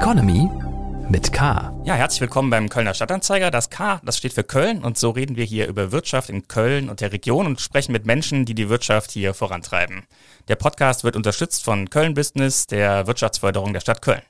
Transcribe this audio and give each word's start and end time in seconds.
Economy 0.00 0.48
mit 1.10 1.30
K. 1.30 1.74
Ja, 1.84 1.92
herzlich 1.92 2.22
willkommen 2.22 2.48
beim 2.48 2.70
Kölner 2.70 2.94
Stadtanzeiger. 2.94 3.50
Das 3.50 3.68
K, 3.68 4.00
das 4.02 4.16
steht 4.16 4.32
für 4.32 4.42
Köln 4.42 4.82
und 4.82 4.96
so 4.96 5.10
reden 5.10 5.36
wir 5.36 5.44
hier 5.44 5.68
über 5.68 5.92
Wirtschaft 5.92 6.30
in 6.30 6.48
Köln 6.48 6.88
und 6.88 7.02
der 7.02 7.12
Region 7.12 7.44
und 7.44 7.60
sprechen 7.60 7.92
mit 7.92 8.06
Menschen, 8.06 8.46
die 8.46 8.54
die 8.54 8.70
Wirtschaft 8.70 9.10
hier 9.10 9.34
vorantreiben. 9.34 10.06
Der 10.48 10.56
Podcast 10.56 11.04
wird 11.04 11.16
unterstützt 11.16 11.62
von 11.62 11.90
Köln 11.90 12.14
Business, 12.14 12.66
der 12.66 13.06
Wirtschaftsförderung 13.06 13.74
der 13.74 13.80
Stadt 13.80 14.00
Köln. 14.00 14.22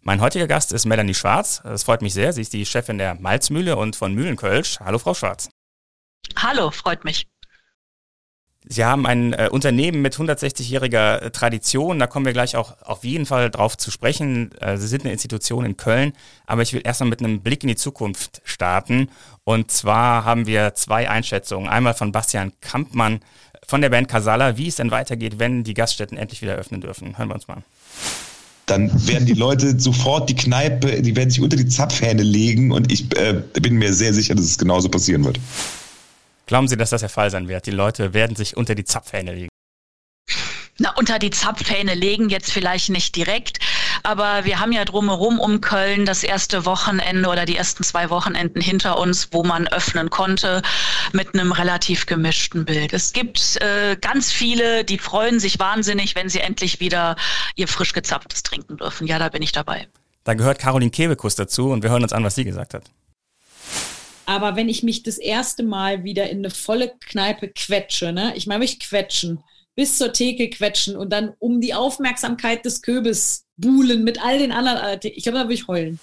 Mein 0.00 0.22
heutiger 0.22 0.46
Gast 0.46 0.72
ist 0.72 0.86
Melanie 0.86 1.12
Schwarz. 1.12 1.60
Es 1.62 1.82
freut 1.82 2.00
mich 2.00 2.14
sehr. 2.14 2.32
Sie 2.32 2.40
ist 2.40 2.54
die 2.54 2.64
Chefin 2.64 2.96
der 2.96 3.14
Malzmühle 3.14 3.76
und 3.76 3.96
von 3.96 4.14
Mühlenkölsch. 4.14 4.80
Hallo, 4.80 4.98
Frau 4.98 5.12
Schwarz. 5.12 5.50
Hallo, 6.36 6.70
freut 6.70 7.04
mich. 7.04 7.26
Sie 8.68 8.84
haben 8.84 9.06
ein 9.06 9.32
äh, 9.32 9.48
Unternehmen 9.50 10.02
mit 10.02 10.14
160-jähriger 10.16 11.18
äh, 11.18 11.30
Tradition, 11.30 11.98
da 11.98 12.06
kommen 12.06 12.26
wir 12.26 12.32
gleich 12.32 12.56
auch 12.56 12.76
auf 12.82 13.04
jeden 13.04 13.26
Fall 13.26 13.50
drauf 13.50 13.76
zu 13.76 13.90
sprechen. 13.90 14.52
Äh, 14.60 14.76
Sie 14.76 14.86
sind 14.86 15.02
eine 15.02 15.12
Institution 15.12 15.64
in 15.64 15.76
Köln, 15.76 16.12
aber 16.46 16.62
ich 16.62 16.72
will 16.72 16.82
erstmal 16.84 17.10
mit 17.10 17.20
einem 17.20 17.40
Blick 17.40 17.64
in 17.64 17.68
die 17.68 17.76
Zukunft 17.76 18.40
starten. 18.44 19.08
Und 19.44 19.70
zwar 19.70 20.24
haben 20.24 20.46
wir 20.46 20.74
zwei 20.74 21.10
Einschätzungen. 21.10 21.68
Einmal 21.68 21.94
von 21.94 22.12
Bastian 22.12 22.52
Kampmann 22.60 23.20
von 23.66 23.80
der 23.80 23.90
Band 23.90 24.08
Casala, 24.08 24.56
wie 24.56 24.68
es 24.68 24.76
denn 24.76 24.90
weitergeht, 24.90 25.38
wenn 25.38 25.64
die 25.64 25.74
Gaststätten 25.74 26.16
endlich 26.16 26.42
wieder 26.42 26.54
öffnen 26.54 26.80
dürfen. 26.80 27.18
Hören 27.18 27.28
wir 27.28 27.34
uns 27.34 27.48
mal 27.48 27.54
an 27.54 27.64
dann 28.66 29.06
werden 29.06 29.26
die 29.26 29.34
Leute 29.34 29.78
sofort 29.78 30.30
die 30.30 30.36
Kneipe, 30.36 31.02
die 31.02 31.14
werden 31.14 31.30
sich 31.30 31.40
unter 31.40 31.56
die 31.56 31.66
Zapfhähne 31.66 32.22
legen 32.22 32.72
und 32.72 32.90
ich 32.90 33.14
äh, 33.18 33.42
bin 33.60 33.74
mir 33.74 33.92
sehr 33.92 34.14
sicher, 34.14 34.34
dass 34.34 34.46
es 34.46 34.56
genauso 34.56 34.88
passieren 34.88 35.24
wird. 35.24 35.38
Glauben 36.52 36.68
Sie, 36.68 36.76
dass 36.76 36.90
das 36.90 37.00
der 37.00 37.08
Fall 37.08 37.30
sein 37.30 37.48
wird? 37.48 37.64
Die 37.64 37.70
Leute 37.70 38.12
werden 38.12 38.36
sich 38.36 38.58
unter 38.58 38.74
die 38.74 38.84
Zapfhähne 38.84 39.32
legen. 39.32 39.48
Na, 40.78 40.94
unter 40.96 41.18
die 41.18 41.30
Zapfhähne 41.30 41.94
legen 41.94 42.28
jetzt 42.28 42.52
vielleicht 42.52 42.90
nicht 42.90 43.16
direkt, 43.16 43.58
aber 44.02 44.44
wir 44.44 44.60
haben 44.60 44.70
ja 44.70 44.84
drumherum 44.84 45.40
um 45.40 45.62
Köln 45.62 46.04
das 46.04 46.22
erste 46.22 46.66
Wochenende 46.66 47.30
oder 47.30 47.46
die 47.46 47.56
ersten 47.56 47.84
zwei 47.84 48.10
Wochenenden 48.10 48.60
hinter 48.60 48.98
uns, 48.98 49.28
wo 49.32 49.44
man 49.44 49.66
öffnen 49.66 50.10
konnte 50.10 50.60
mit 51.14 51.32
einem 51.32 51.52
relativ 51.52 52.04
gemischten 52.04 52.66
Bild. 52.66 52.92
Es 52.92 53.14
gibt 53.14 53.56
äh, 53.62 53.96
ganz 53.98 54.30
viele, 54.30 54.84
die 54.84 54.98
freuen 54.98 55.40
sich 55.40 55.58
wahnsinnig, 55.58 56.16
wenn 56.16 56.28
sie 56.28 56.40
endlich 56.40 56.80
wieder 56.80 57.16
ihr 57.56 57.66
frisch 57.66 57.94
gezapftes 57.94 58.42
trinken 58.42 58.76
dürfen. 58.76 59.06
Ja, 59.06 59.18
da 59.18 59.30
bin 59.30 59.40
ich 59.40 59.52
dabei. 59.52 59.88
Da 60.24 60.34
gehört 60.34 60.58
Caroline 60.58 60.90
Kebekus 60.90 61.34
dazu 61.34 61.70
und 61.70 61.82
wir 61.82 61.88
hören 61.88 62.02
uns 62.02 62.12
an, 62.12 62.22
was 62.24 62.34
sie 62.34 62.44
gesagt 62.44 62.74
hat. 62.74 62.90
Aber 64.26 64.56
wenn 64.56 64.68
ich 64.68 64.82
mich 64.82 65.02
das 65.02 65.18
erste 65.18 65.62
Mal 65.62 66.04
wieder 66.04 66.30
in 66.30 66.38
eine 66.38 66.50
volle 66.50 66.92
Kneipe 67.00 67.48
quetsche, 67.48 68.12
ne? 68.12 68.32
ich 68.36 68.46
meine 68.46 68.60
mich 68.60 68.80
quetschen, 68.80 69.42
bis 69.74 69.98
zur 69.98 70.12
Theke 70.12 70.50
quetschen 70.50 70.96
und 70.96 71.10
dann 71.10 71.32
um 71.38 71.60
die 71.60 71.74
Aufmerksamkeit 71.74 72.64
des 72.64 72.82
Köbes 72.82 73.46
buhlen 73.56 74.04
mit 74.04 74.22
all 74.22 74.38
den 74.38 74.52
anderen. 74.52 75.00
Ich 75.02 75.22
glaube, 75.22 75.38
da 75.38 75.44
würde 75.44 75.54
ich 75.54 75.66
heulen. 75.66 75.98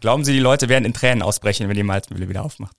Glauben 0.00 0.24
Sie, 0.24 0.32
die 0.32 0.40
Leute 0.40 0.68
werden 0.68 0.84
in 0.84 0.94
Tränen 0.94 1.22
ausbrechen, 1.22 1.68
wenn 1.68 1.76
die 1.76 1.82
Malzmühle 1.82 2.28
wieder 2.28 2.44
aufmacht? 2.44 2.76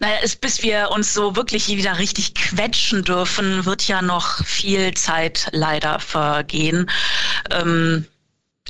Naja, 0.00 0.16
es, 0.22 0.34
bis 0.34 0.64
wir 0.64 0.90
uns 0.90 1.14
so 1.14 1.36
wirklich 1.36 1.68
wieder 1.68 1.98
richtig 1.98 2.34
quetschen 2.34 3.04
dürfen, 3.04 3.64
wird 3.66 3.86
ja 3.86 4.02
noch 4.02 4.44
viel 4.44 4.94
Zeit 4.94 5.48
leider 5.52 6.00
vergehen. 6.00 6.90
Ähm, 7.52 8.06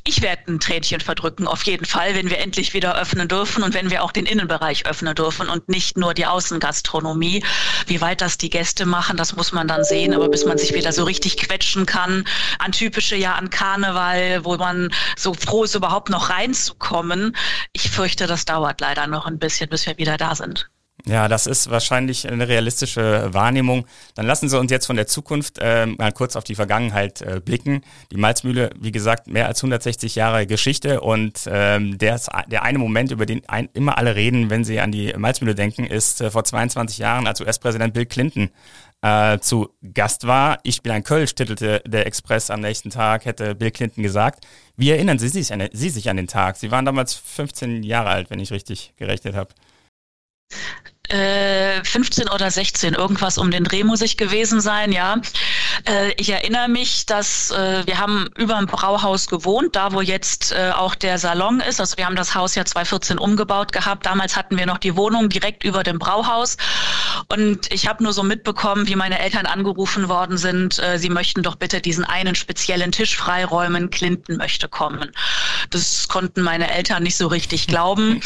ich 0.04 0.20
werde 0.20 0.42
ein 0.48 0.58
Tränchen 0.58 1.00
verdrücken, 1.00 1.46
auf 1.46 1.62
jeden 1.62 1.84
Fall, 1.84 2.14
wenn 2.16 2.28
wir 2.28 2.38
endlich 2.38 2.74
wieder 2.74 2.96
öffnen 2.96 3.28
dürfen 3.28 3.62
und 3.62 3.72
wenn 3.72 3.90
wir 3.90 4.02
auch 4.02 4.10
den 4.10 4.26
Innenbereich 4.26 4.86
öffnen 4.86 5.14
dürfen 5.14 5.48
und 5.48 5.68
nicht 5.68 5.96
nur 5.96 6.12
die 6.12 6.26
Außengastronomie. 6.26 7.44
Wie 7.86 8.00
weit 8.00 8.20
das 8.20 8.36
die 8.36 8.50
Gäste 8.50 8.84
machen, 8.84 9.16
das 9.16 9.36
muss 9.36 9.52
man 9.52 9.68
dann 9.68 9.84
sehen. 9.84 10.12
Aber 10.12 10.28
bis 10.28 10.44
man 10.44 10.58
sich 10.58 10.74
wieder 10.74 10.92
so 10.92 11.04
richtig 11.04 11.36
quetschen 11.36 11.86
kann, 11.86 12.24
an 12.58 12.72
typische 12.72 13.14
ja 13.14 13.34
an 13.34 13.50
Karneval, 13.50 14.44
wo 14.44 14.56
man 14.56 14.92
so 15.16 15.34
froh 15.34 15.64
ist, 15.64 15.76
überhaupt 15.76 16.08
noch 16.10 16.30
reinzukommen. 16.30 17.36
Ich 17.72 17.90
fürchte, 17.90 18.26
das 18.26 18.44
dauert 18.44 18.80
leider 18.80 19.06
noch 19.06 19.26
ein 19.26 19.38
bisschen, 19.38 19.68
bis 19.68 19.86
wir 19.86 19.98
wieder 19.98 20.16
da 20.16 20.34
sind. 20.34 20.68
Ja, 21.04 21.26
das 21.26 21.48
ist 21.48 21.68
wahrscheinlich 21.68 22.28
eine 22.28 22.46
realistische 22.46 23.28
Wahrnehmung. 23.32 23.86
Dann 24.14 24.24
lassen 24.24 24.48
Sie 24.48 24.56
uns 24.56 24.70
jetzt 24.70 24.86
von 24.86 24.94
der 24.94 25.08
Zukunft 25.08 25.58
äh, 25.58 25.86
mal 25.86 26.12
kurz 26.12 26.36
auf 26.36 26.44
die 26.44 26.54
Vergangenheit 26.54 27.22
äh, 27.22 27.40
blicken. 27.44 27.82
Die 28.12 28.16
Malzmühle, 28.16 28.70
wie 28.78 28.92
gesagt, 28.92 29.26
mehr 29.26 29.48
als 29.48 29.58
160 29.60 30.14
Jahre 30.14 30.46
Geschichte 30.46 31.00
und 31.00 31.40
ähm, 31.46 31.98
der, 31.98 32.20
der 32.46 32.62
eine 32.62 32.78
Moment, 32.78 33.10
über 33.10 33.26
den 33.26 33.42
ein, 33.48 33.68
immer 33.72 33.98
alle 33.98 34.14
reden, 34.14 34.48
wenn 34.48 34.64
sie 34.64 34.78
an 34.78 34.92
die 34.92 35.12
Malzmühle 35.16 35.56
denken, 35.56 35.86
ist 35.86 36.20
äh, 36.20 36.30
vor 36.30 36.44
22 36.44 36.98
Jahren, 36.98 37.26
als 37.26 37.40
US-Präsident 37.40 37.94
Bill 37.94 38.06
Clinton 38.06 38.50
äh, 39.00 39.40
zu 39.40 39.70
Gast 39.94 40.28
war. 40.28 40.60
Ich 40.62 40.82
bin 40.82 40.92
ein 40.92 41.02
Kölsch, 41.02 41.34
titelte 41.34 41.82
der 41.84 42.06
Express 42.06 42.48
am 42.48 42.60
nächsten 42.60 42.90
Tag, 42.90 43.24
hätte 43.24 43.56
Bill 43.56 43.72
Clinton 43.72 44.04
gesagt. 44.04 44.46
Wie 44.76 44.90
erinnern 44.90 45.18
Sie 45.18 45.28
sich 45.28 45.52
an, 45.52 45.68
Sie 45.72 45.90
sich 45.90 46.08
an 46.08 46.16
den 46.16 46.28
Tag? 46.28 46.56
Sie 46.56 46.70
waren 46.70 46.84
damals 46.84 47.14
15 47.14 47.82
Jahre 47.82 48.10
alt, 48.10 48.30
wenn 48.30 48.38
ich 48.38 48.52
richtig 48.52 48.94
gerechnet 48.96 49.34
habe. 49.34 49.52
15 51.08 52.26
äh, 52.26 52.30
oder 52.30 52.50
16, 52.50 52.94
irgendwas 52.94 53.36
um 53.36 53.50
den 53.50 53.64
Dreh 53.64 53.84
muss 53.84 54.00
ich 54.00 54.16
gewesen 54.16 54.60
sein, 54.60 54.92
ja. 54.92 55.20
Äh, 55.86 56.12
ich 56.16 56.30
erinnere 56.30 56.68
mich, 56.68 57.06
dass 57.06 57.50
äh, 57.50 57.86
wir 57.86 57.98
haben 57.98 58.28
über 58.36 58.56
dem 58.56 58.66
Brauhaus 58.66 59.26
gewohnt, 59.26 59.76
da 59.76 59.92
wo 59.92 60.00
jetzt 60.00 60.52
äh, 60.52 60.70
auch 60.70 60.94
der 60.94 61.18
Salon 61.18 61.60
ist. 61.60 61.80
Also 61.80 61.96
wir 61.96 62.06
haben 62.06 62.16
das 62.16 62.34
Haus 62.34 62.54
ja 62.54 62.64
2014 62.64 63.18
umgebaut 63.18 63.72
gehabt. 63.72 64.06
Damals 64.06 64.36
hatten 64.36 64.58
wir 64.58 64.66
noch 64.66 64.78
die 64.78 64.96
Wohnung 64.96 65.28
direkt 65.28 65.64
über 65.64 65.82
dem 65.82 65.98
Brauhaus. 65.98 66.56
Und 67.28 67.72
ich 67.72 67.88
habe 67.88 68.02
nur 68.02 68.12
so 68.12 68.22
mitbekommen, 68.22 68.86
wie 68.86 68.96
meine 68.96 69.18
Eltern 69.18 69.46
angerufen 69.46 70.08
worden 70.08 70.38
sind, 70.38 70.78
äh, 70.78 70.98
sie 70.98 71.10
möchten 71.10 71.42
doch 71.42 71.56
bitte 71.56 71.80
diesen 71.80 72.04
einen 72.04 72.34
speziellen 72.34 72.92
Tisch 72.92 73.16
freiräumen, 73.16 73.90
Clinton 73.90 74.36
möchte 74.36 74.68
kommen. 74.68 75.12
Das 75.70 76.08
konnten 76.08 76.42
meine 76.42 76.70
Eltern 76.70 77.02
nicht 77.02 77.16
so 77.16 77.26
richtig 77.26 77.66
glauben. 77.66 78.20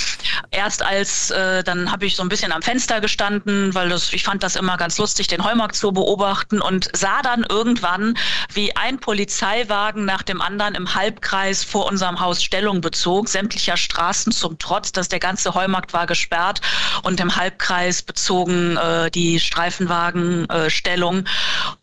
Erst 0.50 0.82
als, 0.82 1.30
äh, 1.30 1.62
dann 1.64 1.92
habe 1.92 2.06
ich 2.06 2.16
so 2.16 2.22
ein 2.22 2.28
bisschen 2.28 2.52
am 2.52 2.62
Fenster 2.62 3.00
gestanden, 3.00 3.74
weil 3.74 3.88
das, 3.88 4.12
ich 4.12 4.24
fand 4.24 4.42
das 4.42 4.56
immer 4.56 4.76
ganz 4.76 4.98
lustig, 4.98 5.26
den 5.28 5.44
Heumarkt 5.44 5.76
zu 5.76 5.92
beobachten 5.92 6.60
und 6.60 6.90
sah 6.94 7.22
dann 7.22 7.35
irgendwann, 7.44 8.16
wie 8.52 8.76
ein 8.76 8.98
Polizeiwagen 8.98 10.04
nach 10.04 10.22
dem 10.22 10.40
anderen 10.40 10.74
im 10.74 10.94
Halbkreis 10.94 11.64
vor 11.64 11.86
unserem 11.86 12.20
Haus 12.20 12.42
Stellung 12.42 12.80
bezog, 12.80 13.28
sämtlicher 13.28 13.76
Straßen 13.76 14.32
zum 14.32 14.58
Trotz, 14.58 14.92
dass 14.92 15.08
der 15.08 15.20
ganze 15.20 15.54
Heumarkt 15.54 15.92
war 15.92 16.06
gesperrt 16.06 16.60
und 17.02 17.20
im 17.20 17.36
Halbkreis 17.36 18.02
bezogen 18.02 18.76
äh, 18.76 19.10
die 19.10 19.40
Streifenwagen 19.40 20.48
äh, 20.50 20.70
Stellung. 20.70 21.24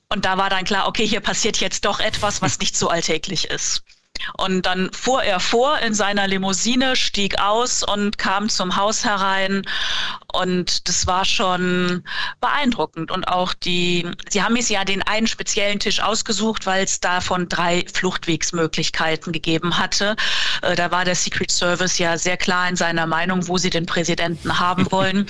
Und 0.09 0.25
da 0.25 0.37
war 0.37 0.49
dann 0.49 0.63
klar, 0.63 0.87
okay, 0.87 1.07
hier 1.07 1.21
passiert 1.21 1.57
jetzt 1.57 1.85
doch 1.85 1.99
etwas, 1.99 2.41
was 2.41 2.59
nicht 2.59 2.77
so 2.77 2.89
alltäglich 2.89 3.49
ist. 3.49 3.83
Und 4.37 4.65
dann 4.65 4.91
fuhr 4.93 5.23
er 5.23 5.39
vor 5.39 5.79
in 5.79 5.93
seiner 5.93 6.27
Limousine, 6.27 6.95
stieg 6.95 7.39
aus 7.39 7.83
und 7.83 8.17
kam 8.17 8.49
zum 8.49 8.75
Haus 8.75 9.03
herein. 9.05 9.63
Und 10.31 10.87
das 10.87 11.05
war 11.07 11.25
schon 11.25 12.03
beeindruckend. 12.39 13.11
Und 13.11 13.27
auch 13.27 13.53
die, 13.53 14.09
sie 14.29 14.41
haben 14.41 14.55
es 14.55 14.69
ja 14.69 14.85
den 14.85 15.01
einen 15.03 15.27
speziellen 15.27 15.79
Tisch 15.79 16.01
ausgesucht, 16.01 16.65
weil 16.65 16.83
es 16.83 16.99
davon 16.99 17.49
drei 17.49 17.85
Fluchtwegsmöglichkeiten 17.91 19.33
gegeben 19.33 19.77
hatte. 19.77 20.15
Äh, 20.61 20.75
da 20.75 20.91
war 20.91 21.05
der 21.05 21.15
Secret 21.15 21.51
Service 21.51 21.97
ja 21.97 22.17
sehr 22.17 22.37
klar 22.37 22.69
in 22.69 22.75
seiner 22.75 23.05
Meinung, 23.05 23.47
wo 23.47 23.57
sie 23.57 23.69
den 23.69 23.85
Präsidenten 23.85 24.59
haben 24.59 24.91
wollen. 24.91 25.27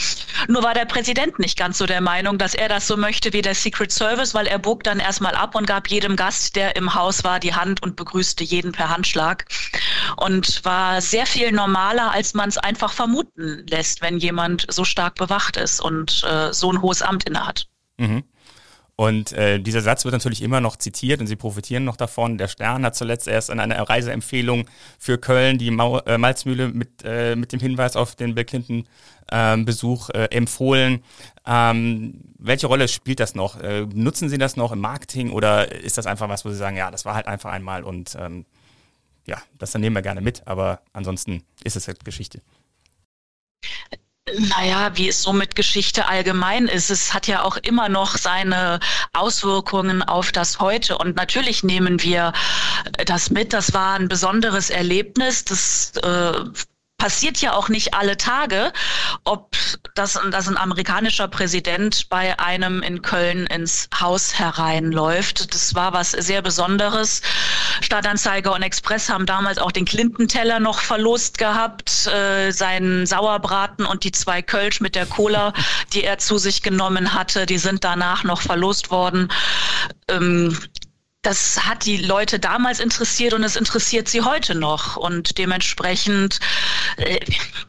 Nur 0.47 0.63
war 0.63 0.73
der 0.73 0.85
Präsident 0.85 1.39
nicht 1.39 1.57
ganz 1.57 1.77
so 1.77 1.85
der 1.85 2.01
Meinung, 2.01 2.37
dass 2.37 2.53
er 2.53 2.69
das 2.69 2.87
so 2.87 2.95
möchte 2.97 3.33
wie 3.33 3.41
der 3.41 3.55
Secret 3.55 3.91
Service, 3.91 4.33
weil 4.33 4.47
er 4.47 4.59
bog 4.59 4.83
dann 4.83 4.99
erstmal 4.99 5.35
ab 5.35 5.55
und 5.55 5.67
gab 5.67 5.87
jedem 5.87 6.15
Gast, 6.15 6.55
der 6.55 6.75
im 6.75 6.93
Haus 6.95 7.23
war, 7.23 7.39
die 7.39 7.53
Hand 7.53 7.81
und 7.81 7.95
begrüßte 7.95 8.43
jeden 8.43 8.72
per 8.73 8.89
Handschlag 8.89 9.45
und 10.17 10.65
war 10.65 10.99
sehr 10.99 11.25
viel 11.25 11.51
normaler, 11.53 12.11
als 12.11 12.33
man 12.33 12.49
es 12.49 12.57
einfach 12.57 12.91
vermuten 12.91 13.65
lässt, 13.69 14.01
wenn 14.01 14.17
jemand 14.17 14.65
so 14.69 14.83
stark 14.83 15.15
bewacht 15.15 15.55
ist 15.55 15.79
und 15.79 16.23
äh, 16.29 16.51
so 16.51 16.71
ein 16.71 16.81
hohes 16.81 17.01
Amt 17.01 17.23
innehat. 17.23 17.67
Mhm. 17.97 18.23
Und 18.95 19.33
äh, 19.33 19.59
dieser 19.59 19.81
Satz 19.81 20.05
wird 20.05 20.13
natürlich 20.13 20.43
immer 20.43 20.61
noch 20.61 20.75
zitiert 20.75 21.19
und 21.19 21.25
sie 21.25 21.35
profitieren 21.35 21.83
noch 21.83 21.97
davon. 21.97 22.37
Der 22.37 22.47
Stern 22.47 22.85
hat 22.85 22.95
zuletzt 22.95 23.27
erst 23.27 23.49
in 23.49 23.59
einer 23.59 23.81
Reiseempfehlung 23.81 24.65
für 24.99 25.17
Köln 25.17 25.57
die 25.57 25.71
Mau 25.71 25.99
äh, 25.99 26.19
Malzmühle 26.19 26.67
mit, 26.67 27.03
äh, 27.03 27.35
mit 27.35 27.51
dem 27.51 27.59
Hinweis 27.59 27.95
auf 27.95 28.15
den 28.15 28.35
Bill 28.35 28.45
Clinton 28.45 28.87
ähm, 29.31 29.65
äh, 29.67 30.25
empfohlen. 30.25 31.03
Ähm, 31.45 32.21
welche 32.37 32.67
Rolle 32.67 32.87
spielt 32.87 33.19
das 33.19 33.33
noch? 33.33 33.59
Äh, 33.59 33.87
nutzen 33.93 34.29
Sie 34.29 34.37
das 34.37 34.57
noch 34.57 34.71
im 34.71 34.79
Marketing 34.79 35.31
oder 35.31 35.71
ist 35.71 35.97
das 35.97 36.05
einfach 36.05 36.29
was, 36.29 36.45
wo 36.45 36.49
Sie 36.49 36.55
sagen, 36.55 36.77
ja, 36.77 36.91
das 36.91 37.03
war 37.03 37.15
halt 37.15 37.25
einfach 37.25 37.51
einmal 37.51 37.83
und 37.83 38.15
ähm, 38.19 38.45
ja, 39.25 39.41
das 39.57 39.71
dann 39.71 39.81
nehmen 39.81 39.95
wir 39.95 40.01
gerne 40.01 40.21
mit, 40.21 40.45
aber 40.47 40.81
ansonsten 40.93 41.43
ist 41.63 41.75
es 41.75 41.87
halt 41.87 42.03
Geschichte. 42.05 42.41
Naja, 44.39 44.91
wie 44.95 45.09
es 45.09 45.21
so 45.21 45.33
mit 45.33 45.55
Geschichte 45.55 46.07
allgemein 46.07 46.67
ist, 46.67 46.89
es 46.89 47.13
hat 47.13 47.27
ja 47.27 47.43
auch 47.43 47.57
immer 47.57 47.89
noch 47.89 48.17
seine 48.17 48.79
Auswirkungen 49.11 50.01
auf 50.01 50.31
das 50.31 50.59
Heute. 50.59 50.97
Und 50.97 51.17
natürlich 51.17 51.63
nehmen 51.63 52.01
wir 52.01 52.31
das 53.05 53.29
mit. 53.29 53.51
Das 53.51 53.73
war 53.73 53.95
ein 53.95 54.07
besonderes 54.07 54.69
Erlebnis. 54.69 55.43
Das 55.43 55.91
äh, 55.97 56.45
passiert 56.97 57.41
ja 57.41 57.53
auch 57.53 57.67
nicht 57.67 57.93
alle 57.93 58.15
Tage, 58.15 58.71
ob 59.25 59.57
das, 59.93 60.17
dass 60.31 60.47
ein 60.47 60.57
amerikanischer 60.57 61.27
Präsident 61.27 62.07
bei 62.09 62.39
einem 62.39 62.81
in 62.81 63.01
Köln 63.01 63.45
ins 63.47 63.89
Haus 63.99 64.39
hereinläuft. 64.39 65.53
Das 65.53 65.75
war 65.75 65.91
was 65.91 66.11
sehr 66.11 66.41
Besonderes. 66.41 67.21
Stadtanzeiger 67.81 68.53
und 68.53 68.61
Express 68.61 69.09
haben 69.09 69.25
damals 69.25 69.57
auch 69.57 69.73
den 69.73 69.83
Clinton-Teller 69.83 70.61
noch 70.61 70.79
verlost 70.79 71.37
gehabt, 71.37 72.07
äh, 72.07 72.51
seinen 72.51 73.05
Sauerbraten 73.05 73.85
und 73.85 74.05
die 74.05 74.13
zwei 74.13 74.41
Kölsch 74.41 74.79
mit 74.79 74.95
der 74.95 75.05
Cola, 75.05 75.53
die 75.91 76.05
er 76.05 76.19
zu 76.19 76.37
sich 76.37 76.61
genommen 76.61 77.13
hatte, 77.13 77.45
die 77.45 77.57
sind 77.57 77.83
danach 77.83 78.23
noch 78.23 78.41
verlost 78.41 78.91
worden. 78.91 79.29
Ähm, 80.07 80.57
das 81.23 81.65
hat 81.65 81.85
die 81.85 81.97
Leute 81.97 82.37
damals 82.37 82.81
interessiert 82.81 83.33
und 83.33 83.43
es 83.43 83.55
interessiert 83.55 84.09
sie 84.09 84.21
heute 84.21 84.55
noch. 84.55 84.97
Und 84.97 85.37
dementsprechend, 85.37 86.39
äh, 86.97 87.19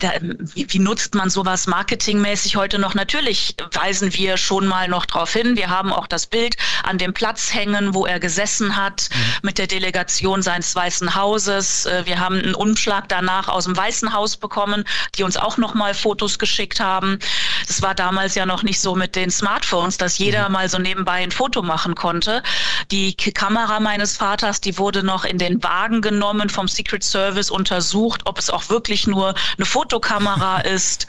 da, 0.00 0.10
wie, 0.20 0.66
wie, 0.68 0.78
nutzt 0.80 1.14
man 1.14 1.30
sowas 1.30 1.68
marketingmäßig 1.68 2.56
heute 2.56 2.80
noch? 2.80 2.94
Natürlich 2.94 3.54
weisen 3.72 4.12
wir 4.12 4.36
schon 4.38 4.66
mal 4.66 4.88
noch 4.88 5.06
darauf 5.06 5.32
hin. 5.32 5.56
Wir 5.56 5.70
haben 5.70 5.92
auch 5.92 6.08
das 6.08 6.26
Bild 6.26 6.56
an 6.82 6.98
dem 6.98 7.14
Platz 7.14 7.54
hängen, 7.54 7.94
wo 7.94 8.06
er 8.06 8.18
gesessen 8.18 8.74
hat 8.74 9.08
mhm. 9.12 9.18
mit 9.42 9.58
der 9.58 9.68
Delegation 9.68 10.42
seines 10.42 10.74
Weißen 10.74 11.14
Hauses. 11.14 11.86
Äh, 11.86 12.06
wir 12.06 12.18
haben 12.18 12.40
einen 12.40 12.56
Umschlag 12.56 13.08
danach 13.08 13.46
aus 13.46 13.66
dem 13.66 13.76
Weißen 13.76 14.12
Haus 14.12 14.36
bekommen, 14.36 14.82
die 15.16 15.22
uns 15.22 15.36
auch 15.36 15.58
noch 15.58 15.74
mal 15.74 15.94
Fotos 15.94 16.40
geschickt 16.40 16.80
haben. 16.80 17.20
Das 17.68 17.82
war 17.82 17.94
damals 17.94 18.34
ja 18.34 18.46
noch 18.46 18.64
nicht 18.64 18.80
so 18.80 18.96
mit 18.96 19.14
den 19.14 19.30
Smartphones, 19.30 19.96
dass 19.96 20.18
jeder 20.18 20.48
mhm. 20.48 20.54
mal 20.54 20.68
so 20.68 20.78
nebenbei 20.78 21.22
ein 21.22 21.30
Foto 21.30 21.62
machen 21.62 21.94
konnte. 21.94 22.42
Die 22.90 23.14
Kamera 23.44 23.78
meines 23.78 24.16
Vaters, 24.16 24.62
die 24.62 24.78
wurde 24.78 25.02
noch 25.02 25.26
in 25.26 25.36
den 25.36 25.62
Wagen 25.62 26.00
genommen, 26.00 26.48
vom 26.48 26.66
Secret 26.66 27.04
Service 27.04 27.50
untersucht, 27.50 28.22
ob 28.24 28.38
es 28.38 28.48
auch 28.48 28.70
wirklich 28.70 29.06
nur 29.06 29.34
eine 29.58 29.66
Fotokamera 29.66 30.60
ist 30.62 31.06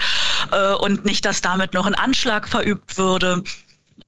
äh, 0.52 0.74
und 0.74 1.06
nicht, 1.06 1.24
dass 1.24 1.40
damit 1.40 1.74
noch 1.74 1.86
ein 1.86 1.96
Anschlag 1.96 2.50
verübt 2.50 2.98
würde. 2.98 3.42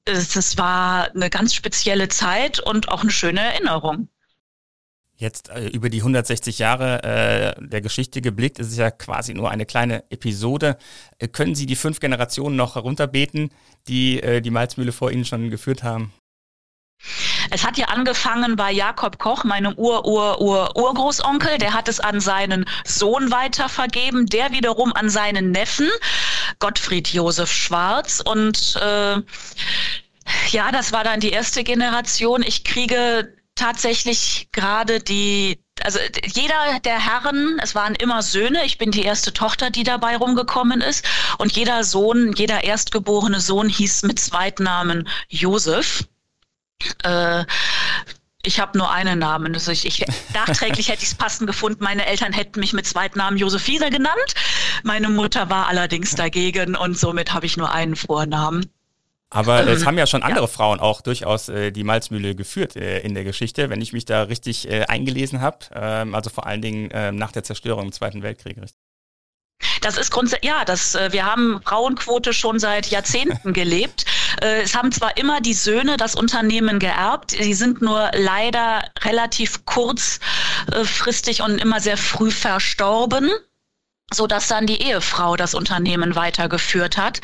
Das 0.04 0.58
war 0.58 1.10
eine 1.16 1.30
ganz 1.30 1.54
spezielle 1.54 2.10
Zeit 2.10 2.60
und 2.60 2.90
auch 2.90 3.02
eine 3.02 3.12
schöne 3.12 3.40
Erinnerung. 3.40 4.10
Jetzt 5.16 5.48
äh, 5.48 5.70
über 5.70 5.88
die 5.88 6.00
160 6.00 6.60
Jahre 6.60 7.04
äh, 7.04 7.66
der 7.66 7.80
Geschichte 7.80 8.20
geblickt, 8.22 8.60
ist 8.60 8.68
es 8.68 8.78
ja 8.78 8.92
quasi 8.92 9.36
nur 9.36 9.52
eine 9.52 9.66
kleine 9.66 10.04
Episode. 10.12 10.78
Äh, 11.18 11.30
können 11.30 11.56
Sie 11.56 11.66
die 11.66 11.78
fünf 11.78 12.02
Generationen 12.02 12.58
noch 12.58 12.76
herunterbeten, 12.76 13.52
die 13.88 14.22
äh, 14.22 14.42
die 14.42 14.52
Malzmühle 14.52 14.92
vor 14.92 15.12
Ihnen 15.12 15.24
schon 15.24 15.50
geführt 15.50 15.82
haben? 15.84 16.12
Es 17.50 17.66
hat 17.66 17.78
ja 17.78 17.88
angefangen 17.88 18.56
bei 18.56 18.72
Jakob 18.72 19.20
Koch, 19.20 19.44
meinem 19.44 19.74
Ur-Ur-Ur-Urgroßonkel. 19.78 21.58
Der 21.58 21.74
hat 21.74 21.88
es 21.88 22.00
an 22.00 22.20
seinen 22.20 22.66
Sohn 22.86 23.32
weitervergeben, 23.32 24.26
der 24.26 24.52
wiederum 24.52 24.94
an 24.94 25.10
seinen 25.10 25.52
Neffen, 25.52 25.90
Gottfried 26.60 27.08
Josef 27.10 27.52
Schwarz. 27.52 28.22
Und 28.24 28.76
äh, 28.82 29.22
ja, 30.52 30.72
das 30.72 30.92
war 30.92 31.04
dann 31.04 31.20
die 31.20 31.32
erste 31.32 31.64
Generation. 31.64 32.44
Ich 32.44 32.64
kriege 32.64 33.34
tatsächlich 33.56 34.50
gerade 34.52 35.00
die 35.00 35.60
also 35.84 36.00
jeder 36.26 36.80
der 36.84 37.00
Herren, 37.00 37.60
es 37.62 37.76
waren 37.76 37.94
immer 37.94 38.24
Söhne, 38.24 38.66
ich 38.66 38.80
bin 38.80 38.90
die 38.90 39.04
erste 39.04 39.32
Tochter, 39.32 39.70
die 39.70 39.84
dabei 39.84 40.18
rumgekommen 40.18 40.82
ist, 40.82 41.06
und 41.38 41.52
jeder 41.52 41.84
Sohn, 41.84 42.34
jeder 42.34 42.64
erstgeborene 42.64 43.40
Sohn 43.40 43.70
hieß 43.70 44.02
mit 44.02 44.20
Zweitnamen 44.20 45.08
Josef. 45.30 46.04
Äh, 47.04 47.46
ich 48.44 48.60
habe 48.62 48.78
nur 48.78 48.90
einen 48.92 49.20
Namen. 49.20 49.54
Also 49.54 49.72
ich, 49.72 49.86
ich, 49.86 50.06
nachträglich 50.34 50.88
hätte 50.90 51.04
ich 51.04 51.10
es 51.10 51.16
passend 51.16 51.48
gefunden. 51.48 51.84
Meine 51.84 52.06
Eltern 52.06 52.34
hätten 52.34 52.60
mich 52.60 52.74
mit 52.74 52.86
Zweitnamen 52.86 53.38
Josephine 53.38 53.90
genannt. 53.90 54.34
Meine 54.84 55.10
Mutter 55.10 55.50
war 55.50 55.68
allerdings 55.68 56.16
dagegen 56.16 56.76
und 56.76 56.98
somit 56.98 57.34
habe 57.34 57.46
ich 57.46 57.58
nur 57.58 57.72
einen 57.72 57.96
Vornamen. 57.96 58.72
Aber 59.30 59.62
ähm, 59.62 59.68
es 59.68 59.86
haben 59.86 59.98
ja 59.98 60.08
schon 60.08 60.24
andere 60.24 60.46
ja. 60.46 60.48
Frauen 60.48 60.80
auch 60.80 61.02
durchaus 61.02 61.50
äh, 61.50 61.72
die 61.72 61.84
Malzmühle 61.84 62.36
geführt 62.36 62.78
äh, 62.78 63.00
in 63.00 63.14
der 63.14 63.26
Geschichte, 63.26 63.70
wenn 63.70 63.82
ich 63.82 63.92
mich 63.92 64.06
da 64.06 64.24
richtig 64.24 64.70
äh, 64.70 64.86
eingelesen 64.86 65.42
habe. 65.42 65.58
Ähm, 65.74 66.16
also 66.16 66.30
vor 66.30 66.48
allen 66.48 66.62
Dingen 66.62 66.90
ähm, 66.94 67.18
nach 67.18 67.34
der 67.34 67.44
Zerstörung 67.44 67.88
im 67.88 67.92
Zweiten 67.92 68.24
Weltkrieg. 68.24 68.58
Richtig? 68.58 68.80
Das 69.82 69.98
ist 69.98 70.12
grundsätzlich, 70.12 70.50
ja, 70.50 70.64
das, 70.66 70.96
äh, 70.96 71.12
wir 71.12 71.26
haben 71.26 71.60
Frauenquote 71.64 72.32
schon 72.32 72.60
seit 72.60 72.88
Jahrzehnten 72.88 73.54
gelebt. 73.54 74.06
Äh, 74.42 74.62
es 74.62 74.76
haben 74.76 74.92
zwar 74.92 75.18
immer 75.18 75.42
die 75.42 75.54
Söhne 75.54 75.98
das 75.98 76.16
Unternehmen 76.16 76.80
geerbt, 76.80 77.32
sie 77.32 77.54
sind 77.54 77.82
nur 77.82 78.12
leider 78.14 78.84
relativ 79.02 79.66
kurzfristig 79.66 81.42
und 81.42 81.60
immer 81.60 81.80
sehr 81.80 81.98
früh 81.98 82.32
verstorben 82.32 83.30
so 84.14 84.26
dass 84.26 84.48
dann 84.48 84.66
die 84.68 84.82
Ehefrau 84.82 85.36
das 85.36 85.54
Unternehmen 85.54 86.16
weitergeführt 86.16 86.98
hat. 86.98 87.20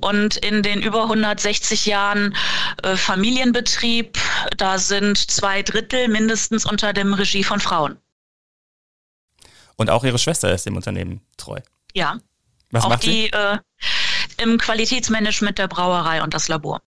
Und 0.00 0.36
in 0.36 0.62
den 0.62 0.80
über 0.80 1.02
160 1.02 1.84
Jahren 1.86 2.34
äh, 2.82 2.96
Familienbetrieb, 2.96 4.18
da 4.56 4.78
sind 4.78 5.18
zwei 5.18 5.62
Drittel 5.62 6.08
mindestens 6.08 6.64
unter 6.64 6.92
dem 6.92 7.12
Regie 7.12 7.44
von 7.44 7.60
Frauen. 7.60 7.98
Und 9.76 9.90
auch 9.90 10.04
ihre 10.04 10.18
Schwester 10.18 10.52
ist 10.52 10.64
dem 10.64 10.76
Unternehmen 10.76 11.20
treu. 11.36 11.60
Ja. 11.92 12.18
Was 12.70 12.84
auch 12.84 12.88
macht 12.88 13.02
die 13.02 13.10
sie? 13.10 13.26
Äh, 13.32 13.58
im 14.38 14.58
Qualitätsmanagement 14.58 15.58
der 15.58 15.68
Brauerei 15.68 16.22
und 16.22 16.34
das 16.34 16.48
Labor. 16.48 16.80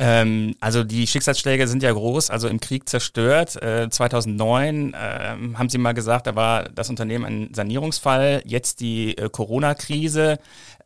Ähm, 0.00 0.56
also 0.60 0.82
die 0.82 1.06
Schicksalsschläge 1.06 1.68
sind 1.68 1.82
ja 1.82 1.92
groß, 1.92 2.30
also 2.30 2.48
im 2.48 2.58
Krieg 2.58 2.88
zerstört. 2.88 3.62
Äh, 3.62 3.90
2009 3.90 4.94
äh, 4.94 4.96
haben 4.96 5.68
Sie 5.68 5.76
mal 5.76 5.92
gesagt, 5.92 6.26
da 6.26 6.34
war 6.34 6.64
das 6.70 6.88
Unternehmen 6.88 7.26
ein 7.26 7.54
Sanierungsfall. 7.54 8.42
Jetzt 8.46 8.80
die 8.80 9.18
äh, 9.18 9.28
Corona-Krise. 9.28 10.38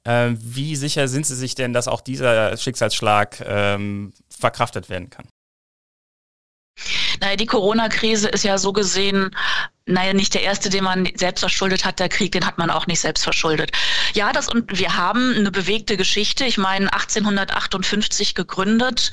Ähm, 0.04 0.36
wie 0.40 0.74
sicher 0.74 1.06
sind 1.06 1.26
Sie 1.26 1.36
sich 1.36 1.54
denn, 1.54 1.72
dass 1.72 1.86
auch 1.86 2.00
dieser 2.00 2.56
Schicksalsschlag 2.56 3.40
ähm, 3.46 4.12
verkraftet 4.28 4.90
werden 4.90 5.10
kann? 5.10 5.26
Naja, 7.20 7.36
die 7.36 7.46
Corona-Krise 7.46 8.28
ist 8.28 8.44
ja 8.44 8.58
so 8.58 8.72
gesehen, 8.72 9.30
naja, 9.86 10.14
nicht 10.14 10.32
der 10.32 10.42
erste, 10.42 10.70
den 10.70 10.84
man 10.84 11.08
selbst 11.14 11.40
verschuldet 11.40 11.84
hat, 11.84 11.98
der 11.98 12.08
Krieg, 12.08 12.32
den 12.32 12.46
hat 12.46 12.56
man 12.56 12.70
auch 12.70 12.86
nicht 12.86 13.00
selbst 13.00 13.22
verschuldet. 13.22 13.70
Ja, 14.14 14.32
das 14.32 14.48
und 14.48 14.78
wir 14.78 14.96
haben 14.96 15.34
eine 15.36 15.50
bewegte 15.50 15.98
Geschichte. 15.98 16.46
Ich 16.46 16.56
meine, 16.56 16.90
1858 16.90 18.34
gegründet. 18.34 19.10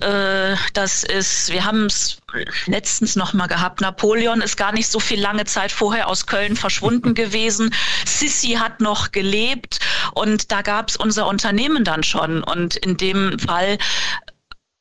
Äh, 0.00 0.54
das 0.74 1.02
ist, 1.02 1.50
wir 1.50 1.64
haben 1.64 1.86
es 1.86 2.18
letztens 2.66 3.16
noch 3.16 3.32
mal 3.32 3.48
gehabt. 3.48 3.80
Napoleon 3.80 4.42
ist 4.42 4.56
gar 4.56 4.70
nicht 4.70 4.88
so 4.88 5.00
viel 5.00 5.20
lange 5.20 5.44
Zeit 5.44 5.72
vorher 5.72 6.06
aus 6.06 6.26
Köln 6.26 6.56
verschwunden 6.56 7.14
gewesen. 7.14 7.74
Sissi 8.06 8.52
hat 8.52 8.80
noch 8.80 9.10
gelebt 9.10 9.80
und 10.14 10.52
da 10.52 10.62
gab 10.62 10.88
es 10.88 10.96
unser 10.96 11.26
Unternehmen 11.26 11.82
dann 11.82 12.04
schon. 12.04 12.44
Und 12.44 12.76
in 12.76 12.96
dem 12.96 13.40
Fall 13.40 13.78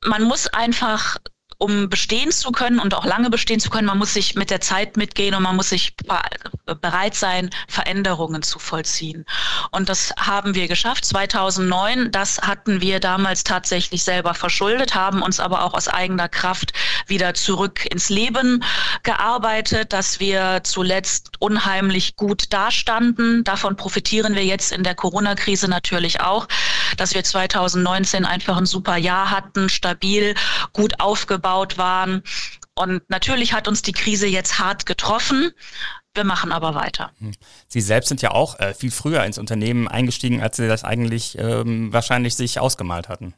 man 0.03 0.23
muss 0.23 0.47
einfach 0.47 1.18
um 1.62 1.90
bestehen 1.90 2.31
zu 2.31 2.52
können 2.52 2.80
und 2.80 2.95
auch 2.95 3.06
lange 3.06 3.30
bestehen 3.30 3.59
zu 3.59 3.69
können, 3.69 3.85
man 3.85 4.00
muss 4.00 4.16
sich 4.16 4.33
mit 4.33 4.50
der 4.50 4.62
Zeit 4.62 4.97
mitgehen 4.97 5.35
und 5.35 5.44
man 5.44 5.56
muss 5.56 5.69
sich 5.69 5.95
bereit 6.81 7.14
sein, 7.14 7.52
Veränderungen 7.68 8.42
zu 8.42 8.57
vollziehen. 8.57 9.26
Und 9.69 9.88
das 9.88 10.12
haben 10.18 10.56
wir 10.56 10.68
geschafft. 10.68 11.06
2009, 11.06 12.09
das 12.12 12.42
hatten 12.42 12.81
wir 12.81 13.00
damals 13.00 13.44
tatsächlich 13.44 14.04
selber 14.04 14.33
verschuldet, 14.33 14.95
haben 14.95 15.21
uns 15.21 15.40
aber 15.40 15.64
auch 15.64 15.76
aus 15.76 15.88
eigener 15.88 16.30
Kraft 16.30 16.74
wieder 17.06 17.35
zurück 17.35 17.85
ins 17.85 18.09
Leben 18.09 18.64
gearbeitet, 19.04 19.94
dass 19.94 20.19
wir 20.19 20.62
zuletzt 20.64 21.30
unheimlich 21.38 22.16
gut 22.16 22.52
dastanden. 22.52 23.44
Davon 23.44 23.76
profitieren 23.76 24.33
wir 24.33 24.45
jetzt 24.45 24.71
in 24.71 24.81
der 24.83 24.95
Corona-Krise 24.95 25.68
natürlich 25.68 26.21
auch, 26.21 26.47
dass 26.97 27.14
wir 27.14 27.24
2019 27.24 28.26
einfach 28.26 28.57
ein 28.57 28.66
super 28.66 28.97
Jahr 28.97 29.30
hatten, 29.30 29.69
stabil, 29.69 30.33
gut 30.74 31.00
aufgebaut 31.00 31.51
aufgebaut 31.52 31.78
waren. 31.78 32.24
Und 32.74 33.10
natürlich 33.10 33.54
hat 33.54 33.68
uns 33.68 33.81
die 33.81 33.92
Krise 33.92 34.28
jetzt 34.28 34.60
hart 34.60 34.86
getroffen. 34.86 35.52
Wir 36.14 36.24
machen 36.24 36.52
aber 36.52 36.76
weiter. 36.76 37.12
Hm. 37.20 37.34
Sie 37.68 37.81
selbst 37.81 38.10
sind 38.10 38.22
ja 38.22 38.31
auch 38.31 38.60
äh, 38.60 38.74
viel 38.74 38.92
früher 38.92 39.24
ins 39.24 39.38
Unternehmen 39.38 39.88
eingestiegen, 39.88 40.42
als 40.42 40.58
Sie 40.58 40.68
das 40.68 40.84
eigentlich 40.84 41.38
ähm, 41.38 41.94
wahrscheinlich 41.94 42.36
sich 42.36 42.60
ausgemalt 42.60 43.08
hatten. 43.08 43.34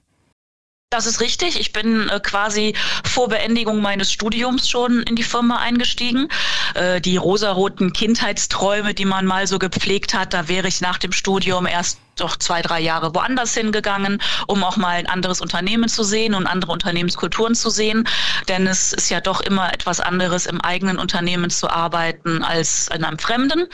Das 0.93 1.07
ist 1.07 1.21
richtig. 1.21 1.59
Ich 1.59 1.73
bin 1.73 2.07
äh, 2.09 2.19
quasi 2.19 2.75
vor 3.03 3.27
Beendigung 3.27 3.81
meines 3.81 4.11
Studiums 4.11 4.69
schon 4.69 5.01
in 5.01 5.15
die 5.15 5.23
Firma 5.23 5.57
eingestiegen. 5.57 6.29
Äh, 6.75 7.01
die 7.01 7.17
rosaroten 7.17 7.93
Kindheitsträume, 7.93 8.93
die 8.93 9.05
man 9.05 9.25
mal 9.25 9.47
so 9.47 9.57
gepflegt 9.57 10.13
hat, 10.13 10.35
da 10.35 10.47
wäre 10.47 10.67
ich 10.67 10.81
nach 10.81 10.99
dem 10.99 11.11
Studium 11.11 11.65
erst 11.65 11.97
doch 12.17 12.37
zwei, 12.37 12.61
drei 12.61 12.79
Jahre 12.79 13.15
woanders 13.15 13.55
hingegangen, 13.55 14.21
um 14.45 14.63
auch 14.63 14.77
mal 14.77 14.97
ein 14.97 15.07
anderes 15.07 15.41
Unternehmen 15.41 15.89
zu 15.89 16.03
sehen 16.03 16.35
und 16.35 16.45
andere 16.45 16.71
Unternehmenskulturen 16.71 17.55
zu 17.55 17.71
sehen. 17.71 18.07
Denn 18.47 18.67
es 18.67 18.93
ist 18.93 19.09
ja 19.09 19.19
doch 19.19 19.41
immer 19.41 19.73
etwas 19.73 19.99
anderes, 19.99 20.45
im 20.45 20.61
eigenen 20.61 20.99
Unternehmen 20.99 21.49
zu 21.49 21.71
arbeiten 21.71 22.43
als 22.43 22.87
in 22.93 23.03
einem 23.03 23.17
Fremden. 23.17 23.65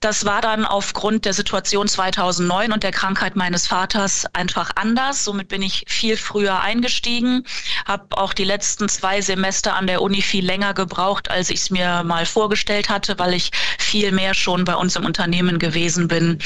Das 0.00 0.24
war 0.24 0.40
dann 0.40 0.64
aufgrund 0.64 1.24
der 1.24 1.32
Situation 1.32 1.88
2009 1.88 2.72
und 2.72 2.84
der 2.84 2.92
Krankheit 2.92 3.34
meines 3.34 3.66
Vaters 3.66 4.26
einfach 4.32 4.70
anders. 4.76 5.24
Somit 5.24 5.48
bin 5.48 5.60
ich 5.60 5.84
viel 5.88 6.16
früher 6.16 6.60
eingestiegen, 6.60 7.44
habe 7.84 8.16
auch 8.16 8.32
die 8.32 8.44
letzten 8.44 8.88
zwei 8.88 9.20
Semester 9.20 9.74
an 9.74 9.88
der 9.88 10.00
Uni 10.00 10.22
viel 10.22 10.46
länger 10.46 10.72
gebraucht, 10.72 11.30
als 11.30 11.50
ich 11.50 11.60
es 11.60 11.70
mir 11.70 12.04
mal 12.04 12.26
vorgestellt 12.26 12.88
hatte, 12.88 13.18
weil 13.18 13.34
ich 13.34 13.50
viel 13.78 14.12
mehr 14.12 14.34
schon 14.34 14.64
bei 14.64 14.76
uns 14.76 14.94
im 14.94 15.04
Unternehmen 15.04 15.58
gewesen 15.58 16.06
bin. 16.06 16.38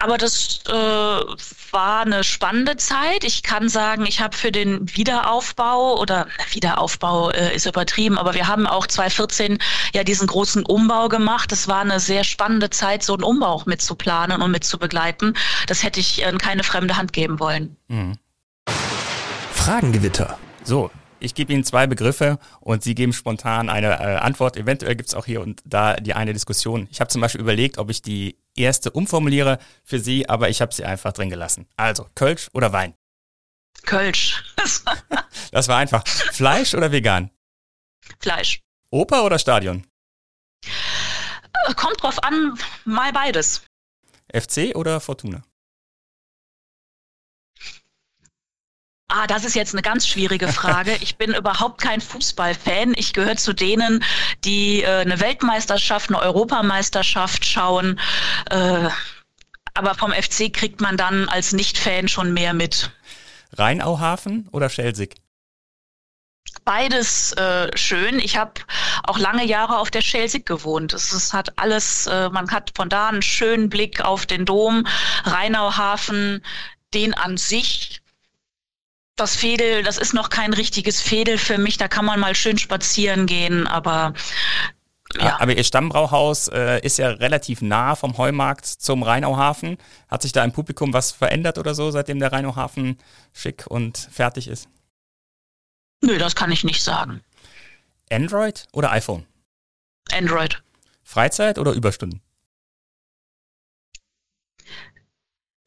Aber 0.00 0.16
das 0.16 0.60
äh, 0.66 0.72
war 0.72 2.00
eine 2.00 2.24
spannende 2.24 2.78
Zeit. 2.78 3.22
Ich 3.22 3.42
kann 3.42 3.68
sagen, 3.68 4.06
ich 4.06 4.22
habe 4.22 4.34
für 4.34 4.50
den 4.50 4.96
Wiederaufbau 4.96 6.00
oder 6.00 6.26
Wiederaufbau 6.52 7.30
äh, 7.30 7.54
ist 7.54 7.66
übertrieben, 7.66 8.16
aber 8.16 8.32
wir 8.32 8.48
haben 8.48 8.66
auch 8.66 8.86
2014 8.86 9.58
ja 9.92 10.02
diesen 10.02 10.26
großen 10.26 10.64
Umbau 10.64 11.08
gemacht. 11.08 11.52
Das 11.52 11.68
war 11.68 11.82
eine 11.82 12.00
sehr 12.00 12.24
spannende 12.24 12.70
Zeit, 12.70 13.02
so 13.02 13.12
einen 13.12 13.24
Umbau 13.24 13.48
auch 13.48 13.66
mitzuplanen 13.66 14.40
und 14.40 14.50
mitzubegleiten. 14.50 15.36
Das 15.66 15.82
hätte 15.82 16.00
ich 16.00 16.22
in 16.22 16.38
keine 16.38 16.64
fremde 16.64 16.96
Hand 16.96 17.12
geben 17.12 17.38
wollen. 17.38 17.76
Mhm. 17.88 18.16
Fragengewitter. 19.52 20.38
So, 20.64 20.90
ich 21.20 21.34
gebe 21.34 21.52
Ihnen 21.52 21.64
zwei 21.64 21.86
Begriffe 21.86 22.38
und 22.60 22.82
Sie 22.82 22.94
geben 22.94 23.12
spontan 23.12 23.68
eine 23.68 24.00
äh, 24.00 24.16
Antwort. 24.16 24.56
Eventuell 24.56 24.96
gibt 24.96 25.08
es 25.10 25.14
auch 25.14 25.26
hier 25.26 25.40
und 25.40 25.62
da 25.64 25.94
die 25.94 26.14
eine 26.14 26.32
Diskussion. 26.32 26.88
Ich 26.90 27.00
habe 27.00 27.08
zum 27.08 27.20
Beispiel 27.20 27.40
überlegt, 27.40 27.78
ob 27.78 27.90
ich 27.90 28.02
die 28.02 28.38
erste 28.56 28.90
umformuliere 28.90 29.58
für 29.84 29.98
Sie, 29.98 30.28
aber 30.28 30.48
ich 30.48 30.60
habe 30.60 30.74
sie 30.74 30.84
einfach 30.84 31.12
drin 31.12 31.30
gelassen. 31.30 31.66
Also, 31.76 32.06
Kölsch 32.14 32.48
oder 32.52 32.72
Wein? 32.72 32.94
Kölsch. 33.82 34.42
das 35.52 35.68
war 35.68 35.78
einfach. 35.78 36.06
Fleisch 36.06 36.74
oder 36.74 36.92
vegan? 36.92 37.30
Fleisch. 38.18 38.60
Oper 38.90 39.24
oder 39.24 39.38
Stadion? 39.38 39.86
Kommt 41.76 42.02
drauf 42.02 42.22
an, 42.22 42.58
mal 42.84 43.12
beides. 43.12 43.62
FC 44.32 44.74
oder 44.74 45.00
Fortuna? 45.00 45.42
Ah, 49.12 49.26
das 49.26 49.44
ist 49.44 49.56
jetzt 49.56 49.74
eine 49.74 49.82
ganz 49.82 50.06
schwierige 50.06 50.48
Frage. 50.48 50.96
Ich 51.00 51.16
bin 51.16 51.34
überhaupt 51.34 51.80
kein 51.80 52.00
Fußballfan. 52.00 52.94
Ich 52.96 53.12
gehöre 53.12 53.36
zu 53.36 53.52
denen, 53.52 54.04
die 54.44 54.82
äh, 54.82 55.00
eine 55.00 55.20
Weltmeisterschaft, 55.20 56.10
eine 56.10 56.20
Europameisterschaft 56.20 57.44
schauen. 57.44 57.98
Äh, 58.50 58.88
aber 59.74 59.94
vom 59.94 60.12
FC 60.12 60.52
kriegt 60.52 60.80
man 60.80 60.96
dann 60.96 61.28
als 61.28 61.52
Nicht-Fan 61.52 62.06
schon 62.06 62.32
mehr 62.32 62.54
mit. 62.54 62.90
Rheinauhafen 63.52 64.48
oder 64.52 64.68
Schelsig? 64.68 65.16
Beides 66.64 67.32
äh, 67.32 67.76
schön. 67.76 68.20
Ich 68.20 68.36
habe 68.36 68.52
auch 69.02 69.18
lange 69.18 69.44
Jahre 69.44 69.78
auf 69.78 69.90
der 69.90 70.02
Schelsig 70.02 70.46
gewohnt. 70.46 70.92
Es, 70.92 71.12
es 71.12 71.32
hat 71.32 71.58
alles, 71.58 72.06
äh, 72.06 72.28
man 72.28 72.50
hat 72.50 72.72
von 72.76 72.88
da 72.88 73.08
einen 73.08 73.22
schönen 73.22 73.70
Blick 73.70 74.02
auf 74.02 74.26
den 74.26 74.44
Dom. 74.44 74.86
Rheinauhafen, 75.24 76.44
den 76.94 77.14
an 77.14 77.36
sich 77.36 78.02
das 79.20 79.36
Fädel, 79.36 79.82
das 79.82 79.98
ist 79.98 80.14
noch 80.14 80.30
kein 80.30 80.52
richtiges 80.52 81.00
Fädel 81.00 81.38
für 81.38 81.58
mich. 81.58 81.76
Da 81.76 81.88
kann 81.88 82.04
man 82.04 82.18
mal 82.18 82.34
schön 82.34 82.58
spazieren 82.58 83.26
gehen, 83.26 83.66
aber 83.66 84.14
ja. 85.16 85.40
Aber 85.40 85.56
Ihr 85.56 85.64
Stammbrauhaus 85.64 86.48
äh, 86.48 86.80
ist 86.80 86.98
ja 86.98 87.08
relativ 87.08 87.62
nah 87.62 87.96
vom 87.96 88.16
Heumarkt 88.16 88.66
zum 88.66 89.02
Rheinauhafen. 89.02 89.76
Hat 90.08 90.22
sich 90.22 90.32
da 90.32 90.44
im 90.44 90.52
Publikum 90.52 90.92
was 90.92 91.10
verändert 91.10 91.58
oder 91.58 91.74
so, 91.74 91.90
seitdem 91.90 92.20
der 92.20 92.32
Rheinauhafen 92.32 92.96
schick 93.32 93.66
und 93.66 93.98
fertig 93.98 94.46
ist? 94.46 94.68
Nö, 96.02 96.16
das 96.16 96.36
kann 96.36 96.52
ich 96.52 96.64
nicht 96.64 96.82
sagen. 96.82 97.22
Android 98.10 98.66
oder 98.72 98.92
iPhone? 98.92 99.26
Android. 100.12 100.62
Freizeit 101.02 101.58
oder 101.58 101.72
Überstunden? 101.72 102.22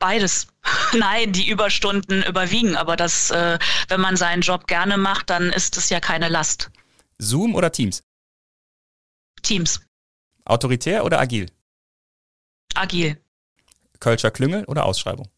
Beides. 0.03 0.47
Nein, 0.93 1.31
die 1.31 1.49
Überstunden 1.49 2.23
überwiegen, 2.23 2.75
aber 2.75 2.97
das, 2.97 3.31
äh, 3.31 3.57
wenn 3.87 4.01
man 4.01 4.17
seinen 4.17 4.41
Job 4.41 4.67
gerne 4.67 4.97
macht, 4.97 5.29
dann 5.29 5.43
ist 5.49 5.77
es 5.77 5.89
ja 5.89 6.01
keine 6.01 6.27
Last. 6.27 6.71
Zoom 7.19 7.55
oder 7.55 7.71
Teams? 7.71 8.03
Teams. 9.43 9.79
Autoritär 10.43 11.05
oder 11.05 11.21
agil? 11.21 11.49
Agil. 12.75 13.17
Kölscher 14.01 14.31
Klüngel 14.31 14.65
oder 14.65 14.83
Ausschreibung? 14.83 15.29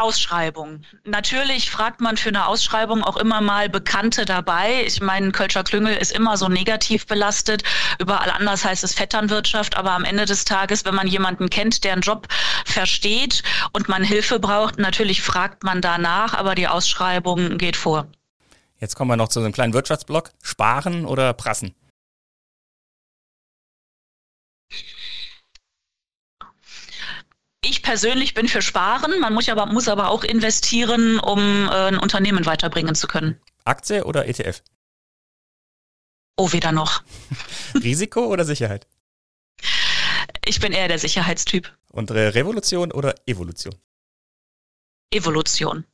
Ausschreibung. 0.00 0.82
Natürlich 1.04 1.70
fragt 1.70 2.00
man 2.00 2.16
für 2.16 2.30
eine 2.30 2.46
Ausschreibung 2.46 3.04
auch 3.04 3.16
immer 3.16 3.40
mal 3.40 3.68
Bekannte 3.68 4.24
dabei. 4.24 4.84
Ich 4.86 5.00
meine, 5.00 5.32
Kölscher 5.32 5.64
Klüngel 5.64 5.96
ist 5.96 6.12
immer 6.12 6.36
so 6.36 6.48
negativ 6.48 7.06
belastet. 7.06 7.62
Überall 7.98 8.30
anders 8.30 8.64
heißt 8.64 8.84
es 8.84 8.94
Vetternwirtschaft. 8.94 9.76
Aber 9.76 9.92
am 9.92 10.04
Ende 10.04 10.24
des 10.24 10.44
Tages, 10.44 10.84
wenn 10.84 10.94
man 10.94 11.06
jemanden 11.06 11.50
kennt, 11.50 11.84
der 11.84 11.92
einen 11.92 12.02
Job 12.02 12.28
versteht 12.64 13.42
und 13.72 13.88
man 13.88 14.02
Hilfe 14.02 14.40
braucht, 14.40 14.78
natürlich 14.78 15.22
fragt 15.22 15.64
man 15.64 15.80
danach, 15.80 16.34
aber 16.34 16.54
die 16.54 16.68
Ausschreibung 16.68 17.58
geht 17.58 17.76
vor. 17.76 18.06
Jetzt 18.78 18.96
kommen 18.96 19.10
wir 19.10 19.16
noch 19.16 19.28
zu 19.28 19.40
einem 19.40 19.52
kleinen 19.52 19.74
Wirtschaftsblock. 19.74 20.30
Sparen 20.42 21.04
oder 21.04 21.34
prassen? 21.34 21.74
Ich 27.70 27.82
persönlich 27.82 28.34
bin 28.34 28.48
für 28.48 28.62
Sparen. 28.62 29.20
Man 29.20 29.32
muss 29.32 29.48
aber, 29.48 29.66
muss 29.66 29.86
aber 29.86 30.08
auch 30.10 30.24
investieren, 30.24 31.20
um 31.20 31.68
äh, 31.68 31.70
ein 31.70 31.98
Unternehmen 31.98 32.44
weiterbringen 32.44 32.96
zu 32.96 33.06
können. 33.06 33.40
Aktie 33.64 34.04
oder 34.04 34.26
ETF? 34.26 34.60
Oh, 36.36 36.50
weder 36.50 36.72
noch. 36.72 37.04
Risiko 37.74 38.26
oder 38.26 38.44
Sicherheit? 38.44 38.88
Ich 40.44 40.58
bin 40.58 40.72
eher 40.72 40.88
der 40.88 40.98
Sicherheitstyp. 40.98 41.72
Und 41.92 42.10
Revolution 42.10 42.90
oder 42.90 43.14
Evolution? 43.26 43.76
Evolution. 45.12 45.84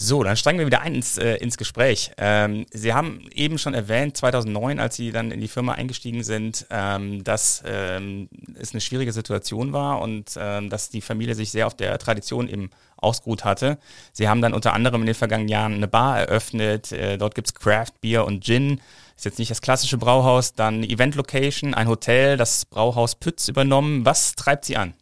So, 0.00 0.22
dann 0.22 0.36
steigen 0.36 0.60
wir 0.60 0.66
wieder 0.66 0.80
ein 0.80 0.94
ins, 0.94 1.18
äh, 1.18 1.34
ins 1.38 1.56
Gespräch. 1.56 2.12
Ähm, 2.18 2.66
Sie 2.70 2.94
haben 2.94 3.28
eben 3.34 3.58
schon 3.58 3.74
erwähnt, 3.74 4.16
2009, 4.16 4.78
als 4.78 4.94
Sie 4.94 5.10
dann 5.10 5.32
in 5.32 5.40
die 5.40 5.48
Firma 5.48 5.72
eingestiegen 5.72 6.22
sind, 6.22 6.66
ähm, 6.70 7.24
dass 7.24 7.64
ähm, 7.66 8.28
es 8.54 8.70
eine 8.70 8.80
schwierige 8.80 9.12
Situation 9.12 9.72
war 9.72 10.00
und 10.00 10.38
ähm, 10.38 10.70
dass 10.70 10.88
die 10.88 11.00
Familie 11.00 11.34
sich 11.34 11.50
sehr 11.50 11.66
auf 11.66 11.74
der 11.74 11.98
Tradition 11.98 12.48
eben 12.48 12.70
ausgeruht 12.96 13.44
hatte. 13.44 13.76
Sie 14.12 14.28
haben 14.28 14.40
dann 14.40 14.54
unter 14.54 14.72
anderem 14.72 15.00
in 15.00 15.06
den 15.06 15.16
vergangenen 15.16 15.48
Jahren 15.48 15.74
eine 15.74 15.88
Bar 15.88 16.20
eröffnet. 16.20 16.92
Äh, 16.92 17.18
dort 17.18 17.34
gibt's 17.34 17.52
Craft 17.52 18.00
Beer 18.00 18.24
und 18.24 18.44
Gin. 18.44 18.80
Ist 19.16 19.24
jetzt 19.24 19.40
nicht 19.40 19.50
das 19.50 19.62
klassische 19.62 19.98
Brauhaus. 19.98 20.54
Dann 20.54 20.84
Event 20.84 21.16
Location, 21.16 21.74
ein 21.74 21.88
Hotel, 21.88 22.36
das 22.36 22.66
Brauhaus 22.66 23.16
Pütz 23.16 23.48
übernommen. 23.48 24.04
Was 24.04 24.36
treibt 24.36 24.64
Sie 24.64 24.76
an? 24.76 24.94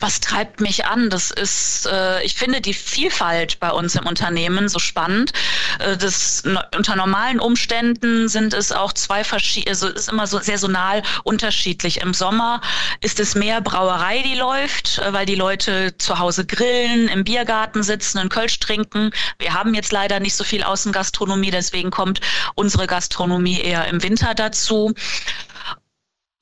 Was 0.00 0.20
treibt 0.20 0.60
mich 0.60 0.86
an? 0.86 1.10
Das 1.10 1.30
ist, 1.30 1.86
äh, 1.86 2.22
ich 2.22 2.34
finde 2.34 2.60
die 2.60 2.74
Vielfalt 2.74 3.58
bei 3.60 3.70
uns 3.70 3.94
im 3.94 4.06
Unternehmen 4.06 4.68
so 4.68 4.78
spannend. 4.78 5.32
Äh, 5.78 5.96
das, 5.96 6.44
unter 6.76 6.96
normalen 6.96 7.40
Umständen 7.40 8.28
sind 8.28 8.54
es 8.54 8.72
auch 8.72 8.92
zwei 8.92 9.24
verschiedene, 9.24 9.70
also 9.70 9.88
ist 9.88 10.08
immer 10.08 10.26
so 10.26 10.38
saisonal 10.38 11.02
unterschiedlich. 11.24 12.00
Im 12.02 12.14
Sommer 12.14 12.60
ist 13.00 13.20
es 13.20 13.34
mehr 13.34 13.60
Brauerei, 13.60 14.22
die 14.22 14.34
läuft, 14.34 14.98
äh, 14.98 15.12
weil 15.12 15.26
die 15.26 15.34
Leute 15.34 15.96
zu 15.98 16.18
Hause 16.18 16.46
grillen, 16.46 17.08
im 17.08 17.24
Biergarten 17.24 17.82
sitzen, 17.82 18.18
und 18.18 18.28
Kölsch 18.28 18.58
trinken. 18.60 19.10
Wir 19.38 19.54
haben 19.54 19.74
jetzt 19.74 19.92
leider 19.92 20.20
nicht 20.20 20.36
so 20.36 20.44
viel 20.44 20.62
Außengastronomie, 20.62 21.50
deswegen 21.50 21.90
kommt 21.90 22.20
unsere 22.54 22.86
Gastronomie 22.86 23.60
eher 23.60 23.86
im 23.88 24.02
Winter 24.02 24.34
dazu. 24.34 24.94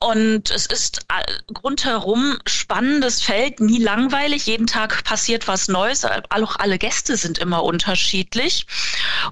Und 0.05 0.51
es 0.51 0.67
ist 0.67 1.07
rundherum 1.63 2.39
spannendes 2.47 3.23
Feld, 3.23 3.61
nie 3.61 3.83
langweilig. 3.83 4.45
Jeden 4.45 4.67
Tag 4.67 5.03
passiert 5.03 5.49
was 5.49 5.69
Neues. 5.69 6.05
Auch 6.05 6.57
alle 6.57 6.77
Gäste 6.77 7.17
sind 7.17 7.39
immer 7.39 7.65
unterschiedlich. 7.65 8.67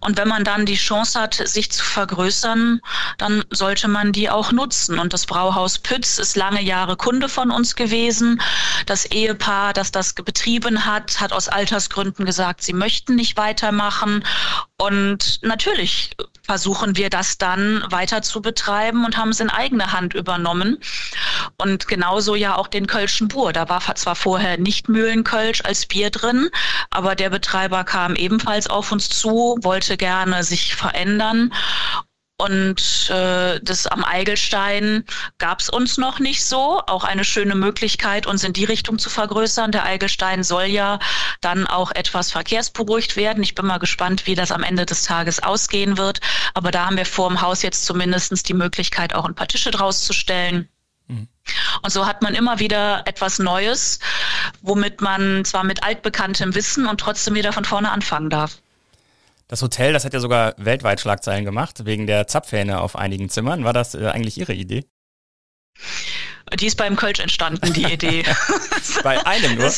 Und 0.00 0.17
wenn 0.17 0.29
man 0.29 0.45
dann 0.45 0.64
die 0.64 0.76
Chance 0.76 1.21
hat, 1.21 1.35
sich 1.35 1.71
zu 1.71 1.85
vergrößern, 1.85 2.81
dann 3.19 3.45
sollte 3.50 3.87
man 3.87 4.12
die 4.12 4.31
auch 4.31 4.50
nutzen. 4.50 4.99
Und 4.99 5.12
das 5.12 5.26
Brauhaus 5.26 5.79
Pütz 5.79 6.17
ist 6.17 6.37
lange 6.37 6.62
Jahre 6.62 6.97
Kunde 6.97 7.29
von 7.29 7.50
uns 7.50 7.76
gewesen. 7.76 8.41
Das 8.87 9.05
Ehepaar, 9.05 9.75
das 9.75 9.93
das 9.93 10.14
betrieben 10.14 10.87
hat, 10.87 11.21
hat 11.21 11.35
aus 11.35 11.49
Altersgründen 11.49 12.25
gesagt, 12.25 12.62
sie 12.62 12.73
möchten 12.73 13.14
nicht 13.14 13.37
weitermachen. 13.37 14.25
Und 14.79 15.41
natürlich 15.43 16.17
versuchen 16.52 16.97
wir 16.99 17.09
das 17.09 17.38
dann 17.38 17.82
weiter 17.88 18.21
zu 18.21 18.42
betreiben 18.42 19.06
und 19.06 19.16
haben 19.16 19.30
es 19.30 19.40
in 19.40 19.49
eigene 19.49 19.90
Hand 19.90 20.12
übernommen. 20.12 20.76
Und 21.56 21.88
genauso 21.88 22.35
ja 22.35 22.56
auch 22.56 22.68
den 22.68 22.87
Kölschen 22.87 23.28
Bur. 23.28 23.54
Da 23.54 23.71
war 23.71 23.80
zwar 23.94 24.14
vorher 24.14 24.59
nicht 24.59 24.87
Mühlenkölsch 24.87 25.62
als 25.64 25.87
Bier 25.87 26.11
drin, 26.11 26.50
aber 26.90 27.14
der 27.14 27.30
Betreiber 27.30 27.85
kam 27.85 28.16
ebenfalls 28.16 28.66
auf 28.66 28.92
uns 28.92 29.09
zu, 29.09 29.56
wollte 29.62 29.97
gerne 29.97 30.44
sich 30.44 30.75
verändern 30.75 31.54
Und 32.42 33.08
äh, 33.08 33.61
das 33.62 33.87
am 33.87 34.02
Eigelstein 34.02 35.04
gab 35.38 35.61
es 35.61 35.70
uns 35.70 35.96
noch 35.96 36.18
nicht 36.18 36.44
so. 36.44 36.82
Auch 36.88 37.04
eine 37.04 37.25
schöne 37.25 37.54
Möglichkeit, 37.54 38.26
uns 38.26 38.42
in 38.42 38.52
die 38.52 38.64
Richtung 38.64 38.99
zu 38.99 39.11
vergrößern. 39.11 39.70
Der 39.70 39.84
Eigelstein 39.84 40.42
soll 40.42 40.64
ja 40.64 40.99
dann 41.40 41.68
auch 41.68 41.92
etwas 41.92 42.32
verkehrsberuhigt 42.32 43.14
werden. 43.14 43.44
Ich 43.44 43.54
bin 43.54 43.66
mal 43.66 43.78
gespannt, 43.78 44.26
wie 44.26 44.34
das 44.34 44.50
am 44.50 44.64
Ende 44.64 44.87
des 44.87 45.04
Tages 45.04 45.40
ausgehen 45.40 45.99
wird. 45.99 46.20
Aber 46.52 46.72
da 46.72 46.87
haben 46.87 46.96
wir 46.96 47.06
vor 47.06 47.28
dem 47.28 47.40
Haus 47.40 47.62
jetzt 47.62 47.87
zumindest 47.87 48.49
die 48.49 48.54
Möglichkeit, 48.54 49.14
auch 49.14 49.25
ein 49.25 49.37
paar 49.37 49.46
Tische 49.46 49.70
draus 49.70 50.04
zu 50.04 50.12
stellen. 50.12 50.68
Mhm. 51.06 51.28
Und 51.82 51.90
so 51.92 52.06
hat 52.06 52.22
man 52.22 52.34
immer 52.34 52.58
wieder 52.58 53.02
etwas 53.06 53.38
Neues, 53.38 54.00
womit 54.62 55.00
man 55.00 55.44
zwar 55.44 55.62
mit 55.62 55.84
altbekanntem 55.84 56.56
Wissen 56.56 56.88
und 56.88 56.99
trotzdem 56.99 57.34
wieder 57.34 57.52
von 57.52 57.64
vorne 57.64 57.92
anfangen 57.92 58.30
darf. 58.30 58.58
Das 59.52 59.61
Hotel, 59.61 59.92
das 59.92 60.06
hat 60.06 60.14
ja 60.14 60.21
sogar 60.21 60.54
weltweit 60.56 60.99
Schlagzeilen 60.99 61.44
gemacht, 61.44 61.85
wegen 61.85 62.06
der 62.06 62.26
Zapfhähne 62.26 62.80
auf 62.80 62.97
einigen 62.97 63.28
Zimmern. 63.28 63.64
War 63.64 63.75
das 63.75 63.94
äh, 63.94 64.06
eigentlich 64.06 64.38
Ihre 64.38 64.54
Idee? 64.54 64.87
Die 66.59 66.66
ist 66.66 66.76
beim 66.76 66.97
Kölsch 66.97 67.21
entstanden, 67.21 67.73
die 67.73 67.85
Idee. 67.85 68.25
Bei 69.02 69.25
einem 69.26 69.56
nur. 69.56 69.73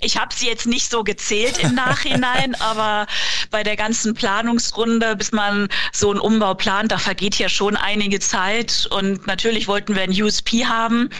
ich 0.00 0.16
habe 0.16 0.34
sie 0.34 0.46
jetzt 0.46 0.66
nicht 0.66 0.90
so 0.90 1.04
gezählt 1.04 1.58
im 1.58 1.74
Nachhinein, 1.74 2.54
aber 2.56 3.06
bei 3.50 3.62
der 3.62 3.76
ganzen 3.76 4.14
Planungsrunde, 4.14 5.16
bis 5.16 5.32
man 5.32 5.68
so 5.92 6.10
einen 6.10 6.20
Umbau 6.20 6.54
plant, 6.54 6.92
da 6.92 6.98
vergeht 6.98 7.38
ja 7.38 7.48
schon 7.48 7.76
einige 7.76 8.20
Zeit. 8.20 8.88
Und 8.90 9.26
natürlich 9.26 9.68
wollten 9.68 9.94
wir 9.94 10.02
ein 10.02 10.10
USP 10.10 10.66
haben. 10.66 11.10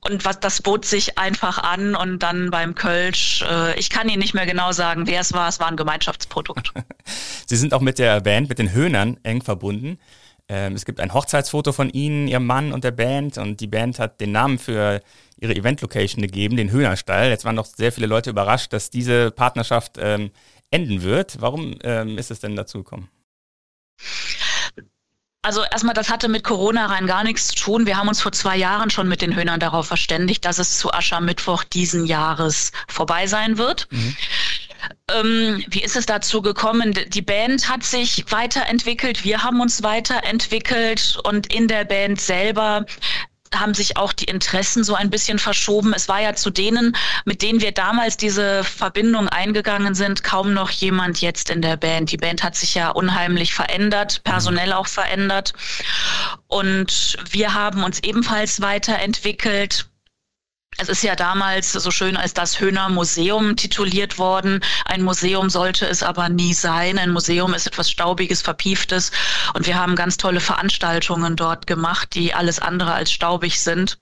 Und 0.00 0.24
was 0.24 0.40
das 0.40 0.62
bot 0.62 0.84
sich 0.84 1.18
einfach 1.18 1.58
an. 1.58 1.94
Und 1.94 2.20
dann 2.20 2.50
beim 2.50 2.74
Kölsch, 2.74 3.42
äh, 3.48 3.78
ich 3.78 3.90
kann 3.90 4.08
Ihnen 4.08 4.20
nicht 4.20 4.34
mehr 4.34 4.46
genau 4.46 4.72
sagen, 4.72 5.06
wer 5.06 5.20
es 5.20 5.32
war. 5.32 5.48
Es 5.48 5.60
war 5.60 5.68
ein 5.68 5.76
Gemeinschaftsprodukt. 5.76 6.72
Sie 7.46 7.56
sind 7.56 7.74
auch 7.74 7.80
mit 7.80 7.98
der 7.98 8.20
Band, 8.20 8.48
mit 8.48 8.58
den 8.58 8.72
Höhnern 8.72 9.18
eng 9.22 9.42
verbunden. 9.42 9.98
Ähm, 10.48 10.74
es 10.74 10.84
gibt 10.84 11.00
ein 11.00 11.14
Hochzeitsfoto 11.14 11.72
von 11.72 11.90
Ihnen, 11.90 12.28
Ihrem 12.28 12.46
Mann 12.46 12.72
und 12.72 12.84
der 12.84 12.90
Band 12.90 13.38
und 13.38 13.60
die 13.60 13.66
Band 13.66 13.98
hat 13.98 14.20
den 14.20 14.32
Namen 14.32 14.58
für 14.58 15.00
ihre 15.36 15.54
Event-Location 15.54 16.22
gegeben, 16.22 16.56
den 16.56 16.70
Höhnerstall. 16.70 17.28
Jetzt 17.28 17.44
waren 17.44 17.54
noch 17.54 17.66
sehr 17.66 17.92
viele 17.92 18.06
Leute 18.06 18.30
überrascht, 18.30 18.72
dass 18.72 18.90
diese 18.90 19.30
Partnerschaft 19.30 19.96
ähm, 19.98 20.30
enden 20.70 21.02
wird. 21.02 21.40
Warum 21.40 21.76
ähm, 21.82 22.18
ist 22.18 22.30
es 22.30 22.40
denn 22.40 22.56
dazu 22.56 22.78
gekommen? 22.78 23.08
Also 25.42 25.62
erstmal, 25.62 25.94
das 25.94 26.08
hatte 26.08 26.28
mit 26.28 26.42
Corona 26.42 26.86
rein 26.86 27.06
gar 27.06 27.22
nichts 27.22 27.48
zu 27.48 27.54
tun. 27.56 27.84
Wir 27.84 27.98
haben 27.98 28.08
uns 28.08 28.22
vor 28.22 28.32
zwei 28.32 28.56
Jahren 28.56 28.88
schon 28.88 29.08
mit 29.08 29.20
den 29.20 29.36
Höhnern 29.36 29.60
darauf 29.60 29.86
verständigt, 29.86 30.46
dass 30.46 30.58
es 30.58 30.78
zu 30.78 30.90
Aschermittwoch 30.90 31.64
diesen 31.64 32.06
Jahres 32.06 32.72
vorbei 32.88 33.26
sein 33.26 33.58
wird. 33.58 33.86
Mhm. 33.90 34.16
Ähm, 35.10 35.64
wie 35.68 35.82
ist 35.82 35.96
es 35.96 36.06
dazu 36.06 36.42
gekommen? 36.42 36.94
Die 37.08 37.22
Band 37.22 37.68
hat 37.68 37.84
sich 37.84 38.24
weiterentwickelt, 38.30 39.24
wir 39.24 39.42
haben 39.42 39.60
uns 39.60 39.82
weiterentwickelt 39.82 41.18
und 41.24 41.52
in 41.52 41.68
der 41.68 41.84
Band 41.84 42.20
selber 42.20 42.86
haben 43.60 43.74
sich 43.74 43.96
auch 43.96 44.12
die 44.12 44.24
Interessen 44.24 44.84
so 44.84 44.94
ein 44.94 45.10
bisschen 45.10 45.38
verschoben. 45.38 45.92
Es 45.94 46.08
war 46.08 46.20
ja 46.20 46.34
zu 46.34 46.50
denen, 46.50 46.96
mit 47.24 47.42
denen 47.42 47.60
wir 47.60 47.72
damals 47.72 48.16
diese 48.16 48.64
Verbindung 48.64 49.28
eingegangen 49.28 49.94
sind, 49.94 50.24
kaum 50.24 50.52
noch 50.52 50.70
jemand 50.70 51.20
jetzt 51.20 51.50
in 51.50 51.62
der 51.62 51.76
Band. 51.76 52.10
Die 52.10 52.16
Band 52.16 52.42
hat 52.42 52.56
sich 52.56 52.74
ja 52.74 52.90
unheimlich 52.90 53.54
verändert, 53.54 54.22
personell 54.24 54.72
auch 54.72 54.86
verändert. 54.86 55.52
Und 56.48 57.16
wir 57.30 57.54
haben 57.54 57.84
uns 57.84 58.00
ebenfalls 58.02 58.60
weiterentwickelt. 58.60 59.86
Es 60.78 60.88
ist 60.88 61.02
ja 61.02 61.14
damals 61.14 61.72
so 61.72 61.90
schön 61.90 62.16
als 62.16 62.34
das 62.34 62.60
Höhner 62.60 62.88
Museum 62.88 63.56
tituliert 63.56 64.18
worden. 64.18 64.60
Ein 64.84 65.02
Museum 65.02 65.50
sollte 65.50 65.86
es 65.86 66.02
aber 66.02 66.28
nie 66.28 66.54
sein. 66.54 66.98
Ein 66.98 67.12
Museum 67.12 67.54
ist 67.54 67.66
etwas 67.66 67.90
Staubiges, 67.90 68.42
Verpieftes. 68.42 69.12
Und 69.54 69.66
wir 69.66 69.78
haben 69.78 69.94
ganz 69.96 70.16
tolle 70.16 70.40
Veranstaltungen 70.40 71.36
dort 71.36 71.66
gemacht, 71.66 72.14
die 72.14 72.34
alles 72.34 72.58
andere 72.58 72.92
als 72.92 73.12
staubig 73.12 73.60
sind. 73.60 73.98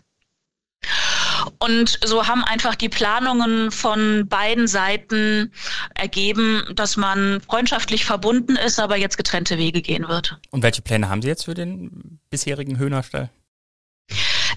Und 1.58 1.98
so 2.04 2.26
haben 2.26 2.44
einfach 2.44 2.74
die 2.74 2.88
Planungen 2.88 3.70
von 3.70 4.26
beiden 4.28 4.66
Seiten 4.66 5.52
ergeben, 5.94 6.62
dass 6.74 6.96
man 6.96 7.40
freundschaftlich 7.40 8.04
verbunden 8.04 8.56
ist, 8.56 8.80
aber 8.80 8.96
jetzt 8.96 9.16
getrennte 9.16 9.58
Wege 9.58 9.82
gehen 9.82 10.08
wird. 10.08 10.38
Und 10.50 10.62
welche 10.62 10.82
Pläne 10.82 11.08
haben 11.08 11.22
Sie 11.22 11.28
jetzt 11.28 11.44
für 11.44 11.54
den 11.54 12.20
bisherigen 12.30 12.78
Höhnerstall? 12.78 13.30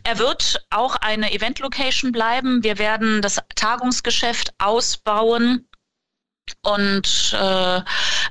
Er 0.05 0.19
wird 0.19 0.63
auch 0.69 0.97
eine 0.97 1.33
Event-Location 1.33 2.11
bleiben. 2.11 2.63
Wir 2.63 2.77
werden 2.77 3.23
das 3.23 3.41
Tagungsgeschäft 3.55 4.53
ausbauen 4.59 5.67
und 6.61 7.33
äh, 7.33 7.81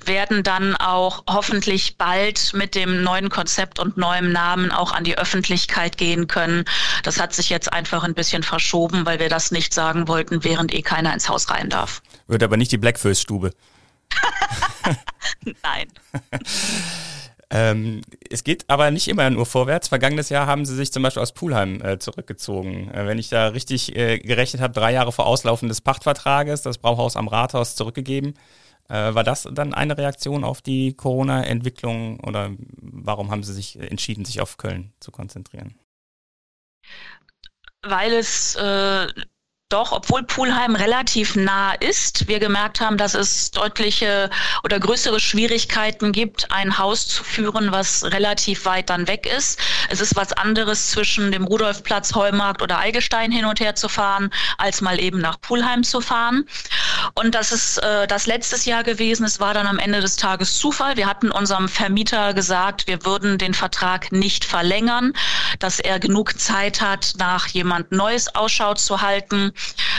werden 0.05 0.45
dann 0.45 0.77
auch 0.77 1.25
hoffentlich 1.29 1.99
bald 1.99 2.53
mit 2.55 2.77
dem 2.77 3.03
neuen 3.03 3.29
Konzept 3.29 3.81
und 3.81 3.97
neuem 3.97 4.31
Namen 4.31 4.71
auch 4.71 4.93
an 4.93 5.03
die 5.03 5.19
Öffentlichkeit 5.19 5.97
gehen 5.99 6.29
können. 6.29 6.65
Das 7.03 7.19
hat 7.19 7.35
sich 7.35 7.51
jetzt 7.51 7.73
einfach 7.73 8.05
ein 8.05 8.15
bisschen 8.15 8.45
verschoben, 8.45 9.05
weil 9.05 9.19
wir 9.19 9.29
das 9.29 9.51
nicht 9.51 9.75
sagen 9.75 10.07
wollten, 10.07 10.45
während 10.45 10.73
eh 10.73 10.83
keiner 10.83 11.13
ins 11.13 11.29
Haus 11.29 11.51
rein 11.51 11.71
darf. 11.71 12.03
Wird 12.29 12.45
aber 12.45 12.57
nicht 12.57 12.71
die 12.71 12.79
Blackfirst-Stube. 12.79 13.51
Nein. 15.65 15.89
Ähm, 17.55 18.01
es 18.31 18.43
geht 18.43 18.65
aber 18.69 18.91
nicht 18.91 19.07
immer 19.07 19.31
nur 19.31 19.47
vorwärts. 19.47 19.87
Vergangenes 19.87 20.29
Jahr 20.29 20.49
haben 20.49 20.65
sie 20.67 20.75
sich 20.75 20.93
zum 20.93 21.05
Beispiel 21.05 21.23
aus 21.23 21.31
Pulheim 21.31 21.81
äh, 21.83 22.01
zurückgezogen. 22.01 22.91
Äh, 22.91 23.07
wenn 23.07 23.17
ich 23.17 23.29
da 23.29 23.47
richtig 23.47 23.95
äh, 23.95 24.19
gerechnet 24.19 24.61
habe, 24.61 24.75
drei 24.75 24.93
Jahre 24.93 25.13
vor 25.13 25.27
Auslaufen 25.27 25.69
des 25.69 25.81
Pachtvertrages, 25.81 26.63
das 26.63 26.79
Brauhaus 26.79 27.15
am 27.15 27.29
Rathaus 27.29 27.77
zurückgegeben. 27.77 28.35
Äh, 28.89 29.15
war 29.15 29.23
das 29.23 29.49
dann 29.53 29.73
eine 29.73 29.97
Reaktion 29.97 30.43
auf 30.43 30.63
die 30.63 30.95
Corona-Entwicklung 30.95 32.19
oder 32.21 32.51
warum 32.81 33.31
haben 33.31 33.45
sie 33.45 33.55
sich 33.55 33.79
entschieden, 33.79 34.25
sich 34.25 34.41
auf 34.41 34.57
Köln 34.57 34.93
zu 34.99 35.13
konzentrieren? 35.13 35.77
Weil 37.83 38.15
es 38.15 38.57
äh, 38.57 39.07
doch, 39.71 39.93
obwohl 39.93 40.23
Pulheim 40.23 40.77
relativ 40.77 41.37
nah 41.37 41.73
ist, 41.73 42.29
wir 42.29 42.39
gemerkt 42.39 42.81
haben, 42.81 42.97
dass 42.97 43.15
es 43.15 43.51
deutliche 43.51 44.31
oder 44.63 44.79
größere 44.79 45.19
Schwierigkeiten 45.19 46.13
gibt, 46.13 46.53
ein 46.53 46.79
Haus 46.79 47.09
zu 47.09 47.25
führen, 47.25 47.73
was 47.73 48.05
relativ 48.05 48.67
weit 48.67 48.91
dann 48.91 49.09
weg 49.09 49.27
ist. 49.27 49.59
Es 49.89 50.01
ist 50.01 50.17
was 50.17 50.33
anderes 50.33 50.91
zwischen 50.91 51.33
dem 51.33 51.45
Rudolfplatz, 51.45 52.15
Heumarkt 52.15 52.63
oder 52.63 52.79
Eigelstein 52.79 53.33
hin 53.33 53.47
und 53.47 53.59
her 53.59 53.75
zu 53.75 53.89
fahren, 53.89 54.31
als 54.59 54.81
mal 54.81 55.01
eben 55.01 55.19
nach 55.19 55.41
Pulheim 55.41 55.83
zu 55.83 56.01
fahren. 56.01 56.47
Und 57.15 57.35
das 57.35 57.53
ist 57.53 57.79
äh, 57.79 58.07
das 58.07 58.27
letztes 58.27 58.65
Jahr 58.65 58.85
gewesen. 58.85 59.25
Es 59.25 59.41
war 59.41 59.55
dann 59.55 59.67
am 59.67 59.79
Ende 59.79 60.01
des 60.01 60.17
Tages 60.17 60.59
Zufall. 60.59 60.97
Wir 60.97 61.07
hatten 61.07 61.31
unserem 61.31 61.69
Vermieter 61.69 62.35
gesagt, 62.35 62.87
wir 62.87 63.05
würden 63.05 63.39
den 63.39 63.55
Vertrag 63.55 64.13
nicht 64.13 64.45
verlängern, 64.45 65.13
dass 65.59 65.81
er 65.81 65.99
genug 65.99 66.39
Zeit 66.39 66.81
hat, 66.81 67.15
nach 67.19 67.47
jemand 67.49 67.93
Neues 67.93 68.35
Ausschau 68.35 68.75
zu 68.75 69.01
halten 69.01 69.53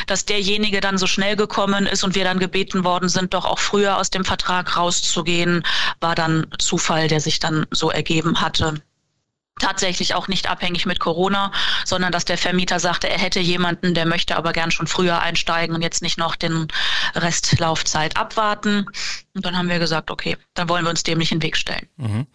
dass 0.07 0.25
derjenige 0.25 0.81
dann 0.81 0.97
so 0.97 1.07
schnell 1.07 1.35
gekommen 1.35 1.85
ist 1.85 2.03
und 2.03 2.15
wir 2.15 2.23
dann 2.23 2.39
gebeten 2.39 2.83
worden 2.83 3.09
sind, 3.09 3.33
doch 3.33 3.45
auch 3.45 3.59
früher 3.59 3.97
aus 3.97 4.09
dem 4.09 4.25
Vertrag 4.25 4.77
rauszugehen, 4.77 5.63
war 5.99 6.15
dann 6.15 6.47
Zufall, 6.59 7.07
der 7.07 7.21
sich 7.21 7.39
dann 7.39 7.65
so 7.71 7.89
ergeben 7.89 8.41
hatte 8.41 8.75
tatsächlich 9.59 10.13
auch 10.13 10.27
nicht 10.27 10.49
abhängig 10.49 10.85
mit 10.85 10.99
Corona, 10.99 11.51
sondern 11.85 12.11
dass 12.11 12.25
der 12.25 12.37
Vermieter 12.37 12.79
sagte, 12.79 13.09
er 13.09 13.17
hätte 13.17 13.39
jemanden, 13.39 13.93
der 13.93 14.05
möchte 14.05 14.35
aber 14.35 14.53
gern 14.53 14.71
schon 14.71 14.87
früher 14.87 15.21
einsteigen 15.21 15.75
und 15.75 15.81
jetzt 15.81 16.01
nicht 16.01 16.17
noch 16.17 16.35
den 16.35 16.67
Restlaufzeit 17.15 18.17
abwarten. 18.17 18.85
Und 19.33 19.45
dann 19.45 19.57
haben 19.57 19.69
wir 19.69 19.79
gesagt, 19.79 20.11
okay, 20.11 20.37
dann 20.53 20.67
wollen 20.69 20.83
wir 20.83 20.89
uns 20.89 21.03
dem 21.03 21.19
nicht 21.19 21.31
in 21.31 21.39
den 21.39 21.43
Weg 21.43 21.57
stellen. 21.57 21.87
Mhm. 21.97 22.27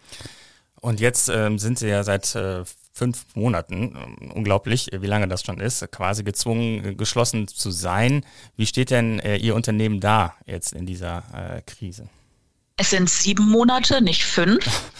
Und 0.81 0.99
jetzt 0.99 1.29
ähm, 1.29 1.59
sind 1.59 1.77
Sie 1.77 1.87
ja 1.87 2.03
seit 2.03 2.33
äh, 2.33 2.63
fünf 2.91 3.25
Monaten, 3.35 3.95
ähm, 3.95 4.31
unglaublich, 4.31 4.89
wie 4.91 5.07
lange 5.07 5.27
das 5.27 5.43
schon 5.43 5.59
ist, 5.59 5.89
quasi 5.91 6.23
gezwungen, 6.23 6.85
äh, 6.85 6.95
geschlossen 6.95 7.47
zu 7.47 7.69
sein. 7.69 8.25
Wie 8.57 8.65
steht 8.65 8.89
denn 8.89 9.19
äh, 9.19 9.37
Ihr 9.37 9.55
Unternehmen 9.55 9.99
da 9.99 10.33
jetzt 10.47 10.73
in 10.73 10.87
dieser 10.87 11.23
äh, 11.33 11.61
Krise? 11.61 12.09
Es 12.77 12.89
sind 12.89 13.09
sieben 13.09 13.47
Monate, 13.47 14.01
nicht 14.01 14.23
fünf. 14.23 14.65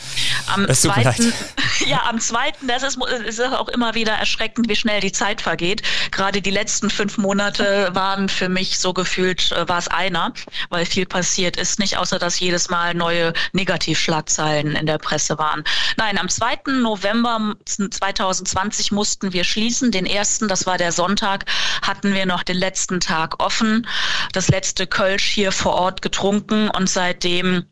Am 0.48 0.68
das 0.68 0.82
zweiten, 0.82 1.34
ja, 1.86 2.04
am 2.08 2.20
zweiten, 2.20 2.68
das 2.68 2.84
ist, 2.84 2.98
ist 3.26 3.42
auch 3.42 3.68
immer 3.70 3.96
wieder 3.96 4.14
erschreckend, 4.14 4.70
wie 4.70 4.76
schnell 4.76 5.02
die 5.02 5.12
Zeit 5.12 5.42
vergeht. 5.42 5.82
Gerade 6.12 6.42
die 6.42 6.52
letzten 6.52 6.90
fünf 6.90 7.18
Monate 7.18 7.90
waren 7.94 8.30
für 8.30 8.50
mich 8.50 8.80
so 8.80 8.94
gefühlt, 8.94 9.52
äh, 9.52 9.68
war 9.68 9.78
es 9.78 9.88
einer, 9.88 10.34
weil 10.70 10.86
viel 10.86 11.06
passiert 11.06 11.58
ist, 11.58 11.80
nicht 11.80 11.98
außer 11.98 12.20
dass 12.20 12.40
jedes 12.40 12.70
Mal 12.70 12.94
neue 12.94 13.34
Negativschlagzeilen 13.54 14.76
in 14.76 14.86
der 14.86 14.98
Presse 14.98 15.38
waren. 15.38 15.64
Nein, 15.98 16.18
am 16.18 16.30
2. 16.30 16.60
November 16.82 17.56
2020 17.66 18.92
mussten 18.92 19.34
wir 19.34 19.44
schließen. 19.44 19.92
Den 19.92 20.06
ersten, 20.06 20.48
das 20.48 20.66
war 20.66 20.78
der 20.78 20.92
Sonntag, 20.92 21.46
hatten 21.82 22.14
wir 22.14 22.26
noch 22.26 22.44
den 22.44 22.58
letzten 22.58 23.00
Tag 23.00 23.42
offen. 23.42 23.88
Das 24.34 24.50
letzte 24.50 24.88
Kölsch 24.88 25.26
hier 25.26 25.52
vor 25.52 25.74
Ort 25.74 26.02
getrunken 26.02 26.70
und 26.70 26.90
seitdem 26.90 27.66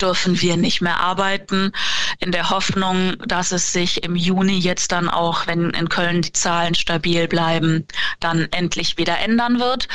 dürfen 0.00 0.40
wir 0.40 0.56
nicht 0.56 0.80
mehr 0.80 1.00
arbeiten, 1.00 1.72
in 2.18 2.32
der 2.32 2.50
Hoffnung, 2.50 3.16
dass 3.26 3.52
es 3.52 3.72
sich 3.72 4.04
im 4.04 4.16
Juni 4.16 4.58
jetzt 4.58 4.92
dann 4.92 5.08
auch, 5.08 5.46
wenn 5.46 5.70
in 5.70 5.88
Köln 5.88 6.22
die 6.22 6.32
Zahlen 6.32 6.74
stabil 6.74 7.28
bleiben, 7.28 7.86
dann 8.20 8.48
endlich 8.50 8.98
wieder 8.98 9.18
ändern 9.18 9.60
wird. 9.60 9.88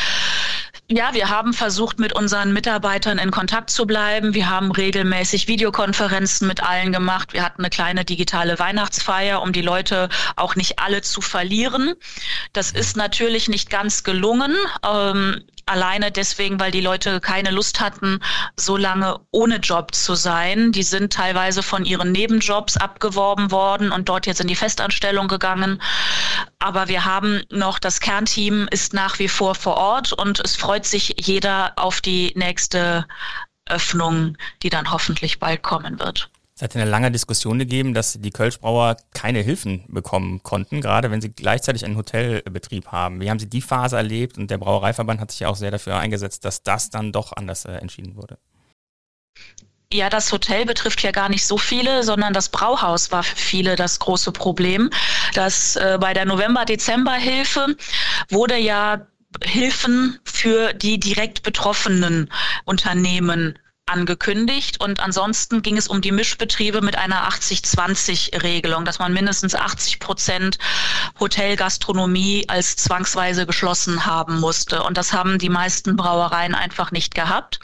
Ja, 0.94 1.14
wir 1.14 1.30
haben 1.30 1.54
versucht, 1.54 2.00
mit 2.00 2.12
unseren 2.12 2.52
Mitarbeitern 2.52 3.18
in 3.18 3.32
Kontakt 3.32 3.70
zu 3.70 3.86
bleiben. 3.86 4.34
Wir 4.34 4.50
haben 4.50 4.72
regelmäßig 4.72 5.48
Videokonferenzen 5.48 6.50
mit 6.50 6.62
allen 6.64 6.92
gemacht. 6.92 7.32
Wir 7.32 7.46
hatten 7.46 7.62
eine 7.62 7.70
kleine 7.70 8.04
digitale 8.04 8.60
Weihnachtsfeier, 8.60 9.42
um 9.42 9.54
die 9.54 9.62
Leute 9.62 10.10
auch 10.36 10.58
nicht 10.58 10.80
alle 10.80 11.02
zu 11.02 11.22
verlieren. 11.22 11.94
Das 12.52 12.72
ist 12.72 12.98
natürlich 12.98 13.48
nicht 13.48 13.70
ganz 13.70 14.04
gelungen. 14.04 14.54
Ähm, 14.86 15.46
Alleine 15.72 16.12
deswegen, 16.12 16.60
weil 16.60 16.72
die 16.72 16.82
Leute 16.82 17.22
keine 17.22 17.50
Lust 17.50 17.80
hatten, 17.80 18.20
so 18.58 18.76
lange 18.76 19.22
ohne 19.32 19.56
Job 19.56 19.96
zu 19.96 20.16
sein. 20.16 20.74
Die 20.74 20.84
sind 20.84 21.14
teilweise 21.14 21.64
von 21.64 21.86
ihren 21.86 22.12
Nebenjobs 22.12 22.76
abgeworben 22.76 23.52
worden 23.52 23.94
und 23.94 24.10
dort 24.10 24.26
jetzt 24.28 24.42
in 24.42 24.50
die 24.50 24.58
Festanstellung 24.58 25.30
gegangen. 25.30 25.82
Aber 26.60 26.90
wir 26.90 27.06
haben 27.06 27.44
noch, 27.50 27.80
das 27.80 28.02
Kernteam 28.02 28.68
ist 28.70 28.94
nach 28.94 29.18
wie 29.18 29.30
vor 29.30 29.56
vor 29.56 29.78
Ort 29.78 30.12
und 30.12 30.42
es 30.42 30.58
freut 30.58 30.86
sich 30.86 31.16
jeder 31.18 31.72
auf 31.78 32.02
die 32.02 32.34
nächste 32.36 33.08
Öffnung, 33.66 34.38
die 34.64 34.70
dann 34.70 34.92
hoffentlich 34.92 35.40
bald 35.40 35.64
kommen 35.64 36.02
wird. 36.02 36.30
Es 36.62 36.66
hat 36.66 36.76
eine 36.76 36.88
lange 36.88 37.10
Diskussion 37.10 37.58
gegeben, 37.58 37.96
dass 37.96 38.20
die 38.22 38.30
Kölschbrauer 38.30 38.96
keine 39.16 39.40
Hilfen 39.40 39.84
bekommen 39.88 40.44
konnten, 40.44 40.80
gerade 40.80 41.10
wenn 41.10 41.20
sie 41.20 41.32
gleichzeitig 41.32 41.84
einen 41.84 41.98
Hotelbetrieb 41.98 42.90
haben. 42.90 43.20
Wie 43.20 43.32
haben 43.32 43.40
Sie 43.40 43.50
die 43.50 43.64
Phase 43.64 43.98
erlebt? 43.98 44.38
Und 44.38 44.52
der 44.52 44.60
Brauereiverband 44.60 45.20
hat 45.20 45.32
sich 45.32 45.40
ja 45.40 45.48
auch 45.48 45.56
sehr 45.56 45.72
dafür 45.72 45.98
eingesetzt, 45.98 46.46
dass 46.46 46.62
das 46.62 46.92
dann 46.92 47.12
doch 47.12 47.34
anders 47.36 47.66
äh, 47.66 47.72
entschieden 47.72 48.16
wurde. 48.16 48.38
Ja, 49.92 50.12
das 50.12 50.32
Hotel 50.32 50.68
betrifft 50.68 51.02
ja 51.02 51.10
gar 51.10 51.30
nicht 51.30 51.48
so 51.48 51.58
viele, 51.58 52.04
sondern 52.04 52.32
das 52.32 52.50
Brauhaus 52.50 53.12
war 53.12 53.24
für 53.24 53.38
viele 53.38 53.76
das 53.76 53.98
große 53.98 54.32
Problem. 54.32 54.92
Dass 55.34 55.78
äh, 55.78 55.98
bei 56.00 56.14
der 56.14 56.26
November-Dezember-Hilfe 56.26 57.76
wurde 58.30 58.58
ja 58.58 59.08
Hilfen 59.44 60.20
für 60.26 60.74
die 60.74 61.00
direkt 61.00 61.42
betroffenen 61.42 62.32
Unternehmen 62.66 63.58
angekündigt. 63.92 64.80
Und 64.80 65.00
ansonsten 65.00 65.62
ging 65.62 65.78
es 65.78 65.88
um 65.88 66.02
die 66.02 66.12
Mischbetriebe 66.12 66.82
mit 66.82 66.98
einer 66.98 67.30
80-20-Regelung, 67.30 68.86
dass 68.86 69.00
man 69.00 69.14
mindestens 69.14 69.54
80 69.54 70.00
Prozent 70.00 70.58
Hotelgastronomie 71.20 72.46
als 72.48 72.78
zwangsweise 72.78 73.46
geschlossen 73.46 74.06
haben 74.06 74.40
musste. 74.40 74.84
Und 74.84 74.98
das 74.98 75.14
haben 75.14 75.38
die 75.38 75.50
meisten 75.50 75.96
Brauereien 75.96 76.56
einfach 76.56 76.92
nicht 76.92 77.14
gehabt 77.14 77.60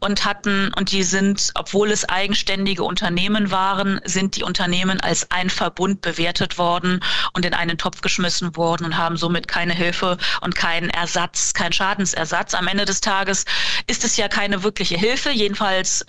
und 0.00 0.24
hatten, 0.24 0.72
und 0.74 0.92
die 0.92 1.02
sind, 1.02 1.50
obwohl 1.54 1.90
es 1.90 2.08
eigenständige 2.08 2.84
Unternehmen 2.84 3.50
waren, 3.50 4.00
sind 4.04 4.36
die 4.36 4.42
Unternehmen 4.42 5.00
als 5.00 5.30
ein 5.30 5.50
Verbund 5.50 6.00
bewertet 6.00 6.58
worden 6.58 7.00
und 7.32 7.44
in 7.44 7.54
einen 7.54 7.78
Topf 7.78 8.00
geschmissen 8.00 8.56
worden 8.56 8.84
und 8.84 8.96
haben 8.96 9.16
somit 9.16 9.48
keine 9.48 9.74
Hilfe 9.74 10.16
und 10.40 10.54
keinen 10.54 10.90
Ersatz, 10.90 11.54
keinen 11.54 11.72
Schadensersatz. 11.72 12.54
Am 12.54 12.68
Ende 12.68 12.84
des 12.84 13.00
Tages 13.00 13.44
ist 13.86 14.04
es 14.04 14.16
ja 14.16 14.28
keine 14.28 14.62
wirkliche 14.62 14.96
Hilfe, 14.96 15.30
jedenfalls 15.30 15.55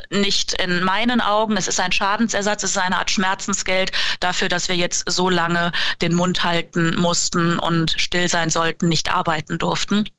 nicht 0.10 0.54
in 0.54 0.84
meinen 0.84 1.22
Augen. 1.22 1.58
Es 1.58 1.68
ist 1.68 1.80
ein 1.80 1.92
Schadensersatz, 1.92 2.64
es 2.64 2.72
ist 2.72 2.78
eine 2.78 2.98
Art 2.98 3.12
Schmerzensgeld 3.12 3.92
dafür, 4.20 4.50
dass 4.50 4.70
wir 4.70 4.76
jetzt 4.76 5.10
so 5.10 5.30
lange 5.30 5.72
den 6.02 6.14
Mund 6.14 6.44
halten 6.44 6.96
mussten 6.96 7.60
und 7.60 7.96
still 7.98 8.30
sein 8.30 8.50
sollten, 8.50 8.88
nicht 8.88 9.14
arbeiten 9.14 9.58
durften. 9.58 10.10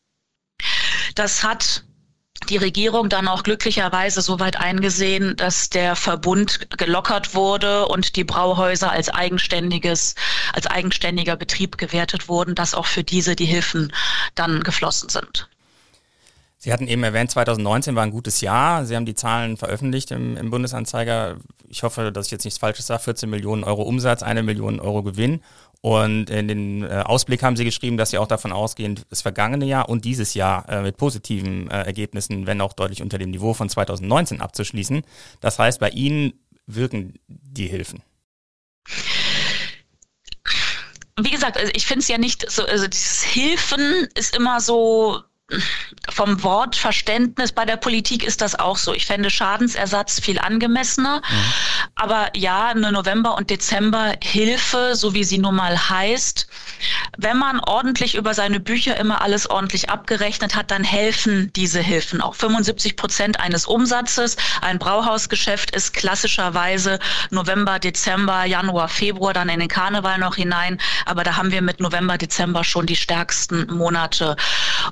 Das 1.14 1.44
hat 1.44 1.84
die 2.48 2.56
Regierung 2.56 3.08
dann 3.08 3.28
auch 3.28 3.42
glücklicherweise 3.42 4.22
so 4.22 4.40
weit 4.40 4.56
eingesehen, 4.56 5.36
dass 5.36 5.70
der 5.70 5.96
Verbund 5.96 6.68
gelockert 6.78 7.34
wurde 7.34 7.86
und 7.86 8.16
die 8.16 8.24
Brauhäuser 8.24 8.90
als 8.90 9.08
eigenständiges, 9.08 10.14
als 10.52 10.66
eigenständiger 10.66 11.36
Betrieb 11.36 11.78
gewertet 11.78 12.28
wurden, 12.28 12.54
dass 12.54 12.74
auch 12.74 12.86
für 12.86 13.04
diese 13.04 13.36
die 13.36 13.44
Hilfen 13.44 13.92
dann 14.34 14.62
geflossen 14.62 15.08
sind. 15.08 15.48
Sie 16.60 16.72
hatten 16.72 16.88
eben 16.88 17.04
erwähnt, 17.04 17.30
2019 17.30 17.94
war 17.94 18.02
ein 18.02 18.10
gutes 18.10 18.40
Jahr. 18.40 18.84
Sie 18.84 18.96
haben 18.96 19.06
die 19.06 19.14
Zahlen 19.14 19.56
veröffentlicht 19.56 20.10
im, 20.10 20.36
im 20.36 20.50
Bundesanzeiger. 20.50 21.36
Ich 21.68 21.84
hoffe, 21.84 22.10
dass 22.10 22.26
ich 22.26 22.32
jetzt 22.32 22.44
nichts 22.44 22.58
Falsches 22.58 22.88
sage. 22.88 23.04
14 23.04 23.30
Millionen 23.30 23.62
Euro 23.62 23.82
Umsatz, 23.82 24.24
eine 24.24 24.42
Million 24.42 24.80
Euro 24.80 25.04
Gewinn. 25.04 25.40
Und 25.80 26.30
in 26.30 26.48
den 26.48 26.82
äh, 26.82 27.04
Ausblick 27.06 27.44
haben 27.44 27.54
Sie 27.54 27.64
geschrieben, 27.64 27.96
dass 27.96 28.10
Sie 28.10 28.18
auch 28.18 28.26
davon 28.26 28.50
ausgehen, 28.50 28.98
das 29.08 29.22
vergangene 29.22 29.66
Jahr 29.66 29.88
und 29.88 30.04
dieses 30.04 30.34
Jahr 30.34 30.68
äh, 30.68 30.82
mit 30.82 30.96
positiven 30.96 31.70
äh, 31.70 31.82
Ergebnissen, 31.82 32.48
wenn 32.48 32.60
auch 32.60 32.72
deutlich 32.72 33.02
unter 33.02 33.18
dem 33.18 33.30
Niveau 33.30 33.54
von 33.54 33.68
2019 33.68 34.40
abzuschließen. 34.40 35.02
Das 35.40 35.60
heißt, 35.60 35.78
bei 35.78 35.90
Ihnen 35.90 36.32
wirken 36.66 37.14
die 37.28 37.68
Hilfen. 37.68 38.02
Wie 41.20 41.30
gesagt, 41.30 41.56
also 41.56 41.70
ich 41.74 41.86
finde 41.86 42.00
es 42.00 42.08
ja 42.08 42.18
nicht 42.18 42.50
so, 42.50 42.64
also 42.64 42.88
dieses 42.88 43.22
Hilfen 43.22 44.08
ist 44.14 44.36
immer 44.36 44.60
so 44.60 45.22
vom 46.10 46.42
Wortverständnis 46.42 47.52
bei 47.52 47.64
der 47.64 47.78
Politik 47.78 48.22
ist 48.22 48.42
das 48.42 48.58
auch 48.58 48.76
so. 48.76 48.92
Ich 48.92 49.06
fände 49.06 49.30
Schadensersatz 49.30 50.20
viel 50.20 50.38
angemessener. 50.38 51.18
Mhm. 51.18 51.52
Aber 51.94 52.30
ja, 52.36 52.68
eine 52.68 52.92
November- 52.92 53.36
und 53.36 53.48
Dezember-Hilfe, 53.48 54.94
so 54.94 55.14
wie 55.14 55.24
sie 55.24 55.38
nun 55.38 55.56
mal 55.56 55.88
heißt, 55.88 56.48
wenn 57.16 57.38
man 57.38 57.60
ordentlich 57.60 58.14
über 58.14 58.34
seine 58.34 58.60
Bücher 58.60 58.96
immer 58.96 59.22
alles 59.22 59.48
ordentlich 59.48 59.90
abgerechnet 59.90 60.54
hat, 60.54 60.70
dann 60.70 60.84
helfen 60.84 61.52
diese 61.54 61.80
Hilfen 61.80 62.20
auch. 62.20 62.34
75 62.34 62.96
Prozent 62.96 63.40
eines 63.40 63.66
Umsatzes. 63.66 64.36
Ein 64.60 64.78
Brauhausgeschäft 64.78 65.70
ist 65.70 65.94
klassischerweise 65.94 66.98
November, 67.30 67.78
Dezember, 67.78 68.44
Januar, 68.44 68.88
Februar, 68.88 69.32
dann 69.32 69.48
in 69.48 69.60
den 69.60 69.68
Karneval 69.68 70.18
noch 70.18 70.36
hinein. 70.36 70.80
Aber 71.06 71.24
da 71.24 71.36
haben 71.36 71.50
wir 71.50 71.62
mit 71.62 71.80
November, 71.80 72.18
Dezember 72.18 72.64
schon 72.64 72.86
die 72.86 72.96
stärksten 72.96 73.66
Monate. 73.72 74.36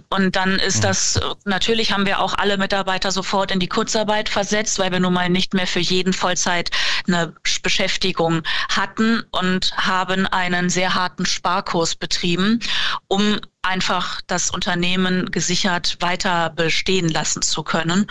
Und 0.09 0.37
dann 0.37 0.59
ist 0.59 0.79
mhm. 0.79 0.83
das, 0.83 1.20
natürlich 1.44 1.92
haben 1.92 2.07
wir 2.07 2.20
auch 2.20 2.35
alle 2.35 2.57
Mitarbeiter 2.57 3.11
sofort 3.11 3.50
in 3.50 3.61
die 3.61 3.68
Kurzarbeit 3.68 4.29
versetzt, 4.29 4.79
weil 4.79 4.92
wir 4.92 5.00
nun 5.00 5.12
mal 5.12 5.29
nicht 5.29 5.55
mehr 5.55 5.66
für 5.66 5.81
jeden 5.81 6.12
Vollzeit 6.12 6.70
eine 7.07 7.35
Beschäftigung 7.62 8.42
hatten 8.68 9.22
und 9.31 9.76
haben 9.76 10.26
einen 10.26 10.70
sehr 10.70 10.94
harten 10.94 11.26
Sparkurs 11.26 11.94
betrieben, 12.07 12.61
um 13.09 13.40
einfach 13.62 14.21
das 14.29 14.51
Unternehmen 14.51 15.33
gesichert 15.33 15.97
weiter 15.99 16.51
bestehen 16.51 17.09
lassen 17.09 17.42
zu 17.42 17.64
können. 17.64 18.07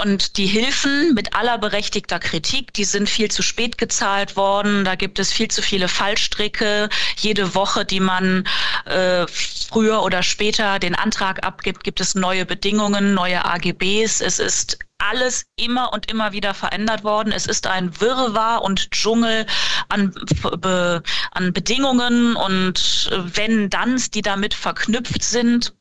Und 0.00 0.36
die 0.36 0.46
Hilfen 0.46 1.14
mit 1.14 1.34
aller 1.34 1.58
berechtigter 1.58 2.18
Kritik, 2.18 2.72
die 2.74 2.84
sind 2.84 3.08
viel 3.08 3.30
zu 3.30 3.42
spät 3.42 3.78
gezahlt 3.78 4.36
worden. 4.36 4.84
Da 4.84 4.94
gibt 4.94 5.18
es 5.18 5.32
viel 5.32 5.48
zu 5.48 5.62
viele 5.62 5.88
Fallstricke. 5.88 6.88
Jede 7.16 7.54
Woche, 7.54 7.84
die 7.84 8.00
man 8.00 8.44
äh, 8.84 9.26
früher 9.26 10.02
oder 10.02 10.22
später 10.22 10.78
den 10.78 10.94
Antrag 10.94 11.44
abgibt, 11.44 11.82
gibt 11.82 12.00
es 12.00 12.14
neue 12.14 12.44
Bedingungen, 12.44 13.14
neue 13.14 13.44
AGBs. 13.44 14.20
Es 14.20 14.38
ist 14.38 14.78
alles 14.98 15.46
immer 15.56 15.92
und 15.92 16.10
immer 16.10 16.32
wieder 16.32 16.54
verändert 16.54 17.04
worden. 17.04 17.32
Es 17.32 17.46
ist 17.46 17.66
ein 17.66 18.00
Wirrwarr 18.00 18.62
und 18.62 18.90
Dschungel 18.90 19.46
an, 19.88 20.14
be, 20.60 21.02
an 21.32 21.52
Bedingungen 21.52 22.36
und 22.36 23.10
Wenn-Danns, 23.12 24.10
die 24.10 24.22
damit 24.22 24.54
verknüpft 24.54 25.22
sind. 25.22 25.74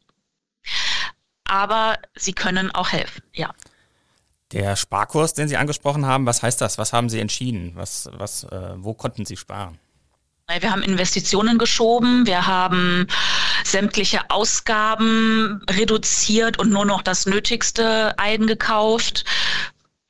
Aber 1.48 1.98
sie 2.16 2.34
können 2.34 2.72
auch 2.72 2.92
helfen, 2.92 3.24
ja. 3.34 3.54
Der 4.52 4.76
Sparkurs, 4.76 5.34
den 5.34 5.48
Sie 5.48 5.58
angesprochen 5.58 6.06
haben, 6.06 6.26
was 6.26 6.44
heißt 6.44 6.62
das? 6.62 6.78
Was 6.78 6.94
haben 6.94 7.10
Sie 7.10 7.20
entschieden? 7.20 7.72
Was, 7.76 8.10
was, 8.14 8.44
äh, 8.46 8.74
wo 8.78 8.94
konnten 8.94 9.26
Sie 9.26 9.38
sparen? 9.38 9.80
Wir 10.48 10.72
haben 10.72 10.84
Investitionen 10.84 11.58
geschoben, 11.58 12.28
wir 12.28 12.46
haben 12.46 13.08
sämtliche 13.66 14.30
Ausgaben 14.30 15.62
reduziert 15.70 16.60
und 16.60 16.70
nur 16.70 16.86
noch 16.86 17.02
das 17.02 17.26
Nötigste 17.26 18.18
eingekauft. 18.18 19.26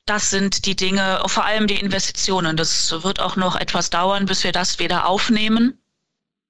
Das 0.04 0.30
sind 0.30 0.66
die 0.66 0.76
Dinge, 0.76 1.20
vor 1.26 1.44
allem 1.44 1.66
die 1.66 1.80
Investitionen. 1.80 2.56
Das 2.56 2.92
wird 3.02 3.20
auch 3.20 3.36
noch 3.36 3.56
etwas 3.56 3.90
dauern, 3.90 4.26
bis 4.26 4.44
wir 4.44 4.52
das 4.52 4.78
wieder 4.78 5.06
aufnehmen. 5.06 5.78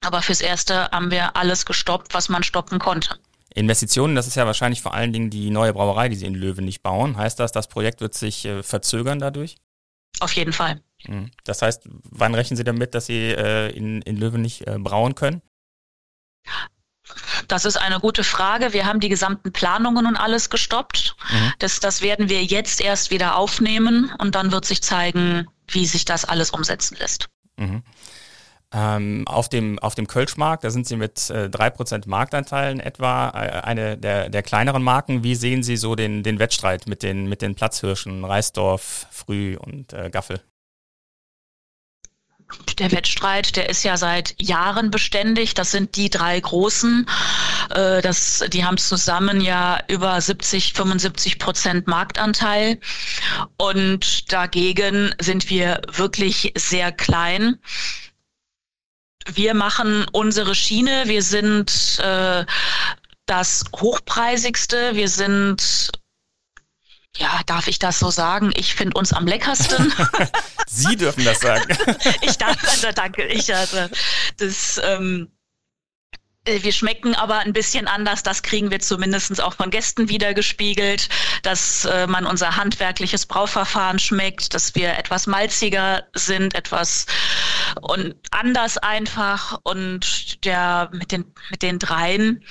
Aber 0.04 0.20
fürs 0.20 0.40
Erste 0.40 0.90
haben 0.90 1.10
wir 1.10 1.36
alles 1.36 1.64
gestoppt, 1.64 2.12
was 2.12 2.28
man 2.28 2.42
stoppen 2.42 2.78
konnte. 2.78 3.16
Investitionen, 3.54 4.14
das 4.14 4.26
ist 4.26 4.34
ja 4.34 4.44
wahrscheinlich 4.44 4.82
vor 4.82 4.92
allen 4.92 5.14
Dingen 5.14 5.30
die 5.30 5.48
neue 5.48 5.72
Brauerei, 5.72 6.10
die 6.10 6.16
Sie 6.16 6.26
in 6.26 6.34
Löwen 6.34 6.66
nicht 6.66 6.82
bauen. 6.82 7.16
Heißt 7.16 7.40
das, 7.40 7.52
das 7.52 7.68
Projekt 7.68 8.02
wird 8.02 8.12
sich 8.12 8.44
äh, 8.44 8.62
verzögern 8.62 9.18
dadurch? 9.18 9.56
Auf 10.20 10.32
jeden 10.32 10.52
Fall. 10.52 10.82
Mhm. 11.06 11.30
Das 11.44 11.62
heißt, 11.62 11.88
wann 12.10 12.34
rechnen 12.34 12.58
Sie 12.58 12.64
damit, 12.64 12.94
dass 12.94 13.06
Sie 13.06 13.30
äh, 13.30 13.70
in, 13.70 14.02
in 14.02 14.18
Löwen 14.18 14.42
nicht 14.42 14.66
äh, 14.66 14.78
brauen 14.78 15.14
können? 15.14 15.40
Das 17.48 17.64
ist 17.64 17.76
eine 17.76 18.00
gute 18.00 18.24
Frage. 18.24 18.72
Wir 18.72 18.86
haben 18.86 19.00
die 19.00 19.08
gesamten 19.08 19.52
Planungen 19.52 20.06
und 20.06 20.16
alles 20.16 20.50
gestoppt. 20.50 21.16
Mhm. 21.30 21.52
Das, 21.58 21.80
das 21.80 22.02
werden 22.02 22.28
wir 22.28 22.44
jetzt 22.44 22.80
erst 22.80 23.10
wieder 23.10 23.36
aufnehmen 23.36 24.12
und 24.18 24.34
dann 24.34 24.52
wird 24.52 24.64
sich 24.64 24.82
zeigen, 24.82 25.46
wie 25.68 25.86
sich 25.86 26.04
das 26.04 26.24
alles 26.24 26.50
umsetzen 26.50 26.96
lässt. 26.98 27.28
Mhm. 27.56 27.82
Ähm, 28.72 29.24
auf 29.28 29.48
dem, 29.48 29.78
auf 29.78 29.94
dem 29.94 30.08
Kölschmarkt, 30.08 30.64
da 30.64 30.70
sind 30.70 30.86
Sie 30.86 30.96
mit 30.96 31.30
äh, 31.30 31.44
3% 31.44 32.08
Marktanteilen 32.08 32.80
etwa 32.80 33.28
äh, 33.28 33.60
eine 33.62 33.96
der, 33.96 34.28
der 34.28 34.42
kleineren 34.42 34.82
Marken. 34.82 35.22
Wie 35.22 35.36
sehen 35.36 35.62
Sie 35.62 35.76
so 35.76 35.94
den, 35.94 36.24
den 36.24 36.40
Wettstreit 36.40 36.86
mit 36.88 37.02
den, 37.04 37.28
mit 37.28 37.42
den 37.42 37.54
Platzhirschen 37.54 38.24
Reisdorf, 38.24 39.06
Früh 39.10 39.56
und 39.56 39.92
äh, 39.92 40.10
Gaffel? 40.10 40.40
Der 42.78 42.92
Wettstreit, 42.92 43.56
der 43.56 43.68
ist 43.68 43.82
ja 43.82 43.96
seit 43.96 44.34
Jahren 44.40 44.90
beständig. 44.90 45.54
Das 45.54 45.70
sind 45.70 45.96
die 45.96 46.10
drei 46.10 46.38
großen. 46.38 47.06
Äh, 47.70 48.02
das, 48.02 48.44
die 48.48 48.64
haben 48.64 48.76
zusammen 48.76 49.40
ja 49.40 49.80
über 49.88 50.20
70, 50.20 50.74
75 50.74 51.38
Prozent 51.38 51.86
Marktanteil. 51.86 52.78
Und 53.56 54.32
dagegen 54.32 55.14
sind 55.20 55.50
wir 55.50 55.80
wirklich 55.92 56.52
sehr 56.56 56.92
klein. 56.92 57.58
Wir 59.26 59.54
machen 59.54 60.06
unsere 60.12 60.54
Schiene. 60.54 61.04
Wir 61.06 61.22
sind 61.22 61.98
äh, 62.00 62.44
das 63.26 63.64
hochpreisigste. 63.74 64.94
Wir 64.94 65.08
sind 65.08 65.90
ja, 67.18 67.40
darf 67.46 67.68
ich 67.68 67.78
das 67.78 67.98
so 67.98 68.10
sagen? 68.10 68.52
Ich 68.56 68.74
finde 68.74 68.98
uns 68.98 69.12
am 69.12 69.26
leckersten. 69.26 69.92
Sie 70.66 70.96
dürfen 70.96 71.24
das 71.24 71.40
sagen. 71.40 71.76
ich 72.20 72.36
darf, 72.38 72.56
also 72.68 72.88
danke. 72.94 73.26
Ich 73.26 73.54
also 73.54 73.88
das. 74.36 74.80
Ähm, 74.84 75.28
äh, 76.46 76.62
wir 76.62 76.72
schmecken 76.72 77.14
aber 77.14 77.38
ein 77.40 77.52
bisschen 77.52 77.88
anders. 77.88 78.22
Das 78.22 78.42
kriegen 78.42 78.70
wir 78.70 78.80
zumindest 78.80 79.40
auch 79.42 79.54
von 79.54 79.70
Gästen 79.70 80.08
wieder 80.08 80.34
gespiegelt, 80.34 81.08
dass 81.42 81.84
äh, 81.84 82.06
man 82.06 82.26
unser 82.26 82.56
handwerkliches 82.56 83.26
Brauverfahren 83.26 83.98
schmeckt, 83.98 84.54
dass 84.54 84.74
wir 84.74 84.96
etwas 84.96 85.26
malziger 85.26 86.04
sind, 86.14 86.54
etwas 86.54 87.06
und 87.80 88.14
anders 88.30 88.78
einfach. 88.78 89.58
Und 89.64 90.44
der 90.44 90.88
mit 90.92 91.12
den 91.12 91.32
mit 91.50 91.62
den 91.62 91.78
dreien 91.78 92.44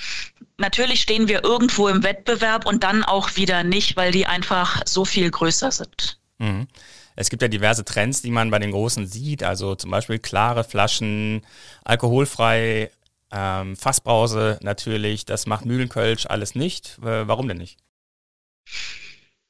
natürlich 0.58 1.02
stehen 1.02 1.28
wir 1.28 1.44
irgendwo 1.44 1.88
im 1.88 2.02
Wettbewerb 2.02 2.66
und 2.66 2.82
dann 2.82 3.04
auch 3.04 3.36
wieder 3.36 3.62
nicht, 3.62 3.96
weil 3.96 4.12
die 4.12 4.26
einfach 4.26 4.82
so 4.86 5.04
viel 5.04 5.30
größer 5.30 5.70
sind. 5.70 6.18
Mhm. 6.38 6.66
Es 7.14 7.30
gibt 7.30 7.40
ja 7.40 7.48
diverse 7.48 7.84
Trends, 7.84 8.20
die 8.20 8.30
man 8.30 8.50
bei 8.50 8.58
den 8.58 8.72
Großen 8.72 9.06
sieht, 9.06 9.42
also 9.42 9.74
zum 9.74 9.90
Beispiel 9.90 10.18
klare 10.18 10.64
Flaschen, 10.64 11.46
alkoholfrei, 11.82 12.90
ähm, 13.32 13.76
Fassbrause 13.76 14.58
natürlich, 14.62 15.24
das 15.24 15.46
macht 15.46 15.64
Mühlenkölsch 15.64 16.26
alles 16.26 16.54
nicht. 16.54 16.96
Warum 17.00 17.48
denn 17.48 17.58
nicht? 17.58 17.78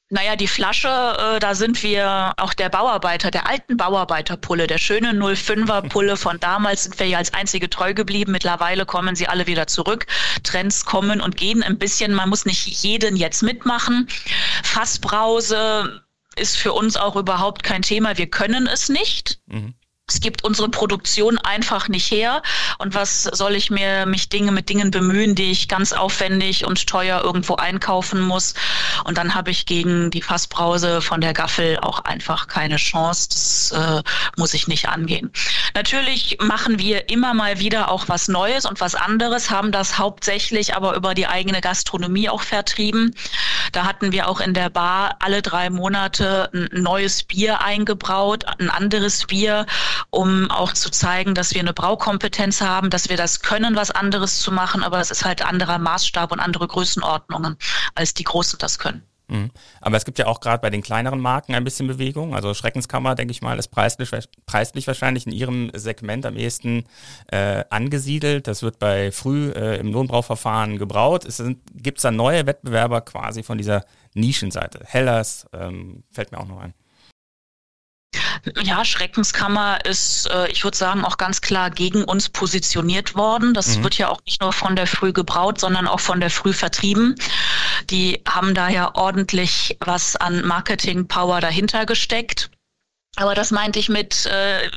Naja, 0.09 0.37
die 0.37 0.47
Flasche, 0.47 0.89
äh, 0.89 1.41
da 1.41 1.57
sind 1.57 1.83
wir 1.83 2.33
auch 2.37 2.55
der 2.55 2.69
Bauarbeiter, 2.69 3.33
der 3.33 3.49
alten 3.49 3.77
Bauarbeiterpulle, 3.77 4.69
der 4.69 4.79
schöne 4.79 5.11
05er 5.13 5.89
Pulle 5.89 6.17
von 6.17 6.39
damals 6.39 6.85
sind 6.85 6.99
wir 7.01 7.09
ja 7.09 7.19
als 7.19 7.35
einzige 7.35 7.69
treu 7.69 7.93
geblieben. 7.93 8.31
Mittlerweile 8.31 8.87
kommen 8.87 9.17
sie 9.17 9.27
alle 9.27 9.49
wieder 9.49 9.67
zurück. 9.67 10.07
Trends 10.45 10.85
kommen 10.85 11.21
und 11.21 11.37
gehen 11.37 11.65
ein 11.65 11.79
bisschen. 11.79 12.15
Man 12.15 12.29
muss 12.29 12.47
nicht 12.47 12.67
jeden 12.85 13.17
jetzt 13.17 13.43
mitmachen. 13.43 14.07
Fassbrause 14.63 16.05
ist 16.37 16.57
für 16.57 16.73
uns 16.73 16.97
auch 16.97 17.17
überhaupt 17.17 17.65
kein 17.65 17.83
Thema. 17.83 18.17
Wir 18.17 18.31
können 18.31 18.69
es 18.69 18.89
nicht. 18.89 19.41
Mhm 19.47 19.75
es 20.09 20.21
gibt 20.21 20.45
unsere 20.45 20.69
Produktion 20.69 21.37
einfach 21.39 21.89
nicht 21.89 22.11
her. 22.13 22.43
Und 22.79 22.95
was 22.95 23.25
soll 23.25 23.57
ich 23.57 23.71
mir 23.71 24.07
mich 24.07 24.29
Dinge 24.29 24.53
mit 24.53 24.69
Dingen 24.69 24.93
bemühen, 24.93 25.35
die 25.35 25.51
ich 25.51 25.67
ganz 25.67 25.93
aufwendig 25.93 26.65
und 26.65 26.87
teuer 26.87 27.23
irgendwo 27.25 27.57
einkaufen 27.57 28.21
muss? 28.21 28.55
Und 29.05 29.19
dann 29.19 29.35
habe 29.35 29.51
ich 29.51 29.67
gegen 29.67 30.13
die 30.13 30.23
Fassbrause 30.23 31.03
von 31.03 31.21
der 31.21 31.33
Gaffel 31.33 31.79
auch 31.81 31.99
einfach 32.01 32.47
keine 32.47 32.77
Chance. 32.77 33.29
Das 33.31 33.73
äh, 33.73 34.03
muss 34.37 34.55
ich 34.55 34.69
nicht 34.69 34.89
angehen. 34.89 35.33
Natürlich 35.75 36.39
machen 36.41 36.79
wir 36.79 37.09
immer 37.09 37.35
mal 37.35 37.59
wieder 37.59 37.91
auch 37.91 38.09
was 38.09 38.29
Neues 38.29 38.65
und 38.65 38.81
was 38.81 38.95
anderes, 38.95 39.51
haben 39.51 39.73
das 39.73 39.99
hauptsächlich 39.99 40.77
aber 40.77 40.95
über 40.95 41.15
die 41.15 41.27
eigene 41.27 41.61
Gastronomie 41.61 42.29
auch 42.29 42.43
vertrieben. 42.43 43.13
Da 43.73 43.85
hatten 43.85 44.13
wir 44.13 44.29
auch 44.29 44.41
in 44.41 44.55
der 44.55 44.71
Bar 44.71 45.17
alle 45.21 45.43
drei 45.43 45.71
Monate 45.71 46.51
ein 46.53 46.69
neues 46.73 47.23
Bier 47.23 47.61
eingebraut, 47.63 48.45
ein 48.59 48.71
anderes 48.71 49.27
Bier 49.27 49.67
um 50.11 50.51
auch 50.51 50.73
zu 50.73 50.91
zeigen, 50.91 51.35
dass 51.35 51.55
wir 51.55 51.61
eine 51.61 51.73
Braukompetenz 51.73 52.61
haben, 52.61 52.91
dass 52.91 53.09
wir 53.09 53.17
das 53.17 53.41
können, 53.41 53.77
was 53.77 53.91
anderes 53.91 54.41
zu 54.41 54.53
machen, 54.53 54.83
aber 54.83 55.01
es 55.01 55.11
ist 55.11 55.25
halt 55.25 55.43
anderer 55.43 55.79
Maßstab 55.79 56.33
und 56.33 56.41
andere 56.41 56.67
Größenordnungen, 56.67 57.57
als 57.95 58.15
die 58.15 58.25
Großen 58.25 58.59
das 58.59 58.79
können. 58.79 59.03
Mhm. 59.29 59.51
Aber 59.81 59.97
es 59.97 60.05
gibt 60.05 60.19
ja 60.19 60.27
auch 60.27 60.41
gerade 60.41 60.61
bei 60.61 60.71
den 60.71 60.83
kleineren 60.83 61.21
Marken 61.21 61.55
ein 61.55 61.65
bisschen 61.65 61.87
Bewegung. 61.87 62.35
Also 62.35 62.55
Schreckenskammer, 62.55 63.15
denke 63.15 63.33
ich 63.33 63.43
mal, 63.43 63.59
ist 63.59 63.69
preislich, 63.69 64.11
preislich 64.47 64.87
wahrscheinlich 64.87 65.27
in 65.27 65.33
ihrem 65.33 65.71
Segment 65.75 66.27
am 66.27 66.37
ehesten 66.37 66.85
äh, 67.29 67.65
angesiedelt. 67.71 68.47
Das 68.47 68.63
wird 68.63 68.79
bei 68.79 69.11
früh 69.11 69.51
äh, 69.51 69.79
im 69.79 69.93
Lohnbrauchverfahren 69.93 70.79
gebraut. 70.79 71.27
Gibt 71.75 71.99
es 71.99 72.03
da 72.03 72.11
neue 72.11 72.47
Wettbewerber 72.47 73.01
quasi 73.01 73.43
von 73.43 73.59
dieser 73.59 73.85
Nischenseite? 74.15 74.81
Hellers 74.85 75.47
ähm, 75.53 76.05
fällt 76.13 76.33
mir 76.33 76.39
auch 76.39 76.49
noch 76.49 76.61
ein. 76.61 76.75
Ja, 78.63 78.85
Schreckenskammer 78.85 79.85
ist, 79.85 80.31
äh, 80.31 80.49
ich 80.51 80.63
würde 80.63 80.77
sagen, 80.77 81.05
auch 81.05 81.17
ganz 81.17 81.41
klar 81.41 81.71
gegen 81.71 82.05
uns 82.05 82.29
positioniert 82.29 83.15
worden. 83.15 83.55
Das 83.55 83.77
mhm. 83.77 83.85
wird 83.85 83.99
ja 83.99 84.09
auch 84.09 84.21
nicht 84.25 84.41
nur 84.41 84.53
von 84.53 84.77
der 84.77 84.87
Früh 84.87 85.13
gebraut, 85.13 85.59
sondern 85.61 85.89
auch 85.89 86.01
von 86.01 86.21
der 86.21 86.31
Früh 86.31 86.53
vertrieben. 86.53 87.17
Die 87.91 88.23
haben 88.29 88.55
da 88.55 88.69
ja 88.69 88.95
ordentlich 88.95 89.77
was 89.81 90.17
an 90.17 90.47
Marketing-Power 90.47 91.41
dahinter 91.41 91.87
gesteckt. 91.87 92.51
Aber 93.17 93.35
das 93.35 93.51
meinte 93.51 93.79
ich 93.79 93.89
mit, 93.89 94.27
äh, 94.27 94.71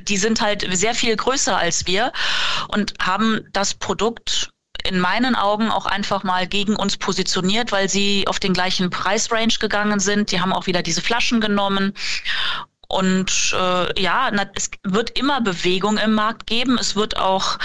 die 0.00 0.16
sind 0.16 0.40
halt 0.40 0.66
sehr 0.76 0.94
viel 0.94 1.14
größer 1.14 1.56
als 1.56 1.86
wir 1.86 2.12
und 2.68 2.94
haben 3.00 3.40
das 3.52 3.74
Produkt 3.74 4.50
in 4.84 4.98
meinen 4.98 5.36
Augen 5.36 5.70
auch 5.70 5.86
einfach 5.86 6.24
mal 6.24 6.48
gegen 6.48 6.74
uns 6.74 6.96
positioniert, 6.96 7.70
weil 7.70 7.88
sie 7.88 8.26
auf 8.26 8.40
den 8.40 8.52
gleichen 8.52 8.90
Preisrange 8.90 9.58
gegangen 9.60 10.00
sind. 10.00 10.32
Die 10.32 10.40
haben 10.40 10.52
auch 10.52 10.66
wieder 10.66 10.82
diese 10.82 11.02
Flaschen 11.02 11.40
genommen 11.40 11.94
und 12.92 13.54
äh, 13.58 14.02
ja, 14.02 14.30
es 14.54 14.70
wird 14.82 15.18
immer 15.18 15.40
Bewegung 15.40 15.96
im 15.96 16.12
Markt 16.12 16.46
geben. 16.46 16.76
Es 16.76 16.94
wird 16.94 17.16
auch 17.16 17.58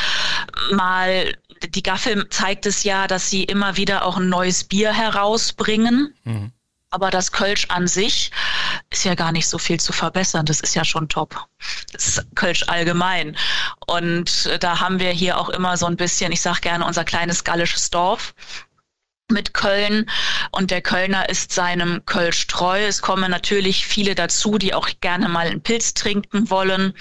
mal, 0.71 1.35
die 1.67 1.83
Gaffel 1.83 2.29
zeigt 2.29 2.65
es 2.65 2.85
ja, 2.85 3.07
dass 3.07 3.29
sie 3.29 3.43
immer 3.43 3.75
wieder 3.75 4.05
auch 4.05 4.15
ein 4.15 4.29
neues 4.29 4.63
Bier 4.63 4.93
herausbringen. 4.93 6.15
Mhm. 6.23 6.53
Aber 6.91 7.11
das 7.11 7.33
Kölsch 7.33 7.65
an 7.67 7.87
sich 7.87 8.31
ist 8.89 9.03
ja 9.03 9.15
gar 9.15 9.33
nicht 9.33 9.49
so 9.49 9.57
viel 9.57 9.81
zu 9.81 9.91
verbessern. 9.91 10.45
Das 10.45 10.61
ist 10.61 10.75
ja 10.75 10.85
schon 10.85 11.09
top. 11.09 11.45
Das 11.91 12.07
ist 12.07 12.35
Kölsch 12.35 12.63
allgemein. 12.69 13.35
Und 13.85 14.49
da 14.61 14.79
haben 14.79 15.01
wir 15.01 15.11
hier 15.11 15.37
auch 15.37 15.49
immer 15.49 15.75
so 15.75 15.87
ein 15.87 15.97
bisschen, 15.97 16.31
ich 16.31 16.41
sage 16.41 16.61
gerne, 16.61 16.85
unser 16.85 17.03
kleines 17.03 17.43
gallisches 17.43 17.89
Dorf 17.89 18.33
mit 19.31 19.53
Köln. 19.53 20.09
Und 20.51 20.71
der 20.71 20.81
Kölner 20.81 21.29
ist 21.29 21.51
seinem 21.51 22.05
Kölsch 22.05 22.47
treu. 22.47 22.85
Es 22.85 23.01
kommen 23.01 23.29
natürlich 23.29 23.85
viele 23.85 24.15
dazu, 24.15 24.57
die 24.57 24.73
auch 24.73 24.89
gerne 25.01 25.27
mal 25.27 25.47
einen 25.47 25.61
Pilz 25.61 25.93
trinken 25.93 26.49
wollen, 26.49 26.93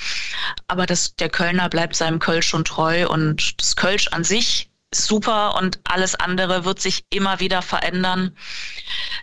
aber 0.68 0.86
das, 0.86 1.14
der 1.16 1.28
Kölner 1.28 1.68
bleibt 1.68 1.96
seinem 1.96 2.18
Kölsch 2.18 2.48
schon 2.48 2.64
treu. 2.64 3.08
Und 3.08 3.60
das 3.60 3.76
Kölsch 3.76 4.08
an 4.08 4.24
sich 4.24 4.70
super 4.94 5.56
und 5.56 5.80
alles 5.84 6.14
andere 6.14 6.64
wird 6.64 6.80
sich 6.80 7.04
immer 7.10 7.40
wieder 7.40 7.62
verändern. 7.62 8.36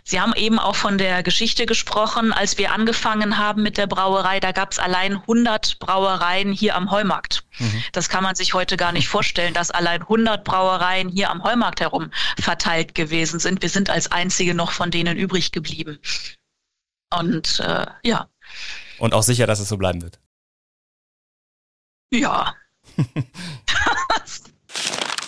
Sie 0.04 0.20
haben 0.20 0.34
eben 0.34 0.58
auch 0.58 0.76
von 0.76 0.98
der 0.98 1.22
Geschichte 1.22 1.66
gesprochen. 1.66 2.32
Als 2.32 2.58
wir 2.58 2.72
angefangen 2.72 3.38
haben 3.38 3.62
mit 3.62 3.78
der 3.78 3.86
Brauerei, 3.86 4.40
da 4.40 4.52
gab 4.52 4.72
es 4.72 4.78
allein 4.78 5.16
100 5.16 5.78
Brauereien 5.78 6.52
hier 6.52 6.76
am 6.76 6.90
Heumarkt. 6.90 7.44
Mhm. 7.58 7.82
Das 7.92 8.08
kann 8.08 8.22
man 8.22 8.34
sich 8.34 8.54
heute 8.54 8.76
gar 8.76 8.92
nicht 8.92 9.08
vorstellen, 9.08 9.54
dass 9.54 9.70
allein 9.70 10.02
100 10.02 10.44
Brauereien 10.44 11.08
hier 11.08 11.30
am 11.30 11.42
Heumarkt 11.42 11.80
herum 11.80 12.10
verteilt 12.38 12.94
gewesen 12.94 13.40
sind. 13.40 13.62
Wir 13.62 13.70
sind 13.70 13.90
als 13.90 14.12
einzige 14.12 14.54
noch 14.54 14.72
von 14.72 14.90
denen 14.90 15.16
übrig 15.16 15.52
geblieben. 15.52 15.98
Und 17.10 17.60
äh, 17.60 17.86
ja. 18.02 18.28
Und 18.98 19.14
auch 19.14 19.22
sicher, 19.22 19.46
dass 19.46 19.60
es 19.60 19.68
so 19.68 19.76
bleiben 19.76 20.02
wird. 20.02 20.20
Ja. 22.10 22.54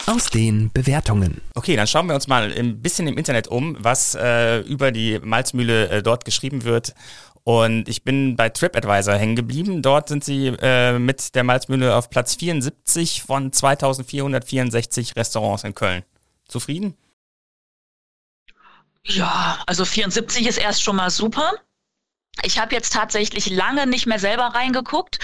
aus 0.06 0.30
den 0.30 0.70
Bewertungen. 0.72 1.40
Okay, 1.54 1.76
dann 1.76 1.86
schauen 1.86 2.06
wir 2.08 2.14
uns 2.14 2.28
mal 2.28 2.52
ein 2.52 2.80
bisschen 2.80 3.06
im 3.08 3.18
Internet 3.18 3.48
um, 3.48 3.76
was 3.80 4.14
äh, 4.14 4.60
über 4.60 4.92
die 4.92 5.18
Malzmühle 5.20 5.88
äh, 5.88 6.02
dort 6.02 6.24
geschrieben 6.24 6.64
wird. 6.64 6.94
Und 7.44 7.88
ich 7.88 8.02
bin 8.02 8.34
bei 8.34 8.48
TripAdvisor 8.48 9.14
hängen 9.14 9.36
geblieben. 9.36 9.82
Dort 9.82 10.08
sind 10.08 10.24
sie 10.24 10.48
äh, 10.48 10.98
mit 10.98 11.34
der 11.34 11.44
Malzmühle 11.44 11.94
auf 11.94 12.10
Platz 12.10 12.34
74 12.34 13.22
von 13.22 13.52
2464 13.52 15.14
Restaurants 15.14 15.62
in 15.62 15.74
Köln. 15.74 16.02
Zufrieden? 16.48 16.96
Ja, 19.04 19.62
also 19.66 19.84
74 19.84 20.46
ist 20.46 20.58
erst 20.58 20.82
schon 20.82 20.96
mal 20.96 21.10
super. 21.10 21.52
Ich 22.42 22.58
habe 22.58 22.74
jetzt 22.74 22.92
tatsächlich 22.92 23.50
lange 23.50 23.86
nicht 23.86 24.06
mehr 24.06 24.18
selber 24.18 24.44
reingeguckt. 24.54 25.18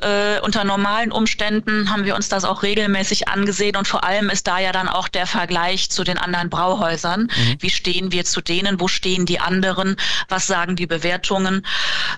Äh, 0.00 0.40
unter 0.40 0.64
normalen 0.64 1.10
Umständen 1.10 1.90
haben 1.90 2.04
wir 2.04 2.14
uns 2.14 2.28
das 2.28 2.44
auch 2.44 2.62
regelmäßig 2.62 3.28
angesehen 3.28 3.76
und 3.76 3.88
vor 3.88 4.04
allem 4.04 4.30
ist 4.30 4.46
da 4.46 4.58
ja 4.58 4.72
dann 4.72 4.88
auch 4.88 5.08
der 5.08 5.26
Vergleich 5.26 5.90
zu 5.90 6.04
den 6.04 6.18
anderen 6.18 6.50
Brauhäusern. 6.50 7.22
Mhm. 7.22 7.56
Wie 7.60 7.70
stehen 7.70 8.12
wir 8.12 8.24
zu 8.24 8.40
denen? 8.40 8.80
Wo 8.80 8.88
stehen 8.88 9.26
die 9.26 9.40
anderen? 9.40 9.96
Was 10.28 10.46
sagen 10.46 10.76
die 10.76 10.86
Bewertungen? 10.86 11.66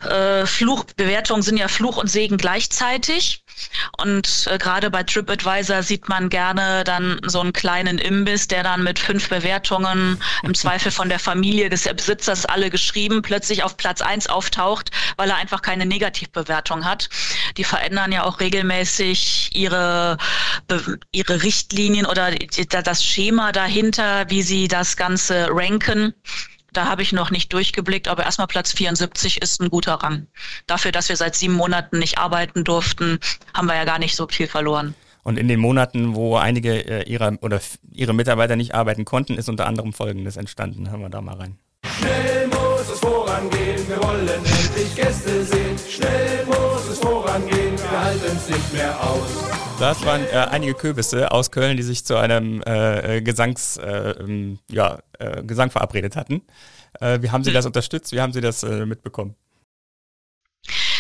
Äh, 0.09 0.47
Fluch, 0.47 0.85
Bewertungen 0.97 1.43
sind 1.43 1.57
ja 1.57 1.69
Fluch 1.69 1.97
und 1.97 2.11
Segen 2.11 2.37
gleichzeitig. 2.37 3.45
Und 3.99 4.49
äh, 4.51 4.59
gerade 4.59 4.91
bei 4.91 5.03
TripAdvisor 5.03 5.83
sieht 5.83 6.09
man 6.09 6.29
gerne 6.29 6.85
dann 6.85 7.21
so 7.25 7.41
einen 7.41 7.53
kleinen 7.53 7.99
Imbiss, 7.99 8.49
der 8.49 8.63
dann 8.63 8.83
mit 8.83 8.99
fünf 8.99 9.29
Bewertungen 9.29 10.21
im 10.43 10.55
Zweifel 10.55 10.91
von 10.91 11.09
der 11.09 11.19
Familie 11.19 11.71
des 11.71 11.85
Besitzers 11.85 12.47
alle 12.47 12.71
geschrieben 12.71 13.23
plötzlich 13.23 13.63
auf 13.63 13.77
Platz 13.77 14.01
eins 14.01 14.29
auftaucht, 14.35 14.91
weil 15.17 15.31
er 15.31 15.37
einfach 15.37 15.63
keine 15.63 15.87
Negativbewertung 15.87 16.85
hat. 16.85 17.09
Die 17.57 17.65
verändern 17.65 18.13
ja 18.13 18.25
auch 18.25 18.41
regelmäßig 18.41 19.51
ihre, 19.55 20.19
ihre 21.13 21.43
Richtlinien 21.43 22.07
oder 22.07 22.33
das 22.33 23.05
Schema 23.05 23.53
dahinter, 23.53 24.29
wie 24.29 24.43
sie 24.43 24.69
das 24.69 24.97
Ganze 24.97 25.49
ranken. 25.51 26.15
Da 26.73 26.87
habe 26.87 27.03
ich 27.03 27.13
noch 27.13 27.31
nicht 27.31 27.53
durchgeblickt, 27.53 28.09
aber 28.09 28.25
erstmal 28.25 28.49
Platz 28.49 28.73
74 28.73 29.41
ist 29.41 29.61
ein 29.61 29.71
guter 29.71 29.95
Rang. 29.95 30.27
Dafür, 30.67 30.91
dass 30.91 31.09
wir 31.09 31.17
seit 31.17 31.37
sieben 31.37 31.55
Monaten 31.55 32.01
nicht 32.01 32.19
arbeiten 32.19 32.65
durften, 32.65 33.21
haben 33.55 33.67
wir 33.69 33.77
ja 33.77 33.85
gar 33.85 34.01
nicht 34.01 34.17
so 34.17 34.27
viel 34.27 34.49
verloren. 34.49 34.95
Und 35.23 35.39
in 35.39 35.49
den 35.49 35.59
Monaten, 35.59 36.15
wo 36.15 36.37
einige 36.37 36.75
äh, 36.87 37.09
ihrer 37.09 37.39
oder 37.41 37.61
ihre 37.93 38.13
Mitarbeiter 38.13 38.57
nicht 38.57 38.75
arbeiten 38.75 39.07
konnten, 39.07 39.39
ist 39.39 39.49
unter 39.49 39.67
anderem 39.67 39.93
Folgendes 39.93 40.37
entstanden. 40.37 40.91
Hören 40.91 41.01
wir 41.01 41.09
da 41.09 41.23
mal 41.23 41.37
rein. 41.37 41.57
Schnell 41.99 42.49
muss 42.49 42.91
es 42.93 42.99
vorangehen, 43.01 43.64
wollen 44.15 44.29
endlich 44.29 44.95
Gäste 44.95 45.45
sehen. 45.45 45.77
Schnell 45.89 46.47
muss 46.47 46.89
es 46.91 46.99
vorangehen, 46.99 47.77
wir 47.79 48.01
halten 48.01 48.37
es 48.37 48.49
nicht 48.49 48.73
mehr 48.73 49.01
aus. 49.01 49.51
Das 49.81 50.05
waren 50.07 50.23
äh, 50.27 50.37
einige 50.51 50.75
Kürbisse 50.75 51.33
aus 51.33 51.51
Köln, 51.51 51.77
die 51.77 51.83
sich 51.83 52.05
zu 52.05 52.17
einem 52.17 52.63
äh, 52.65 53.23
Gesangs, 53.23 53.77
äh, 53.77 54.11
ähm, 54.21 54.59
ja, 54.71 54.99
äh, 55.19 55.43
Gesang 55.43 55.71
verabredet 55.71 56.17
hatten. 56.17 56.43
Äh, 57.01 57.21
wie 57.23 57.31
haben 57.31 57.43
Sie 57.43 57.53
das 57.53 57.67
unterstützt? 57.67 58.13
Wie 58.13 58.21
haben 58.21 58.33
Sie 58.33 58.41
das 58.41 58.63
äh, 58.63 58.87
mitbekommen? 58.87 59.35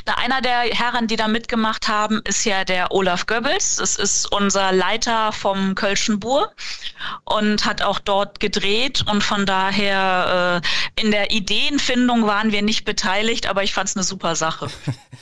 Na, 0.07 0.14
einer 0.19 0.43
der 0.43 0.61
Herren, 0.71 1.07
die 1.07 1.17
da 1.17 1.29
mitgemacht 1.29 1.88
haben, 1.88 2.21
ist 2.25 2.45
ja 2.45 2.64
der 2.64 2.93
Olaf 2.93 3.27
Goebbels. 3.27 3.77
Das 3.77 3.97
ist 3.97 4.31
unser 4.31 4.71
Leiter 4.73 5.33
vom 5.33 5.75
Kölschen 5.75 6.21
Bur 6.21 6.53
und 7.25 7.64
hat 7.64 7.81
auch 7.81 7.99
dort 7.99 8.38
gedreht. 8.38 9.05
Und 9.11 9.25
von 9.25 9.47
daher 9.47 10.62
äh, 10.62 11.01
in 11.01 11.11
der 11.11 11.31
Ideenfindung 11.31 12.27
waren 12.27 12.53
wir 12.53 12.61
nicht 12.61 12.85
beteiligt, 12.85 13.49
aber 13.49 13.62
ich 13.62 13.73
fand 13.73 13.88
es 13.88 13.97
eine 13.97 14.05
super 14.05 14.37
Sache. 14.37 14.69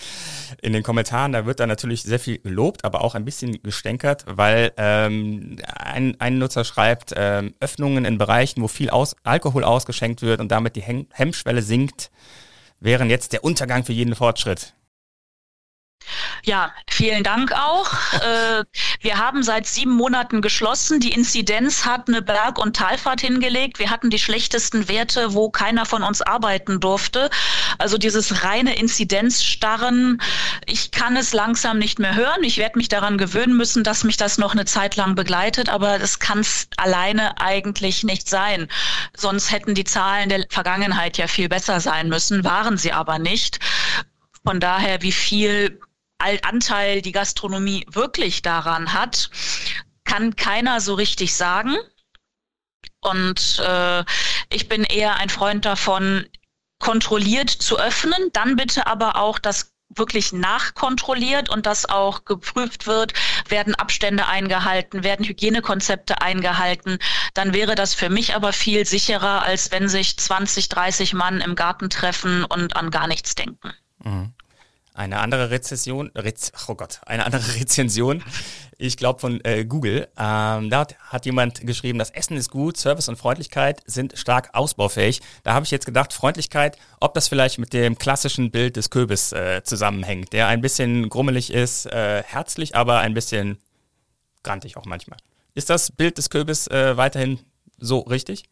in 0.62 0.72
den 0.72 0.82
Kommentaren, 0.82 1.32
da 1.32 1.46
wird 1.46 1.60
da 1.60 1.66
natürlich 1.66 2.02
sehr 2.02 2.18
viel 2.18 2.38
gelobt, 2.38 2.84
aber 2.84 3.02
auch 3.02 3.14
ein 3.14 3.24
bisschen 3.24 3.62
gestänkert, 3.62 4.24
weil 4.26 4.72
ähm, 4.76 5.58
ein, 5.76 6.20
ein 6.20 6.38
Nutzer 6.38 6.64
schreibt, 6.64 7.12
ähm, 7.16 7.54
Öffnungen 7.60 8.04
in 8.04 8.18
Bereichen, 8.18 8.62
wo 8.62 8.68
viel 8.68 8.90
aus, 8.90 9.16
Alkohol 9.22 9.62
ausgeschenkt 9.64 10.22
wird 10.22 10.40
und 10.40 10.50
damit 10.50 10.74
die 10.74 10.82
Hemmschwelle 10.82 11.62
sinkt, 11.62 12.10
wären 12.82 13.10
jetzt 13.10 13.32
der 13.32 13.44
Untergang 13.44 13.84
für 13.84 13.92
jeden 13.92 14.14
Fortschritt. 14.14 14.74
Ja, 16.44 16.72
vielen 16.88 17.22
Dank 17.22 17.52
auch. 17.52 17.90
Äh, 18.22 18.64
wir 19.00 19.18
haben 19.18 19.42
seit 19.42 19.66
sieben 19.66 19.92
Monaten 19.92 20.42
geschlossen. 20.42 21.00
Die 21.00 21.12
Inzidenz 21.12 21.84
hat 21.84 22.08
eine 22.08 22.22
Berg- 22.22 22.58
und 22.58 22.76
Talfahrt 22.76 23.20
hingelegt. 23.20 23.80
Wir 23.80 23.90
hatten 23.90 24.10
die 24.10 24.18
schlechtesten 24.18 24.86
Werte, 24.86 25.34
wo 25.34 25.50
keiner 25.50 25.86
von 25.86 26.04
uns 26.04 26.22
arbeiten 26.22 26.78
durfte. 26.78 27.30
Also 27.78 27.98
dieses 27.98 28.44
reine 28.44 28.76
Inzidenzstarren, 28.76 30.20
ich 30.66 30.92
kann 30.92 31.16
es 31.16 31.32
langsam 31.32 31.78
nicht 31.78 31.98
mehr 31.98 32.14
hören. 32.14 32.44
Ich 32.44 32.58
werde 32.58 32.78
mich 32.78 32.88
daran 32.88 33.18
gewöhnen 33.18 33.56
müssen, 33.56 33.82
dass 33.82 34.04
mich 34.04 34.16
das 34.16 34.38
noch 34.38 34.52
eine 34.52 34.66
Zeit 34.66 34.94
lang 34.94 35.16
begleitet, 35.16 35.68
aber 35.68 35.98
das 35.98 36.20
kann 36.20 36.40
es 36.40 36.68
alleine 36.76 37.40
eigentlich 37.40 38.04
nicht 38.04 38.28
sein. 38.28 38.68
Sonst 39.16 39.50
hätten 39.50 39.74
die 39.74 39.84
Zahlen 39.84 40.28
der 40.28 40.46
Vergangenheit 40.48 41.18
ja 41.18 41.26
viel 41.26 41.48
besser 41.48 41.80
sein 41.80 42.08
müssen, 42.08 42.44
waren 42.44 42.76
sie 42.76 42.92
aber 42.92 43.18
nicht. 43.18 43.58
Von 44.44 44.60
daher, 44.60 45.02
wie 45.02 45.12
viel 45.12 45.80
Anteil 46.42 47.02
die 47.02 47.12
Gastronomie 47.12 47.86
wirklich 47.90 48.42
daran 48.42 48.92
hat, 48.92 49.30
kann 50.04 50.36
keiner 50.36 50.80
so 50.80 50.94
richtig 50.94 51.34
sagen. 51.34 51.76
Und 53.00 53.58
äh, 53.58 54.04
ich 54.50 54.68
bin 54.68 54.84
eher 54.84 55.16
ein 55.16 55.28
Freund 55.28 55.64
davon, 55.64 56.26
kontrolliert 56.78 57.50
zu 57.50 57.78
öffnen, 57.78 58.30
dann 58.32 58.56
bitte 58.56 58.86
aber 58.86 59.16
auch 59.16 59.38
das 59.38 59.72
wirklich 59.96 60.32
nachkontrolliert 60.32 61.48
und 61.48 61.66
dass 61.66 61.88
auch 61.88 62.24
geprüft 62.24 62.86
wird, 62.86 63.12
werden 63.48 63.74
Abstände 63.74 64.26
eingehalten, 64.26 65.04
werden 65.04 65.26
Hygienekonzepte 65.26 66.20
eingehalten, 66.20 66.98
dann 67.34 67.52
wäre 67.52 67.74
das 67.74 67.94
für 67.94 68.08
mich 68.08 68.34
aber 68.34 68.52
viel 68.52 68.86
sicherer, 68.86 69.42
als 69.42 69.70
wenn 69.70 69.88
sich 69.88 70.16
20, 70.16 70.68
30 70.68 71.14
Mann 71.14 71.40
im 71.40 71.54
Garten 71.54 71.90
treffen 71.90 72.44
und 72.44 72.76
an 72.76 72.90
gar 72.90 73.06
nichts 73.06 73.34
denken. 73.34 73.72
Mhm. 74.02 74.32
Eine 74.94 75.20
andere 75.20 75.50
Rezession, 75.50 76.10
Rez, 76.14 76.52
oh 76.68 76.74
Gott, 76.74 77.00
eine 77.06 77.24
andere 77.24 77.54
Rezension, 77.60 78.22
ich 78.76 78.98
glaube 78.98 79.20
von 79.20 79.42
äh, 79.44 79.64
Google. 79.64 80.08
Ähm, 80.18 80.68
da 80.68 80.86
hat 81.06 81.24
jemand 81.24 81.66
geschrieben, 81.66 81.98
das 81.98 82.10
Essen 82.10 82.36
ist 82.36 82.50
gut, 82.50 82.76
Service 82.76 83.08
und 83.08 83.16
Freundlichkeit 83.16 83.80
sind 83.86 84.18
stark 84.18 84.50
ausbaufähig. 84.52 85.22
Da 85.44 85.54
habe 85.54 85.64
ich 85.64 85.70
jetzt 85.70 85.86
gedacht, 85.86 86.12
Freundlichkeit, 86.12 86.76
ob 87.00 87.14
das 87.14 87.28
vielleicht 87.28 87.58
mit 87.58 87.72
dem 87.72 87.96
klassischen 87.96 88.50
Bild 88.50 88.76
des 88.76 88.90
Köbis 88.90 89.32
äh, 89.32 89.62
zusammenhängt, 89.64 90.34
der 90.34 90.48
ein 90.48 90.60
bisschen 90.60 91.08
grummelig 91.08 91.52
ist, 91.52 91.86
äh, 91.86 92.22
herzlich, 92.22 92.74
aber 92.74 92.98
ein 92.98 93.14
bisschen 93.14 93.58
grantig 94.42 94.76
auch 94.76 94.84
manchmal. 94.84 95.18
Ist 95.54 95.70
das 95.70 95.90
Bild 95.90 96.18
des 96.18 96.28
Köbis 96.28 96.66
äh, 96.66 96.96
weiterhin 96.96 97.38
so 97.78 98.00
richtig? 98.00 98.44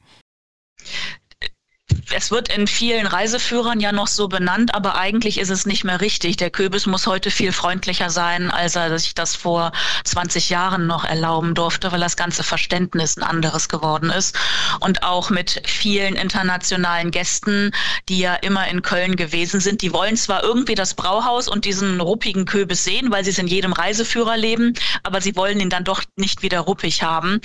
Es 2.12 2.30
wird 2.30 2.54
in 2.54 2.66
vielen 2.66 3.06
Reiseführern 3.06 3.80
ja 3.80 3.92
noch 3.92 4.06
so 4.06 4.28
benannt, 4.28 4.74
aber 4.74 4.96
eigentlich 4.96 5.38
ist 5.38 5.50
es 5.50 5.66
nicht 5.66 5.84
mehr 5.84 6.00
richtig. 6.00 6.36
Der 6.36 6.50
Köbis 6.50 6.86
muss 6.86 7.06
heute 7.06 7.30
viel 7.30 7.52
freundlicher 7.52 8.10
sein, 8.10 8.50
als 8.50 8.76
er 8.76 8.98
sich 8.98 9.14
das 9.14 9.36
vor 9.36 9.72
20 10.04 10.50
Jahren 10.50 10.86
noch 10.86 11.04
erlauben 11.04 11.54
durfte, 11.54 11.92
weil 11.92 12.00
das 12.00 12.16
ganze 12.16 12.42
Verständnis 12.42 13.16
ein 13.16 13.22
anderes 13.22 13.68
geworden 13.68 14.10
ist. 14.10 14.36
Und 14.80 15.02
auch 15.02 15.30
mit 15.30 15.62
vielen 15.66 16.16
internationalen 16.16 17.10
Gästen, 17.10 17.72
die 18.08 18.18
ja 18.18 18.34
immer 18.34 18.66
in 18.68 18.82
Köln 18.82 19.16
gewesen 19.16 19.60
sind, 19.60 19.82
die 19.82 19.92
wollen 19.92 20.16
zwar 20.16 20.42
irgendwie 20.42 20.74
das 20.74 20.94
Brauhaus 20.94 21.48
und 21.48 21.64
diesen 21.64 22.00
ruppigen 22.00 22.44
Köbis 22.44 22.84
sehen, 22.84 23.10
weil 23.10 23.24
sie 23.24 23.30
es 23.30 23.38
in 23.38 23.46
jedem 23.46 23.72
Reiseführer 23.72 24.36
leben, 24.36 24.74
aber 25.02 25.20
sie 25.20 25.36
wollen 25.36 25.60
ihn 25.60 25.70
dann 25.70 25.84
doch 25.84 26.02
nicht 26.16 26.42
wieder 26.42 26.60
ruppig 26.60 27.02
haben. 27.02 27.40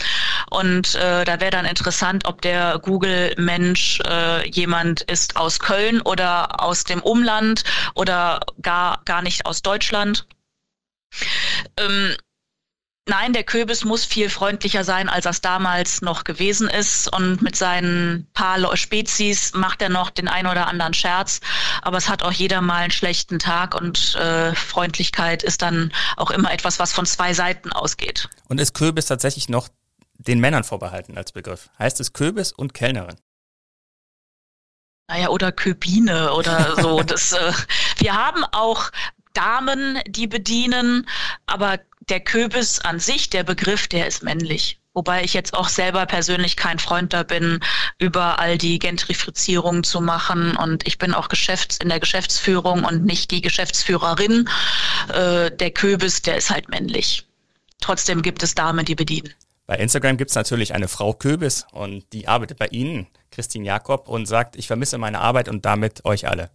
Und 0.50 0.96
äh, 0.96 1.24
da 1.24 1.40
wäre 1.40 1.52
dann 1.52 1.66
interessant, 1.66 2.26
ob 2.26 2.42
der 2.42 2.80
Google-Mensch 2.80 4.00
äh, 4.02 4.35
jemand 4.44 5.02
ist 5.02 5.36
aus 5.38 5.60
Köln 5.60 6.02
oder 6.02 6.62
aus 6.62 6.84
dem 6.84 7.02
Umland 7.02 7.64
oder 7.94 8.42
gar, 8.62 9.02
gar 9.06 9.22
nicht 9.22 9.46
aus 9.46 9.62
Deutschland. 9.62 10.28
Ähm, 11.78 12.16
Nein, 13.08 13.34
der 13.34 13.44
Köbis 13.44 13.86
muss 13.86 14.04
viel 14.04 14.32
freundlicher 14.32 14.84
sein, 14.84 15.10
als 15.10 15.26
das 15.26 15.40
damals 15.40 16.02
noch 16.02 16.24
gewesen 16.24 16.68
ist. 16.68 17.08
Und 17.08 17.40
mit 17.44 17.56
seinen 17.56 18.28
paar 18.34 18.76
Spezies 18.76 19.54
macht 19.54 19.84
er 19.84 19.90
noch 19.90 20.10
den 20.10 20.28
ein 20.28 20.48
oder 20.48 20.68
anderen 20.68 20.96
Scherz. 20.96 21.40
Aber 21.84 21.98
es 21.98 22.10
hat 22.10 22.24
auch 22.24 22.32
jeder 22.32 22.62
mal 22.62 22.82
einen 22.82 22.92
schlechten 22.92 23.38
Tag 23.38 23.76
und 23.76 24.16
äh, 24.16 24.56
Freundlichkeit 24.56 25.44
ist 25.44 25.62
dann 25.62 25.94
auch 26.18 26.32
immer 26.32 26.52
etwas, 26.52 26.80
was 26.80 26.94
von 26.94 27.06
zwei 27.06 27.36
Seiten 27.36 27.72
ausgeht. 27.72 28.28
Und 28.48 28.60
ist 28.60 28.74
Köbis 28.74 29.06
tatsächlich 29.06 29.50
noch 29.50 29.70
den 30.18 30.40
Männern 30.40 30.64
vorbehalten 30.64 31.16
als 31.16 31.32
Begriff? 31.32 31.70
Heißt 31.78 32.00
es 32.00 32.12
Köbis 32.12 32.54
und 32.54 32.74
Kellnerin? 32.74 33.18
Naja, 35.08 35.30
oder 35.30 35.52
Köbine 35.52 36.34
oder 36.34 36.76
so. 36.82 37.04
das, 37.04 37.32
äh, 37.34 37.54
wir 37.98 38.14
haben 38.14 38.44
auch 38.52 38.92
Damen, 39.34 40.00
die 40.08 40.28
bedienen, 40.28 41.08
aber 41.46 41.80
der 42.10 42.20
Köbis 42.20 42.80
an 42.80 43.00
sich, 43.00 43.30
der 43.30 43.44
Begriff, 43.44 43.88
der 43.88 44.08
ist 44.08 44.24
männlich. 44.24 44.80
Wobei 44.94 45.24
ich 45.26 45.34
jetzt 45.34 45.54
auch 45.54 45.68
selber 45.68 46.06
persönlich 46.06 46.56
kein 46.56 46.80
Freund 46.80 47.12
da 47.12 47.24
bin, 47.24 47.60
über 48.00 48.40
all 48.40 48.58
die 48.58 48.80
Gentrifizierung 48.80 49.84
zu 49.84 50.00
machen. 50.00 50.56
Und 50.56 50.88
ich 50.88 50.98
bin 50.98 51.14
auch 51.14 51.28
Geschäfts 51.28 51.78
in 51.78 51.90
der 51.90 52.00
Geschäftsführung 52.00 52.86
und 52.86 53.04
nicht 53.04 53.30
die 53.32 53.42
Geschäftsführerin. 53.42 54.48
Äh, 55.10 55.52
der 55.52 55.72
Köbis, 55.72 56.22
der 56.22 56.38
ist 56.38 56.50
halt 56.50 56.70
männlich. 56.70 57.28
Trotzdem 57.82 58.22
gibt 58.22 58.42
es 58.42 58.56
Damen, 58.56 58.86
die 58.86 58.96
bedienen. 58.96 59.34
Bei 59.68 59.78
Instagram 59.78 60.18
gibt 60.18 60.30
es 60.30 60.36
natürlich 60.36 60.76
eine 60.76 60.88
Frau 60.88 61.14
Köbis 61.14 61.66
und 61.72 62.06
die 62.14 62.28
arbeitet 62.28 62.60
bei 62.60 62.68
Ihnen, 62.68 63.08
Christine 63.32 63.66
Jakob, 63.66 64.08
und 64.08 64.28
sagt, 64.28 64.56
ich 64.56 64.68
vermisse 64.68 64.98
meine 64.98 65.20
Arbeit 65.20 65.50
und 65.50 65.66
damit 65.66 66.06
euch 66.06 66.28
alle. 66.28 66.52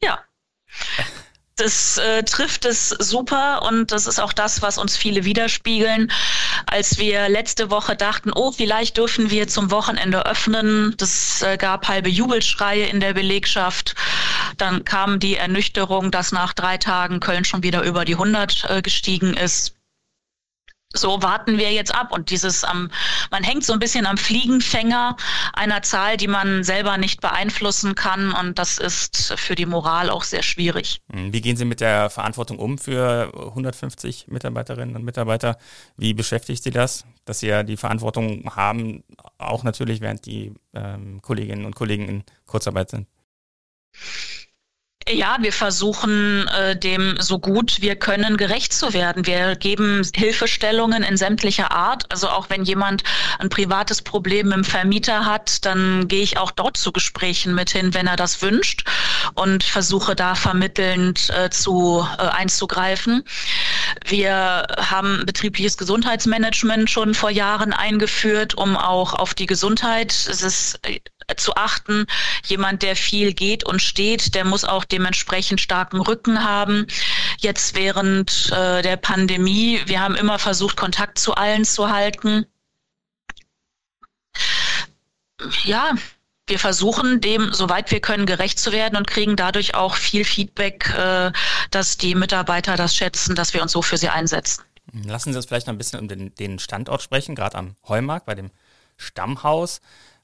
Ja. 0.00 0.20
Das 1.56 1.98
äh, 1.98 2.22
trifft 2.22 2.64
es 2.64 2.90
super 2.90 3.62
und 3.62 3.90
das 3.90 4.06
ist 4.06 4.20
auch 4.20 4.32
das, 4.32 4.62
was 4.62 4.78
uns 4.78 4.96
viele 4.96 5.24
widerspiegeln. 5.24 6.12
Als 6.66 6.98
wir 6.98 7.28
letzte 7.28 7.68
Woche 7.70 7.96
dachten, 7.96 8.30
oh, 8.32 8.52
vielleicht 8.52 8.96
dürfen 8.96 9.30
wir 9.30 9.48
zum 9.48 9.72
Wochenende 9.72 10.24
öffnen, 10.26 10.94
das 10.98 11.42
äh, 11.42 11.56
gab 11.56 11.88
halbe 11.88 12.08
Jubelschreie 12.08 12.86
in 12.86 13.00
der 13.00 13.14
Belegschaft. 13.14 13.96
Dann 14.56 14.84
kam 14.84 15.18
die 15.18 15.36
Ernüchterung, 15.36 16.12
dass 16.12 16.30
nach 16.30 16.52
drei 16.52 16.76
Tagen 16.76 17.18
Köln 17.18 17.44
schon 17.44 17.64
wieder 17.64 17.82
über 17.82 18.04
die 18.04 18.14
100 18.14 18.66
äh, 18.68 18.82
gestiegen 18.82 19.34
ist 19.34 19.77
so 20.94 21.22
warten 21.22 21.58
wir 21.58 21.72
jetzt 21.72 21.94
ab. 21.94 22.12
Und 22.12 22.30
dieses 22.30 22.64
am, 22.64 22.90
man 23.30 23.42
hängt 23.42 23.64
so 23.64 23.72
ein 23.72 23.78
bisschen 23.78 24.06
am 24.06 24.16
Fliegenfänger 24.16 25.16
einer 25.52 25.82
Zahl, 25.82 26.16
die 26.16 26.28
man 26.28 26.64
selber 26.64 26.96
nicht 26.96 27.20
beeinflussen 27.20 27.94
kann. 27.94 28.32
Und 28.32 28.58
das 28.58 28.78
ist 28.78 29.34
für 29.36 29.54
die 29.54 29.66
Moral 29.66 30.10
auch 30.10 30.22
sehr 30.22 30.42
schwierig. 30.42 31.00
Hm, 31.12 31.32
wie 31.32 31.40
gehen 31.40 31.56
Sie 31.56 31.64
mit 31.64 31.80
der 31.80 32.10
Verantwortung 32.10 32.58
um 32.58 32.78
für 32.78 33.32
150 33.34 34.28
Mitarbeiterinnen 34.28 34.96
und 34.96 35.04
Mitarbeiter? 35.04 35.58
Wie 35.96 36.14
beschäftigt 36.14 36.62
Sie 36.62 36.70
das, 36.70 37.04
dass 37.24 37.40
Sie 37.40 37.48
ja 37.48 37.62
die 37.62 37.76
Verantwortung 37.76 38.50
haben, 38.56 39.04
auch 39.36 39.64
natürlich 39.64 40.00
während 40.00 40.24
die 40.26 40.54
ähm, 40.74 41.20
Kolleginnen 41.22 41.66
und 41.66 41.74
Kollegen 41.74 42.08
in 42.08 42.24
Kurzarbeit 42.46 42.90
sind? 42.90 43.06
Ja, 45.10 45.38
wir 45.40 45.52
versuchen 45.52 46.46
äh, 46.48 46.76
dem 46.76 47.16
so 47.18 47.38
gut 47.38 47.80
wir 47.80 47.96
können 47.96 48.36
gerecht 48.36 48.72
zu 48.72 48.92
werden. 48.92 49.26
Wir 49.26 49.56
geben 49.56 50.02
Hilfestellungen 50.14 51.02
in 51.02 51.16
sämtlicher 51.16 51.70
Art. 51.70 52.10
Also 52.10 52.28
auch 52.28 52.50
wenn 52.50 52.64
jemand 52.64 53.04
ein 53.38 53.48
privates 53.48 54.02
Problem 54.02 54.52
im 54.52 54.64
Vermieter 54.64 55.24
hat, 55.24 55.64
dann 55.64 56.08
gehe 56.08 56.22
ich 56.22 56.36
auch 56.38 56.50
dort 56.50 56.76
zu 56.76 56.92
Gesprächen 56.92 57.54
mit 57.54 57.70
hin, 57.70 57.94
wenn 57.94 58.06
er 58.06 58.16
das 58.16 58.42
wünscht 58.42 58.84
und 59.34 59.64
versuche 59.64 60.14
da 60.14 60.34
vermittelnd 60.34 61.30
äh, 61.30 61.48
zu 61.48 62.06
äh, 62.18 62.22
einzugreifen. 62.22 63.24
Wir 64.04 64.66
haben 64.78 65.24
betriebliches 65.24 65.78
Gesundheitsmanagement 65.78 66.90
schon 66.90 67.14
vor 67.14 67.30
Jahren 67.30 67.72
eingeführt, 67.72 68.54
um 68.54 68.76
auch 68.76 69.14
auf 69.14 69.34
die 69.34 69.46
Gesundheit 69.46 70.12
es 70.12 70.42
ist, 70.42 70.80
äh, 70.86 71.00
zu 71.36 71.54
achten. 71.56 72.06
Jemand, 72.46 72.82
der 72.82 72.96
viel 72.96 73.32
geht 73.32 73.64
und 73.64 73.82
steht, 73.82 74.34
der 74.34 74.44
muss 74.44 74.64
auch 74.64 74.84
dementsprechend 74.84 75.60
starken 75.60 76.00
Rücken 76.00 76.44
haben. 76.44 76.86
Jetzt 77.38 77.74
während 77.74 78.50
äh, 78.52 78.82
der 78.82 78.96
Pandemie, 78.96 79.80
wir 79.86 80.00
haben 80.00 80.14
immer 80.14 80.38
versucht, 80.38 80.76
Kontakt 80.76 81.18
zu 81.18 81.34
allen 81.34 81.64
zu 81.64 81.90
halten. 81.90 82.46
Ja, 85.64 85.92
wir 86.46 86.58
versuchen 86.58 87.20
dem, 87.20 87.52
soweit 87.52 87.90
wir 87.90 88.00
können, 88.00 88.26
gerecht 88.26 88.58
zu 88.58 88.72
werden 88.72 88.96
und 88.96 89.06
kriegen 89.06 89.36
dadurch 89.36 89.74
auch 89.74 89.94
viel 89.94 90.24
Feedback, 90.24 90.92
äh, 90.96 91.30
dass 91.70 91.98
die 91.98 92.14
Mitarbeiter 92.14 92.76
das 92.76 92.96
schätzen, 92.96 93.34
dass 93.34 93.52
wir 93.52 93.62
uns 93.62 93.72
so 93.72 93.82
für 93.82 93.98
sie 93.98 94.08
einsetzen. 94.08 94.64
Lassen 95.04 95.32
Sie 95.32 95.36
uns 95.36 95.44
vielleicht 95.44 95.66
noch 95.66 95.74
ein 95.74 95.78
bisschen 95.78 96.00
um 96.00 96.08
den, 96.08 96.34
den 96.34 96.58
Standort 96.58 97.02
sprechen, 97.02 97.34
gerade 97.34 97.58
am 97.58 97.76
Heumarkt 97.86 98.24
bei 98.24 98.34
dem 98.34 98.50
Stammhaus. 98.96 99.80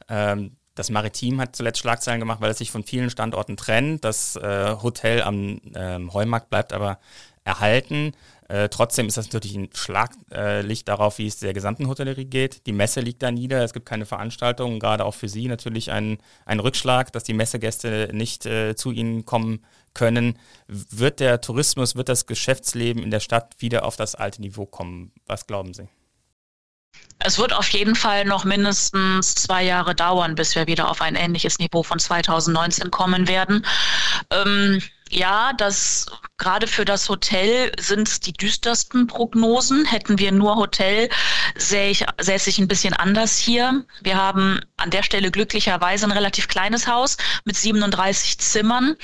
Ähm, 0.09 0.57
das 0.74 0.90
Maritim 0.90 1.40
hat 1.40 1.54
zuletzt 1.54 1.78
Schlagzeilen 1.78 2.20
gemacht, 2.20 2.40
weil 2.40 2.50
es 2.50 2.58
sich 2.58 2.70
von 2.70 2.84
vielen 2.84 3.10
Standorten 3.10 3.56
trennt. 3.56 4.04
Das 4.04 4.36
äh, 4.36 4.74
Hotel 4.82 5.22
am 5.22 5.60
ähm, 5.74 6.12
Heumarkt 6.12 6.50
bleibt 6.50 6.72
aber 6.72 6.98
erhalten. 7.44 8.12
Äh, 8.48 8.68
trotzdem 8.68 9.06
ist 9.06 9.16
das 9.16 9.26
natürlich 9.26 9.56
ein 9.56 9.70
Schlaglicht 9.72 10.88
darauf, 10.88 11.18
wie 11.18 11.26
es 11.26 11.38
der 11.38 11.52
gesamten 11.52 11.88
Hotellerie 11.88 12.24
geht. 12.24 12.66
Die 12.66 12.72
Messe 12.72 13.00
liegt 13.00 13.22
da 13.22 13.30
nieder, 13.30 13.62
es 13.62 13.72
gibt 13.72 13.86
keine 13.86 14.06
Veranstaltungen, 14.06 14.80
gerade 14.80 15.04
auch 15.04 15.14
für 15.14 15.28
Sie 15.28 15.46
natürlich 15.48 15.90
ein, 15.90 16.18
ein 16.44 16.60
Rückschlag, 16.60 17.12
dass 17.12 17.24
die 17.24 17.34
Messegäste 17.34 18.10
nicht 18.12 18.44
äh, 18.46 18.74
zu 18.74 18.90
Ihnen 18.90 19.24
kommen 19.24 19.64
können. 19.94 20.38
Wird 20.66 21.20
der 21.20 21.40
Tourismus, 21.40 21.96
wird 21.96 22.08
das 22.08 22.26
Geschäftsleben 22.26 23.02
in 23.02 23.10
der 23.10 23.20
Stadt 23.20 23.54
wieder 23.58 23.84
auf 23.84 23.96
das 23.96 24.14
alte 24.14 24.42
Niveau 24.42 24.66
kommen? 24.66 25.12
Was 25.26 25.46
glauben 25.46 25.72
Sie? 25.72 25.88
Es 27.18 27.38
wird 27.38 27.53
auf 27.53 27.68
jeden 27.70 27.95
Fall 27.95 28.24
noch 28.24 28.45
mindestens 28.45 29.34
zwei 29.34 29.62
Jahre 29.62 29.95
dauern, 29.95 30.34
bis 30.34 30.55
wir 30.55 30.66
wieder 30.66 30.90
auf 30.90 31.01
ein 31.01 31.14
ähnliches 31.14 31.59
Niveau 31.59 31.82
von 31.82 31.99
2019 31.99 32.90
kommen 32.90 33.28
werden. 33.28 33.64
Ähm, 34.30 34.82
ja, 35.14 35.52
das 35.52 36.06
gerade 36.36 36.66
für 36.66 36.84
das 36.84 37.08
Hotel 37.08 37.72
sind 37.78 38.08
es 38.08 38.20
die 38.20 38.32
düstersten 38.32 39.06
Prognosen. 39.06 39.84
Hätten 39.84 40.18
wir 40.18 40.32
nur 40.32 40.56
Hotel, 40.56 41.08
sähe 41.56 41.90
ich, 41.90 42.04
säße 42.20 42.50
ich 42.50 42.58
ein 42.58 42.68
bisschen 42.68 42.92
anders 42.92 43.38
hier. 43.38 43.84
Wir 44.02 44.16
haben 44.16 44.60
an 44.76 44.90
der 44.90 45.04
Stelle 45.04 45.30
glücklicherweise 45.30 46.06
ein 46.06 46.12
relativ 46.12 46.48
kleines 46.48 46.88
Haus 46.88 47.16
mit 47.44 47.56
37 47.56 48.38
Zimmern. 48.38 48.96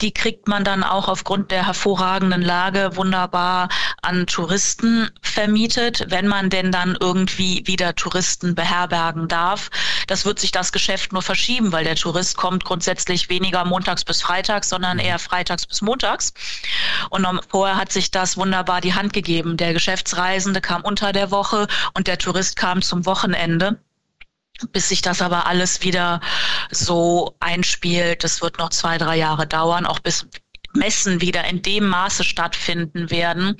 Die 0.00 0.12
kriegt 0.12 0.46
man 0.46 0.64
dann 0.64 0.84
auch 0.84 1.08
aufgrund 1.08 1.50
der 1.50 1.66
hervorragenden 1.66 2.42
Lage 2.42 2.92
wunderbar 2.94 3.68
an 4.02 4.26
Touristen 4.26 5.10
vermietet, 5.20 6.06
wenn 6.08 6.28
man 6.28 6.48
denn 6.48 6.70
dann 6.70 6.96
irgendwie 7.00 7.66
wieder 7.66 7.96
Touristen 7.96 8.54
beherbergen 8.54 9.26
darf. 9.26 9.70
Das 10.06 10.24
wird 10.24 10.38
sich 10.38 10.52
das 10.52 10.72
Geschäft 10.72 11.12
nur 11.12 11.22
verschieben, 11.22 11.72
weil 11.72 11.84
der 11.84 11.96
Tourist 11.96 12.36
kommt 12.36 12.64
grundsätzlich 12.64 13.28
weniger 13.28 13.64
montags 13.64 14.04
bis 14.04 14.22
freitags, 14.22 14.68
sondern 14.68 15.00
eher 15.00 15.18
freitags 15.18 15.47
bis 15.66 15.82
montags. 15.82 16.32
Und 17.10 17.26
vorher 17.48 17.76
hat 17.76 17.92
sich 17.92 18.10
das 18.10 18.36
wunderbar 18.36 18.80
die 18.80 18.94
Hand 18.94 19.12
gegeben. 19.12 19.56
Der 19.56 19.72
Geschäftsreisende 19.72 20.60
kam 20.60 20.82
unter 20.82 21.12
der 21.12 21.30
Woche 21.30 21.66
und 21.94 22.06
der 22.06 22.18
Tourist 22.18 22.56
kam 22.56 22.82
zum 22.82 23.06
Wochenende 23.06 23.80
bis 24.72 24.88
sich 24.88 25.02
das 25.02 25.22
aber 25.22 25.46
alles 25.46 25.82
wieder 25.82 26.20
so 26.72 27.36
einspielt. 27.38 28.24
Das 28.24 28.42
wird 28.42 28.58
noch 28.58 28.70
zwei, 28.70 28.98
drei 28.98 29.16
Jahre 29.16 29.46
dauern, 29.46 29.86
auch 29.86 30.00
bis 30.00 30.26
Messen 30.74 31.20
wieder 31.20 31.44
in 31.44 31.62
dem 31.62 31.88
Maße 31.88 32.24
stattfinden 32.24 33.10
werden. 33.10 33.56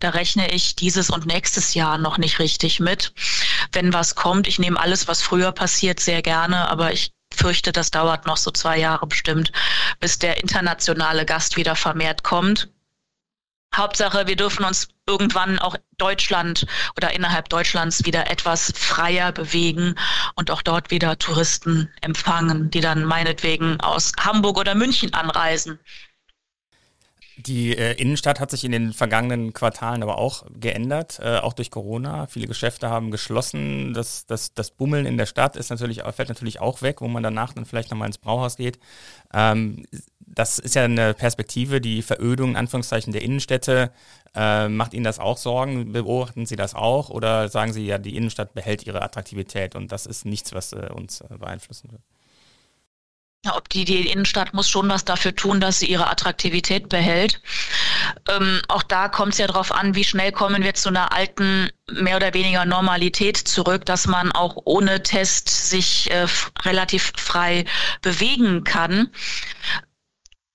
Da 0.00 0.10
rechne 0.10 0.52
ich 0.52 0.76
dieses 0.76 1.10
und 1.10 1.26
nächstes 1.26 1.74
Jahr 1.74 1.98
noch 1.98 2.18
nicht 2.18 2.38
richtig 2.38 2.80
mit. 2.80 3.12
Wenn 3.72 3.92
was 3.92 4.14
kommt, 4.14 4.46
ich 4.46 4.58
nehme 4.58 4.78
alles, 4.78 5.08
was 5.08 5.22
früher 5.22 5.52
passiert, 5.52 6.00
sehr 6.00 6.22
gerne, 6.22 6.68
aber 6.68 6.92
ich 6.92 7.12
fürchte, 7.42 7.72
das 7.72 7.90
dauert 7.90 8.24
noch 8.24 8.36
so 8.36 8.52
zwei 8.52 8.78
Jahre 8.78 9.06
bestimmt, 9.06 9.50
bis 9.98 10.18
der 10.18 10.40
internationale 10.40 11.26
Gast 11.26 11.56
wieder 11.56 11.74
vermehrt 11.74 12.22
kommt. 12.22 12.68
Hauptsache, 13.74 14.28
wir 14.28 14.36
dürfen 14.36 14.64
uns 14.64 14.88
irgendwann 15.08 15.58
auch 15.58 15.76
Deutschland 15.98 16.66
oder 16.96 17.12
innerhalb 17.14 17.48
Deutschlands 17.48 18.04
wieder 18.04 18.30
etwas 18.30 18.72
freier 18.76 19.32
bewegen 19.32 19.96
und 20.36 20.50
auch 20.52 20.62
dort 20.62 20.90
wieder 20.92 21.18
Touristen 21.18 21.90
empfangen, 22.00 22.70
die 22.70 22.80
dann 22.80 23.04
meinetwegen 23.04 23.80
aus 23.80 24.12
Hamburg 24.20 24.58
oder 24.58 24.76
München 24.76 25.12
anreisen. 25.12 25.80
Die 27.46 27.76
äh, 27.76 27.94
Innenstadt 27.94 28.38
hat 28.40 28.50
sich 28.50 28.64
in 28.64 28.72
den 28.72 28.92
vergangenen 28.92 29.52
Quartalen 29.52 30.02
aber 30.02 30.18
auch 30.18 30.44
geändert, 30.58 31.18
äh, 31.20 31.38
auch 31.38 31.54
durch 31.54 31.70
Corona. 31.70 32.26
Viele 32.26 32.46
Geschäfte 32.46 32.88
haben 32.88 33.10
geschlossen. 33.10 33.94
Das, 33.94 34.26
das, 34.26 34.54
das 34.54 34.70
Bummeln 34.70 35.06
in 35.06 35.16
der 35.16 35.26
Stadt 35.26 35.56
ist 35.56 35.70
natürlich, 35.70 36.02
fällt 36.14 36.28
natürlich 36.28 36.60
auch 36.60 36.82
weg, 36.82 37.00
wo 37.00 37.08
man 37.08 37.22
danach 37.22 37.52
dann 37.52 37.64
vielleicht 37.64 37.90
nochmal 37.90 38.06
ins 38.06 38.18
Brauhaus 38.18 38.56
geht. 38.56 38.78
Ähm, 39.32 39.84
das 40.20 40.58
ist 40.58 40.74
ja 40.74 40.84
eine 40.84 41.14
Perspektive, 41.14 41.80
die 41.80 42.02
Verödung 42.02 42.50
in 42.50 42.56
Anführungszeichen 42.56 43.12
der 43.12 43.22
Innenstädte. 43.22 43.90
Äh, 44.34 44.68
macht 44.68 44.94
Ihnen 44.94 45.04
das 45.04 45.18
auch 45.18 45.36
Sorgen? 45.36 45.92
Beobachten 45.92 46.46
Sie 46.46 46.56
das 46.56 46.74
auch? 46.74 47.10
Oder 47.10 47.48
sagen 47.48 47.72
Sie 47.72 47.84
ja, 47.84 47.98
die 47.98 48.16
Innenstadt 48.16 48.54
behält 48.54 48.86
ihre 48.86 49.02
Attraktivität 49.02 49.74
und 49.74 49.90
das 49.90 50.06
ist 50.06 50.24
nichts, 50.24 50.54
was 50.54 50.72
äh, 50.72 50.88
uns 50.94 51.20
äh, 51.22 51.36
beeinflussen 51.38 51.90
wird? 51.92 52.02
Ja, 53.44 53.56
ob 53.56 53.68
die, 53.70 53.84
die 53.84 54.06
Innenstadt 54.06 54.54
muss 54.54 54.70
schon 54.70 54.88
was 54.88 55.04
dafür 55.04 55.34
tun, 55.34 55.60
dass 55.60 55.80
sie 55.80 55.86
ihre 55.86 56.08
Attraktivität 56.08 56.88
behält. 56.88 57.40
Ähm, 58.28 58.62
auch 58.68 58.84
da 58.84 59.08
kommt 59.08 59.32
es 59.32 59.38
ja 59.38 59.48
darauf 59.48 59.72
an, 59.72 59.96
wie 59.96 60.04
schnell 60.04 60.30
kommen 60.30 60.62
wir 60.62 60.74
zu 60.74 60.90
einer 60.90 61.12
alten, 61.12 61.68
mehr 61.90 62.16
oder 62.16 62.34
weniger 62.34 62.64
Normalität 62.64 63.36
zurück, 63.36 63.84
dass 63.84 64.06
man 64.06 64.30
auch 64.30 64.56
ohne 64.64 65.02
Test 65.02 65.48
sich 65.48 66.08
äh, 66.12 66.28
relativ 66.64 67.12
frei 67.16 67.64
bewegen 68.00 68.62
kann 68.62 69.10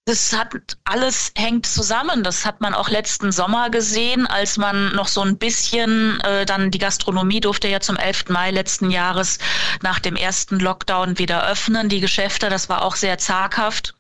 das 0.08 0.32
hat 0.32 0.56
alles 0.86 1.34
hängt 1.36 1.66
zusammen. 1.66 2.24
Das 2.24 2.46
hat 2.46 2.62
man 2.62 2.74
auch 2.74 2.90
letzten 2.90 3.34
Sommer 3.34 3.70
gesehen, 3.70 4.26
als 4.26 4.58
man 4.58 4.96
noch 4.96 5.10
so 5.10 5.22
ein 5.22 5.38
bisschen 5.38 6.22
äh, 6.22 6.46
dann 6.46 6.72
die 6.72 6.78
Gastronomie 6.78 7.42
durfte 7.42 7.68
ja 7.68 7.82
zum 7.82 7.98
11. 7.98 8.30
Mai 8.30 8.52
letzten 8.52 8.90
Jahres 8.90 9.38
nach 9.82 10.00
dem 10.00 10.16
ersten 10.16 10.60
Lockdown 10.60 11.20
wieder 11.20 11.46
öffnen. 11.46 11.90
Die 11.90 12.00
Geschäfte, 12.00 12.50
das 12.50 12.70
war 12.70 12.84
auch 12.84 12.96
sehr 12.96 13.18
zaghaft. 13.18 13.97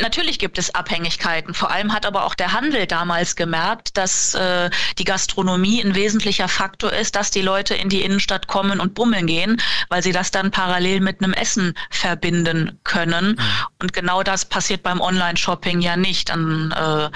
Natürlich 0.00 0.38
gibt 0.38 0.58
es 0.58 0.74
Abhängigkeiten. 0.74 1.54
Vor 1.54 1.70
allem 1.70 1.92
hat 1.92 2.06
aber 2.06 2.24
auch 2.24 2.34
der 2.34 2.52
Handel 2.52 2.86
damals 2.86 3.36
gemerkt, 3.36 3.96
dass 3.96 4.34
äh, 4.34 4.70
die 4.98 5.04
Gastronomie 5.04 5.82
ein 5.82 5.94
wesentlicher 5.94 6.48
Faktor 6.48 6.92
ist, 6.92 7.16
dass 7.16 7.30
die 7.30 7.42
Leute 7.42 7.74
in 7.74 7.88
die 7.88 8.02
Innenstadt 8.02 8.46
kommen 8.46 8.80
und 8.80 8.94
bummeln 8.94 9.26
gehen, 9.26 9.60
weil 9.88 10.02
sie 10.02 10.12
das 10.12 10.30
dann 10.30 10.50
parallel 10.50 11.00
mit 11.00 11.22
einem 11.22 11.32
Essen 11.32 11.74
verbinden 11.90 12.80
können. 12.84 13.30
Mhm. 13.30 13.38
Und 13.80 13.92
genau 13.92 14.22
das 14.22 14.44
passiert 14.44 14.82
beim 14.82 15.00
Online-Shopping 15.00 15.80
ja 15.80 15.96
nicht. 15.96 16.28
Dann, 16.28 16.72
äh, 16.72 17.10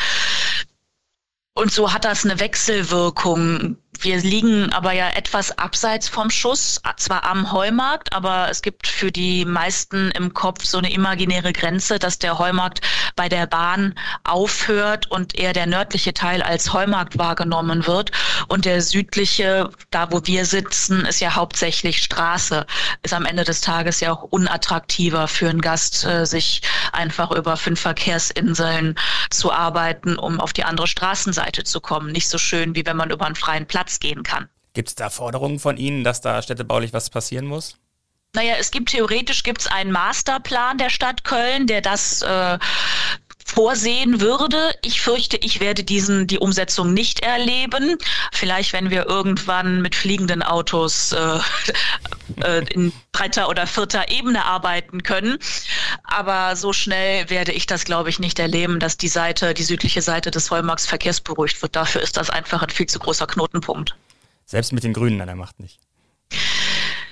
und 1.54 1.72
so 1.72 1.92
hat 1.92 2.04
das 2.04 2.24
eine 2.24 2.38
Wechselwirkung 2.40 3.76
wir 4.03 4.18
liegen 4.18 4.72
aber 4.72 4.92
ja 4.92 5.11
etwas 5.11 5.59
abseits 5.59 6.09
vom 6.09 6.30
Schuss, 6.30 6.80
zwar 6.96 7.24
am 7.24 7.53
Heumarkt, 7.53 8.12
aber 8.12 8.48
es 8.51 8.62
gibt 8.62 8.86
für 8.86 9.12
die 9.12 9.44
meisten 9.44 10.11
im 10.12 10.34
Kopf 10.34 10.64
so 10.64 10.78
eine 10.78 10.92
imaginäre 10.92 11.53
Grenze, 11.53 11.98
dass 11.98 12.18
der 12.18 12.38
Heumarkt 12.38 12.80
bei 13.16 13.28
der 13.28 13.46
Bahn 13.46 13.94
aufhört 14.24 15.11
und 15.11 15.34
eher 15.38 15.53
der 15.53 15.66
nördliche 15.66 16.14
Teil 16.14 16.42
als 16.42 16.72
Heumarkt 16.72 17.18
wahrgenommen 17.18 17.86
wird. 17.86 18.12
Und 18.48 18.64
der 18.64 18.82
südliche, 18.82 19.70
da 19.90 20.11
wo 20.11 20.20
wir 20.24 20.46
sitzen, 20.46 21.05
ist 21.05 21.20
ja 21.20 21.34
hauptsächlich 21.34 22.03
Straße. 22.03 22.66
Ist 23.03 23.14
am 23.14 23.26
Ende 23.26 23.44
des 23.44 23.61
Tages 23.61 24.01
ja 24.01 24.12
auch 24.12 24.22
unattraktiver 24.22 25.28
für 25.28 25.48
einen 25.48 25.61
Gast, 25.61 26.05
äh, 26.05 26.24
sich 26.24 26.62
einfach 26.92 27.30
über 27.30 27.57
fünf 27.57 27.80
Verkehrsinseln 27.80 28.94
zu 29.30 29.53
arbeiten, 29.53 30.16
um 30.16 30.40
auf 30.40 30.53
die 30.53 30.64
andere 30.64 30.86
Straßenseite 30.86 31.64
zu 31.64 31.80
kommen. 31.80 32.12
Nicht 32.12 32.28
so 32.28 32.38
schön, 32.38 32.74
wie 32.74 32.86
wenn 32.86 32.96
man 32.96 33.11
über 33.11 33.26
einen 33.26 33.36
freien 33.36 33.66
Platz 33.66 33.89
Platz 33.91 33.99
gehen 33.99 34.22
kann. 34.22 34.49
Gibt 34.72 34.88
es 34.88 34.95
da 34.95 35.11
Forderungen 35.11 35.59
von 35.59 35.76
Ihnen, 35.76 36.05
dass 36.05 36.20
da 36.20 36.41
städtebaulich 36.43 36.93
was 36.93 37.11
passieren 37.11 37.47
muss? 37.47 37.76
Naja, 38.32 38.55
es 38.61 38.70
gibt 38.70 38.91
theoretisch 38.91 39.43
gibt's 39.43 39.66
einen 39.66 39.91
Masterplan 39.91 40.78
der 40.78 40.91
Stadt 40.91 41.24
Köln, 41.24 41.66
der 41.66 41.80
das 41.80 42.22
äh, 42.22 42.59
vorsehen 43.45 44.20
würde. 44.20 44.74
Ich 44.82 45.01
fürchte, 45.01 45.36
ich 45.38 45.61
werde 45.61 45.84
diesen 45.84 46.26
die 46.26 46.38
Umsetzung 46.38 46.93
nicht 46.93 47.20
erleben. 47.20 47.97
Vielleicht, 48.32 48.72
wenn 48.72 48.91
wir 48.91 49.07
irgendwann 49.07 49.82
mit 49.82 49.95
fliegenden 49.95 50.43
Autos 50.43 51.12
äh, 51.12 51.38
äh, 52.43 52.64
in 52.72 52.93
dritter 53.12 53.49
oder 53.49 53.66
vierter 53.66 54.11
Ebene 54.11 54.45
arbeiten 54.45 55.03
können. 55.03 55.38
Aber 56.05 56.57
so 56.57 56.72
schnell 56.72 57.28
werde 57.30 57.53
ich 57.53 57.66
das, 57.66 57.84
glaube 57.84 58.09
ich, 58.11 58.18
nicht 58.18 58.38
erleben, 58.38 58.80
dass 58.80 58.97
die 58.97 59.09
Seite, 59.09 59.55
die 59.55 59.64
südliche 59.64 60.03
Seite 60.03 60.30
des 60.30 60.51
Heumarks 60.51 60.86
verkehrsberuhigt 60.86 61.61
wird. 61.62 61.76
Dafür 61.76 62.03
ist 62.03 62.16
das 62.16 62.30
einfach 62.30 62.62
ein 62.62 62.70
viel 62.70 62.86
zu 62.86 62.99
großer 62.99 63.26
Knotenpunkt. 63.26 63.95
Selbst 64.47 64.72
mit 64.72 64.84
den 64.84 64.93
Grünen 64.93 65.20
an 65.20 65.26
der 65.26 65.36
Macht 65.36 65.61
nicht 65.61 65.78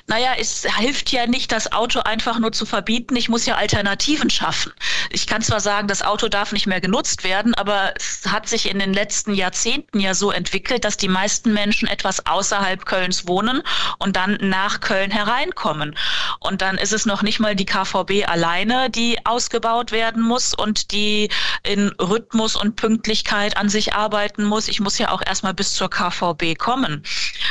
naja, 0.09 0.33
es 0.39 0.67
hilft 0.79 1.13
ja 1.13 1.27
nicht, 1.27 1.53
das 1.53 1.71
Auto 1.73 2.01
einfach 2.01 2.39
nur 2.39 2.51
zu 2.53 2.65
verbieten. 2.65 3.15
Ich 3.15 3.29
muss 3.29 3.45
ja 3.45 3.57
Alternativen 3.57 4.31
schaffen. 4.31 4.73
Ich 5.11 5.27
kann 5.27 5.43
zwar 5.43 5.61
sagen, 5.61 5.87
das 5.87 6.03
Auto 6.03 6.29
darf 6.29 6.53
nicht 6.53 6.67
mehr 6.67 6.81
genutzt 6.81 7.25
werden, 7.25 7.55
aber 7.55 7.93
es 7.95 8.23
hat 8.27 8.49
sich 8.49 8.71
in 8.71 8.79
den 8.79 8.95
letzten 8.95 9.35
Jahrzehnten 9.35 10.01
ja 10.01 10.15
so 10.15 10.31
entwickelt, 10.31 10.85
dass 10.85 10.97
die 10.97 11.09
meisten 11.09 11.53
Menschen 11.53 11.89
etwas 11.89 12.25
außerhalb 12.25 12.87
Kölns 12.87 13.29
wohnen 13.29 13.63
und 13.99 14.17
dann 14.17 14.39
nach 14.41 14.81
Köln 14.81 15.11
hereinkommen. 15.11 15.95
Und 16.41 16.63
dann 16.63 16.79
ist 16.79 16.95
es 16.95 17.05
noch 17.05 17.21
nicht 17.21 17.39
mal 17.39 17.55
die 17.55 17.67
KVB 17.67 18.27
alleine, 18.27 18.89
die 18.89 19.19
ausgebaut 19.27 19.93
werden 19.93 20.23
muss 20.23 20.55
und 20.55 20.91
die 20.91 21.29
in 21.65 21.89
Rhythmus 22.01 22.57
und 22.57 22.77
Pünktlichkeit 22.77 23.59
an 23.59 23.69
sich 23.69 23.93
arbeiten 23.93 24.45
muss. 24.45 24.69
Ich 24.69 24.81
muss 24.81 24.97
ja 24.97 25.11
auch 25.11 25.21
erstmal 25.21 25.53
bis 25.53 25.75
zur 25.75 25.91
KVB 25.91 26.57
kommen. 26.57 27.03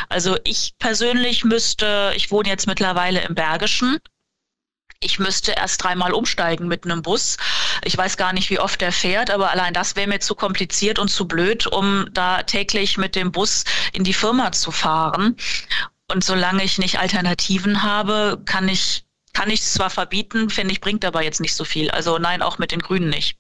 Also 0.09 0.37
ich 0.43 0.73
persönlich 0.79 1.43
müsste, 1.43 2.13
ich 2.15 2.31
wohne 2.31 2.49
jetzt 2.49 2.67
mittlerweile 2.67 3.21
im 3.21 3.35
Bergischen. 3.35 3.99
Ich 4.99 5.19
müsste 5.19 5.51
erst 5.51 5.83
dreimal 5.83 6.11
umsteigen 6.11 6.67
mit 6.67 6.85
einem 6.85 7.03
Bus. 7.03 7.37
Ich 7.83 7.95
weiß 7.95 8.17
gar 8.17 8.33
nicht, 8.33 8.49
wie 8.49 8.59
oft 8.59 8.81
der 8.81 8.91
fährt, 8.91 9.29
aber 9.29 9.51
allein 9.51 9.73
das 9.73 9.95
wäre 9.95 10.07
mir 10.07 10.19
zu 10.19 10.33
kompliziert 10.33 10.97
und 10.97 11.09
zu 11.09 11.27
blöd, 11.27 11.67
um 11.67 12.07
da 12.11 12.41
täglich 12.43 12.97
mit 12.97 13.15
dem 13.15 13.31
Bus 13.31 13.63
in 13.93 14.03
die 14.03 14.15
Firma 14.15 14.51
zu 14.51 14.71
fahren. 14.71 15.37
Und 16.11 16.23
solange 16.23 16.63
ich 16.63 16.79
nicht 16.79 16.99
Alternativen 16.99 17.83
habe, 17.83 18.41
kann 18.45 18.67
ich 18.69 19.03
kann 19.33 19.51
ich 19.51 19.59
es 19.59 19.73
zwar 19.73 19.91
verbieten, 19.91 20.49
finde 20.49 20.71
ich, 20.71 20.81
bringt 20.81 21.05
aber 21.05 21.21
jetzt 21.23 21.41
nicht 21.41 21.53
so 21.53 21.63
viel. 21.63 21.91
Also 21.91 22.17
nein, 22.17 22.41
auch 22.41 22.57
mit 22.57 22.71
den 22.71 22.79
Grünen 22.79 23.09
nicht. 23.09 23.37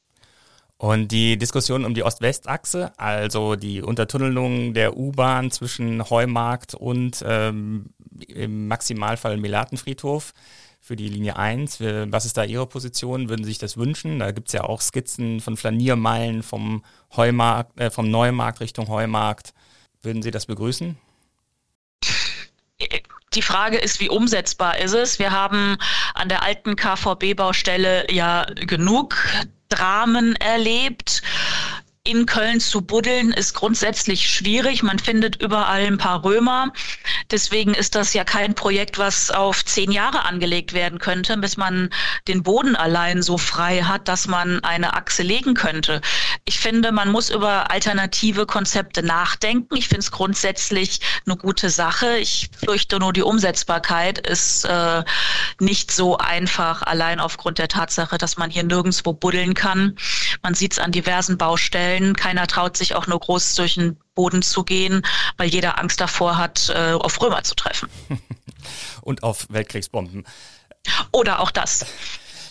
Und 0.77 1.11
die 1.11 1.37
Diskussion 1.37 1.85
um 1.85 1.95
die 1.95 2.03
Ost-West-Achse, 2.03 2.91
also 2.97 3.55
die 3.55 3.81
Untertunnelung 3.81 4.75
der 4.75 4.95
U-Bahn 4.95 5.49
zwischen 5.49 6.07
Heumarkt 6.07 6.75
und 6.75 7.23
ähm, 7.25 7.87
im 8.27 8.67
Maximalfall 8.67 9.37
Melatenfriedhof 9.37 10.33
für 10.79 10.95
die 10.95 11.09
Linie 11.09 11.35
1. 11.35 11.81
Was 11.81 12.25
ist 12.25 12.37
da 12.37 12.43
Ihre 12.43 12.67
Position? 12.67 13.27
Würden 13.27 13.43
Sie 13.43 13.49
sich 13.49 13.57
das 13.57 13.77
wünschen? 13.77 14.19
Da 14.19 14.31
gibt 14.31 14.49
es 14.49 14.53
ja 14.53 14.63
auch 14.63 14.81
Skizzen 14.81 15.41
von 15.41 15.57
Flaniermeilen 15.57 16.43
vom 16.43 16.83
Heumarkt, 17.15 17.79
äh, 17.79 17.89
vom 17.89 18.11
Neumarkt 18.11 18.59
Richtung 18.59 18.87
Heumarkt. 18.87 19.53
Würden 20.03 20.21
Sie 20.21 20.31
das 20.31 20.45
begrüßen? 20.45 20.95
Die 23.33 23.41
Frage 23.41 23.77
ist, 23.77 23.99
wie 23.99 24.09
umsetzbar 24.09 24.77
ist 24.77 24.93
es? 24.93 25.17
Wir 25.17 25.31
haben 25.31 25.77
an 26.13 26.29
der 26.29 26.43
alten 26.43 26.75
KVB-Baustelle 26.75 28.11
ja 28.11 28.45
genug 28.45 29.17
Dramen 29.69 30.35
erlebt. 30.35 31.21
In 32.07 32.25
Köln 32.25 32.61
zu 32.61 32.81
buddeln 32.81 33.33
ist 33.33 33.53
grundsätzlich 33.53 34.29
schwierig. 34.29 34.81
Man 34.81 34.97
findet 34.97 35.41
überall 35.41 35.85
ein 35.85 35.97
paar 35.97 36.23
Römer. 36.23 36.71
Deswegen 37.31 37.73
ist 37.73 37.95
das 37.95 38.13
ja 38.13 38.23
kein 38.23 38.55
Projekt, 38.55 38.97
was 38.97 39.29
auf 39.29 39.65
zehn 39.65 39.91
Jahre 39.91 40.23
angelegt 40.23 40.71
werden 40.71 40.99
könnte, 40.99 41.35
bis 41.35 41.57
man 41.57 41.89
den 42.29 42.43
Boden 42.43 42.77
allein 42.77 43.21
so 43.21 43.37
frei 43.37 43.81
hat, 43.81 44.07
dass 44.07 44.25
man 44.25 44.63
eine 44.63 44.93
Achse 44.93 45.21
legen 45.21 45.53
könnte. 45.53 45.99
Ich 46.45 46.59
finde, 46.59 46.93
man 46.93 47.11
muss 47.11 47.29
über 47.29 47.71
alternative 47.71 48.45
Konzepte 48.45 49.03
nachdenken. 49.03 49.75
Ich 49.75 49.89
finde 49.89 49.99
es 49.99 50.11
grundsätzlich 50.11 51.01
eine 51.25 51.35
gute 51.35 51.69
Sache. 51.69 52.19
Ich 52.19 52.49
fürchte 52.63 52.99
nur, 52.99 53.11
die 53.11 53.21
Umsetzbarkeit 53.21 54.25
ist 54.25 54.63
äh, 54.63 55.03
nicht 55.59 55.91
so 55.91 56.17
einfach, 56.17 56.83
allein 56.83 57.19
aufgrund 57.19 57.57
der 57.57 57.67
Tatsache, 57.67 58.17
dass 58.17 58.37
man 58.37 58.49
hier 58.49 58.63
nirgendwo 58.63 59.11
buddeln 59.11 59.53
kann. 59.55 59.97
Man 60.41 60.53
sieht 60.53 60.71
es 60.71 60.79
an 60.79 60.93
diversen 60.93 61.37
Baustellen. 61.37 61.96
Keiner 62.15 62.47
traut 62.47 62.77
sich 62.77 62.95
auch 62.95 63.07
nur 63.07 63.19
groß 63.19 63.55
durch 63.55 63.75
den 63.75 63.97
Boden 64.15 64.41
zu 64.41 64.63
gehen, 64.63 65.01
weil 65.37 65.49
jeder 65.49 65.79
Angst 65.79 65.99
davor 66.01 66.37
hat, 66.37 66.69
äh, 66.69 66.93
auf 66.93 67.21
Römer 67.21 67.43
zu 67.43 67.55
treffen. 67.55 67.89
Und 69.01 69.23
auf 69.23 69.47
Weltkriegsbomben. 69.49 70.25
Oder 71.11 71.39
auch 71.39 71.51
das. 71.51 71.85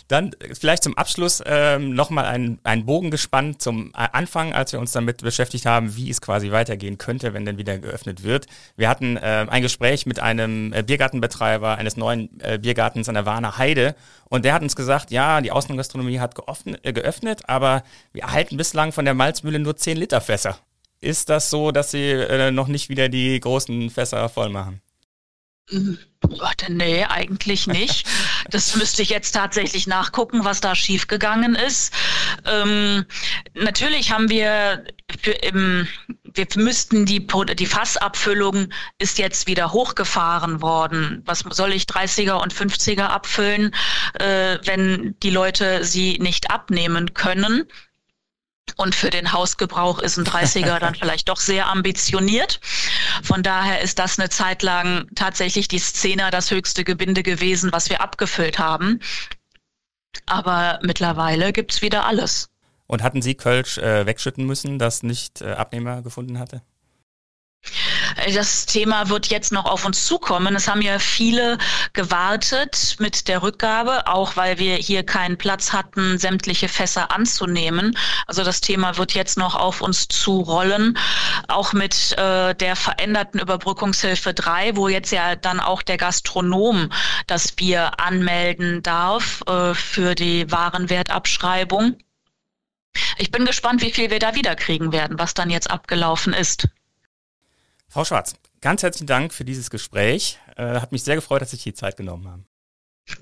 Dann 0.09 0.33
vielleicht 0.53 0.85
zum 0.85 0.97
Abschluss 0.97 1.43
ähm, 1.45 1.95
nochmal 1.95 2.27
einen, 2.27 2.61
einen 2.63 2.87
Bogen 2.87 3.11
gespannt 3.11 3.61
zum 3.61 3.91
Anfang, 3.95 4.53
als 4.53 4.73
wir 4.73 4.79
uns 4.79 4.93
damit 4.93 5.23
beschäftigt 5.23 5.67
haben, 5.67 5.97
wie 5.97 6.11
es 6.11 6.21
quasi 6.21 6.53
weitergehen 6.53 6.97
könnte, 6.97 7.35
wenn 7.35 7.45
denn 7.45 7.59
wieder 7.59 7.79
geöffnet 7.79 8.23
wird. 8.23 8.47
Wir 8.77 8.89
hatten 8.89 9.17
äh, 9.17 9.47
ein 9.49 9.63
Gespräch 9.63 10.07
mit 10.07 10.21
einem 10.21 10.73
äh, 10.73 10.83
Biergartenbetreiber 10.83 11.77
eines 11.77 11.97
neuen 11.97 12.41
äh, 12.41 12.59
Biergartens 12.59 13.09
an 13.09 13.15
der 13.15 13.27
Warner 13.27 13.59
Heide 13.59 13.97
und 14.29 14.45
der 14.45 14.55
hat 14.55 14.63
uns 14.63 14.77
gesagt, 14.77 15.11
ja, 15.11 15.41
die 15.41 15.51
Außengastronomie 15.51 16.21
hat 16.21 16.37
geöffnet, 16.37 16.81
äh, 16.85 16.93
geöffnet, 16.93 17.49
aber 17.49 17.83
wir 18.13 18.23
erhalten 18.23 18.57
bislang 18.57 18.93
von 18.93 19.05
der 19.05 19.15
Malzmühle 19.15 19.59
nur 19.59 19.77
10 19.77 19.97
Liter 19.97 20.21
Fässer. 20.21 20.59
Ist 21.01 21.29
das 21.29 21.51
so, 21.51 21.73
dass 21.73 21.91
sie 21.91 22.11
äh, 22.11 22.51
noch 22.51 22.69
nicht 22.69 22.89
wieder 22.89 23.09
die 23.09 23.39
großen 23.39 23.91
Fässer 23.91 24.29
voll 24.29 24.49
machen? 24.51 24.81
Gott, 25.69 26.67
nee, 26.69 27.05
eigentlich 27.05 27.67
nicht. 27.67 28.07
Das 28.51 28.77
müsste 28.77 29.03
ich 29.03 29.11
jetzt 29.11 29.33
tatsächlich 29.33 29.87
nachgucken, 29.87 30.45
was 30.45 30.61
da 30.61 30.75
schiefgegangen 30.75 31.55
ist. 31.55 31.93
Ähm, 32.45 33.05
natürlich 33.55 34.13
haben 34.13 34.29
wir 34.29 34.85
für 35.21 35.33
im, 35.33 35.89
wir 36.23 36.47
müssten 36.57 37.05
die, 37.05 37.27
die 37.57 37.67
Fassabfüllung 37.67 38.69
ist 38.99 39.19
jetzt 39.19 39.47
wieder 39.47 39.73
hochgefahren 39.73 40.63
worden. 40.63 41.23
Was 41.25 41.41
soll 41.51 41.73
ich 41.73 41.85
30er 41.85 42.41
und 42.41 42.55
50er 42.55 43.07
abfüllen, 43.07 43.75
äh, 44.15 44.59
wenn 44.65 45.17
die 45.23 45.31
Leute 45.31 45.85
sie 45.85 46.19
nicht 46.21 46.51
abnehmen 46.51 47.15
können? 47.15 47.65
Und 48.75 48.95
für 48.95 49.11
den 49.11 49.33
Hausgebrauch 49.33 50.01
ist 50.01 50.19
ein 50.19 50.25
30er 50.27 50.79
dann 50.81 50.95
vielleicht 50.95 51.29
doch 51.29 51.39
sehr 51.39 51.69
ambitioniert. 51.69 52.61
Von 53.23 53.43
daher 53.43 53.81
ist 53.81 53.99
das 53.99 54.19
eine 54.19 54.29
Zeit 54.29 54.63
lang 54.63 55.09
tatsächlich 55.15 55.69
die 55.69 55.79
Szene 55.79 56.31
das 56.31 56.51
höchste 56.51 56.85
Gebinde 56.85 57.23
gewesen, 57.23 57.73
was 57.73 57.89
wir 57.91 58.01
abgefüllt 58.01 58.59
haben. 58.59 59.01
Aber 60.27 60.81
mittlerweile 60.83 61.53
gibt's 61.53 61.83
wieder 61.83 62.07
alles. 62.07 62.49
Und 62.87 63.03
hatten 63.03 63.23
Sie 63.23 63.35
Kölsch 63.35 63.79
äh, 63.79 64.07
wegschütten 64.07 64.45
müssen, 64.45 64.79
das 64.79 65.03
nicht 65.03 65.41
äh, 65.41 65.53
Abnehmer 65.53 66.03
gefunden 66.03 66.39
hatte? 66.39 66.63
Das 68.17 68.65
Thema 68.65 69.11
wird 69.11 69.27
jetzt 69.27 69.53
noch 69.53 69.67
auf 69.67 69.85
uns 69.85 70.07
zukommen. 70.07 70.57
Es 70.57 70.69
haben 70.69 70.81
ja 70.81 70.99
viele 70.99 71.59
gewartet 71.93 72.97
mit 72.99 73.29
der 73.29 73.43
Rückgabe, 73.43 74.07
auch 74.07 74.37
weil 74.37 74.59
wir 74.59 74.77
hier 74.77 75.05
keinen 75.05 75.37
Platz 75.37 75.73
hatten, 75.73 76.19
sämtliche 76.19 76.69
Fässer 76.69 77.11
anzunehmen. 77.11 77.97
Also 78.27 78.43
das 78.43 78.63
Thema 78.63 78.97
wird 78.97 79.13
jetzt 79.13 79.37
noch 79.37 79.55
auf 79.55 79.83
uns 79.83 80.09
zurollen, 80.09 80.99
auch 81.49 81.75
mit 81.75 82.13
äh, 82.17 82.55
der 82.55 82.75
veränderten 82.75 83.39
Überbrückungshilfe 83.39 84.33
3, 84.33 84.77
wo 84.77 84.89
jetzt 84.89 85.13
ja 85.13 85.37
dann 85.37 85.61
auch 85.61 85.83
der 85.83 85.99
Gastronom 85.99 86.91
das 87.27 87.53
Bier 87.53 88.01
anmelden 88.01 88.83
darf 88.83 89.43
äh, 89.47 89.75
für 89.75 90.15
die 90.15 90.51
Warenwertabschreibung. 90.51 91.99
Ich 93.19 93.31
bin 93.31 93.45
gespannt, 93.45 93.83
wie 93.83 93.93
viel 93.93 94.11
wir 94.11 94.19
da 94.19 94.35
wiederkriegen 94.35 94.91
werden, 94.91 95.19
was 95.19 95.35
dann 95.35 95.51
jetzt 95.51 95.71
abgelaufen 95.71 96.33
ist. 96.33 96.69
Frau 97.97 98.05
Schwarz, 98.05 98.35
ganz 98.61 98.83
herzlichen 98.83 99.07
Dank 99.07 99.33
für 99.33 99.47
dieses 99.47 99.71
Gespräch. 99.71 100.39
Äh, 100.59 100.81
hat 100.81 100.93
mich 100.93 101.03
sehr 101.03 101.15
gefreut, 101.15 101.41
dass 101.41 101.49
Sie 101.49 101.57
sich 101.57 101.65
die 101.65 101.73
Zeit 101.73 101.97
genommen 101.97 102.29
haben. 102.29 102.47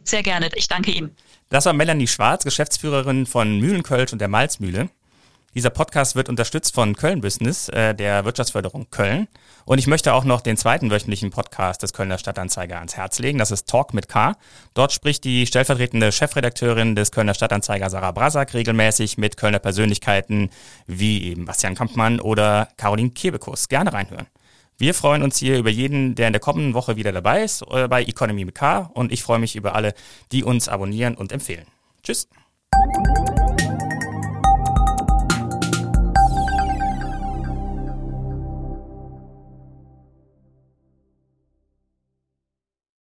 Sehr 0.03 0.25
gerne, 0.25 0.51
ich 0.57 0.67
danke 0.67 0.91
Ihnen. 0.91 1.15
Das 1.49 1.67
war 1.67 1.73
Melanie 1.73 2.09
Schwarz, 2.09 2.43
Geschäftsführerin 2.43 3.25
von 3.27 3.61
Mühlenkölsch 3.61 4.13
und 4.13 4.19
der 4.19 4.27
Malzmühle. 4.27 4.91
Dieser 5.55 5.71
Podcast 5.71 6.17
wird 6.17 6.29
unterstützt 6.29 6.75
von 6.75 6.97
Köln 6.97 7.21
Business, 7.21 7.69
äh, 7.69 7.95
der 7.95 8.25
Wirtschaftsförderung 8.25 8.91
Köln. 8.91 9.29
Und 9.65 9.79
ich 9.79 9.87
möchte 9.87 10.13
auch 10.13 10.25
noch 10.25 10.41
den 10.41 10.57
zweiten 10.57 10.91
wöchentlichen 10.91 11.31
Podcast 11.31 11.85
des 11.85 11.93
Kölner 11.93 12.19
Stadtanzeiger 12.19 12.79
ans 12.79 12.97
Herz 12.97 13.21
legen. 13.21 13.39
Das 13.39 13.53
ist 13.53 13.69
Talk 13.69 13.95
mit 13.95 14.09
K. 14.09 14.35
Dort 14.75 14.91
spricht 14.91 15.23
die 15.23 15.47
stellvertretende 15.47 16.11
Chefredakteurin 16.11 16.97
des 16.97 17.13
Kölner 17.13 17.35
Stadtanzeiger 17.35 17.91
Sarah 17.91 18.11
Brasak 18.11 18.55
regelmäßig 18.55 19.19
mit 19.19 19.37
Kölner 19.37 19.61
Persönlichkeiten 19.61 20.51
wie 20.89 21.23
eben 21.29 21.45
Bastian 21.45 21.77
Kampmann 21.77 22.19
oder 22.19 22.71
Caroline 22.77 23.11
Kebekus. 23.11 23.69
Gerne 23.69 23.93
reinhören. 23.93 24.27
Wir 24.77 24.95
freuen 24.95 25.23
uns 25.23 25.39
hier 25.39 25.59
über 25.59 25.71
jeden, 25.71 26.15
der 26.15 26.27
in 26.27 26.33
der 26.33 26.41
kommenden 26.41 26.75
Woche 26.75 26.97
wieder 26.97 27.13
dabei 27.13 27.45
ist 27.45 27.63
äh, 27.71 27.87
bei 27.89 28.03
Economy 28.03 28.45
mit 28.45 28.55
K 28.55 28.91
und 28.95 29.13
ich 29.13 29.23
freue 29.23 29.39
mich 29.39 29.55
über 29.57 29.75
alle, 29.75 29.95
die 30.33 30.43
uns 30.43 30.69
abonnieren 30.69 31.15
und 31.15 31.33
empfehlen. 31.33 31.67
Tschüss. 32.03 32.29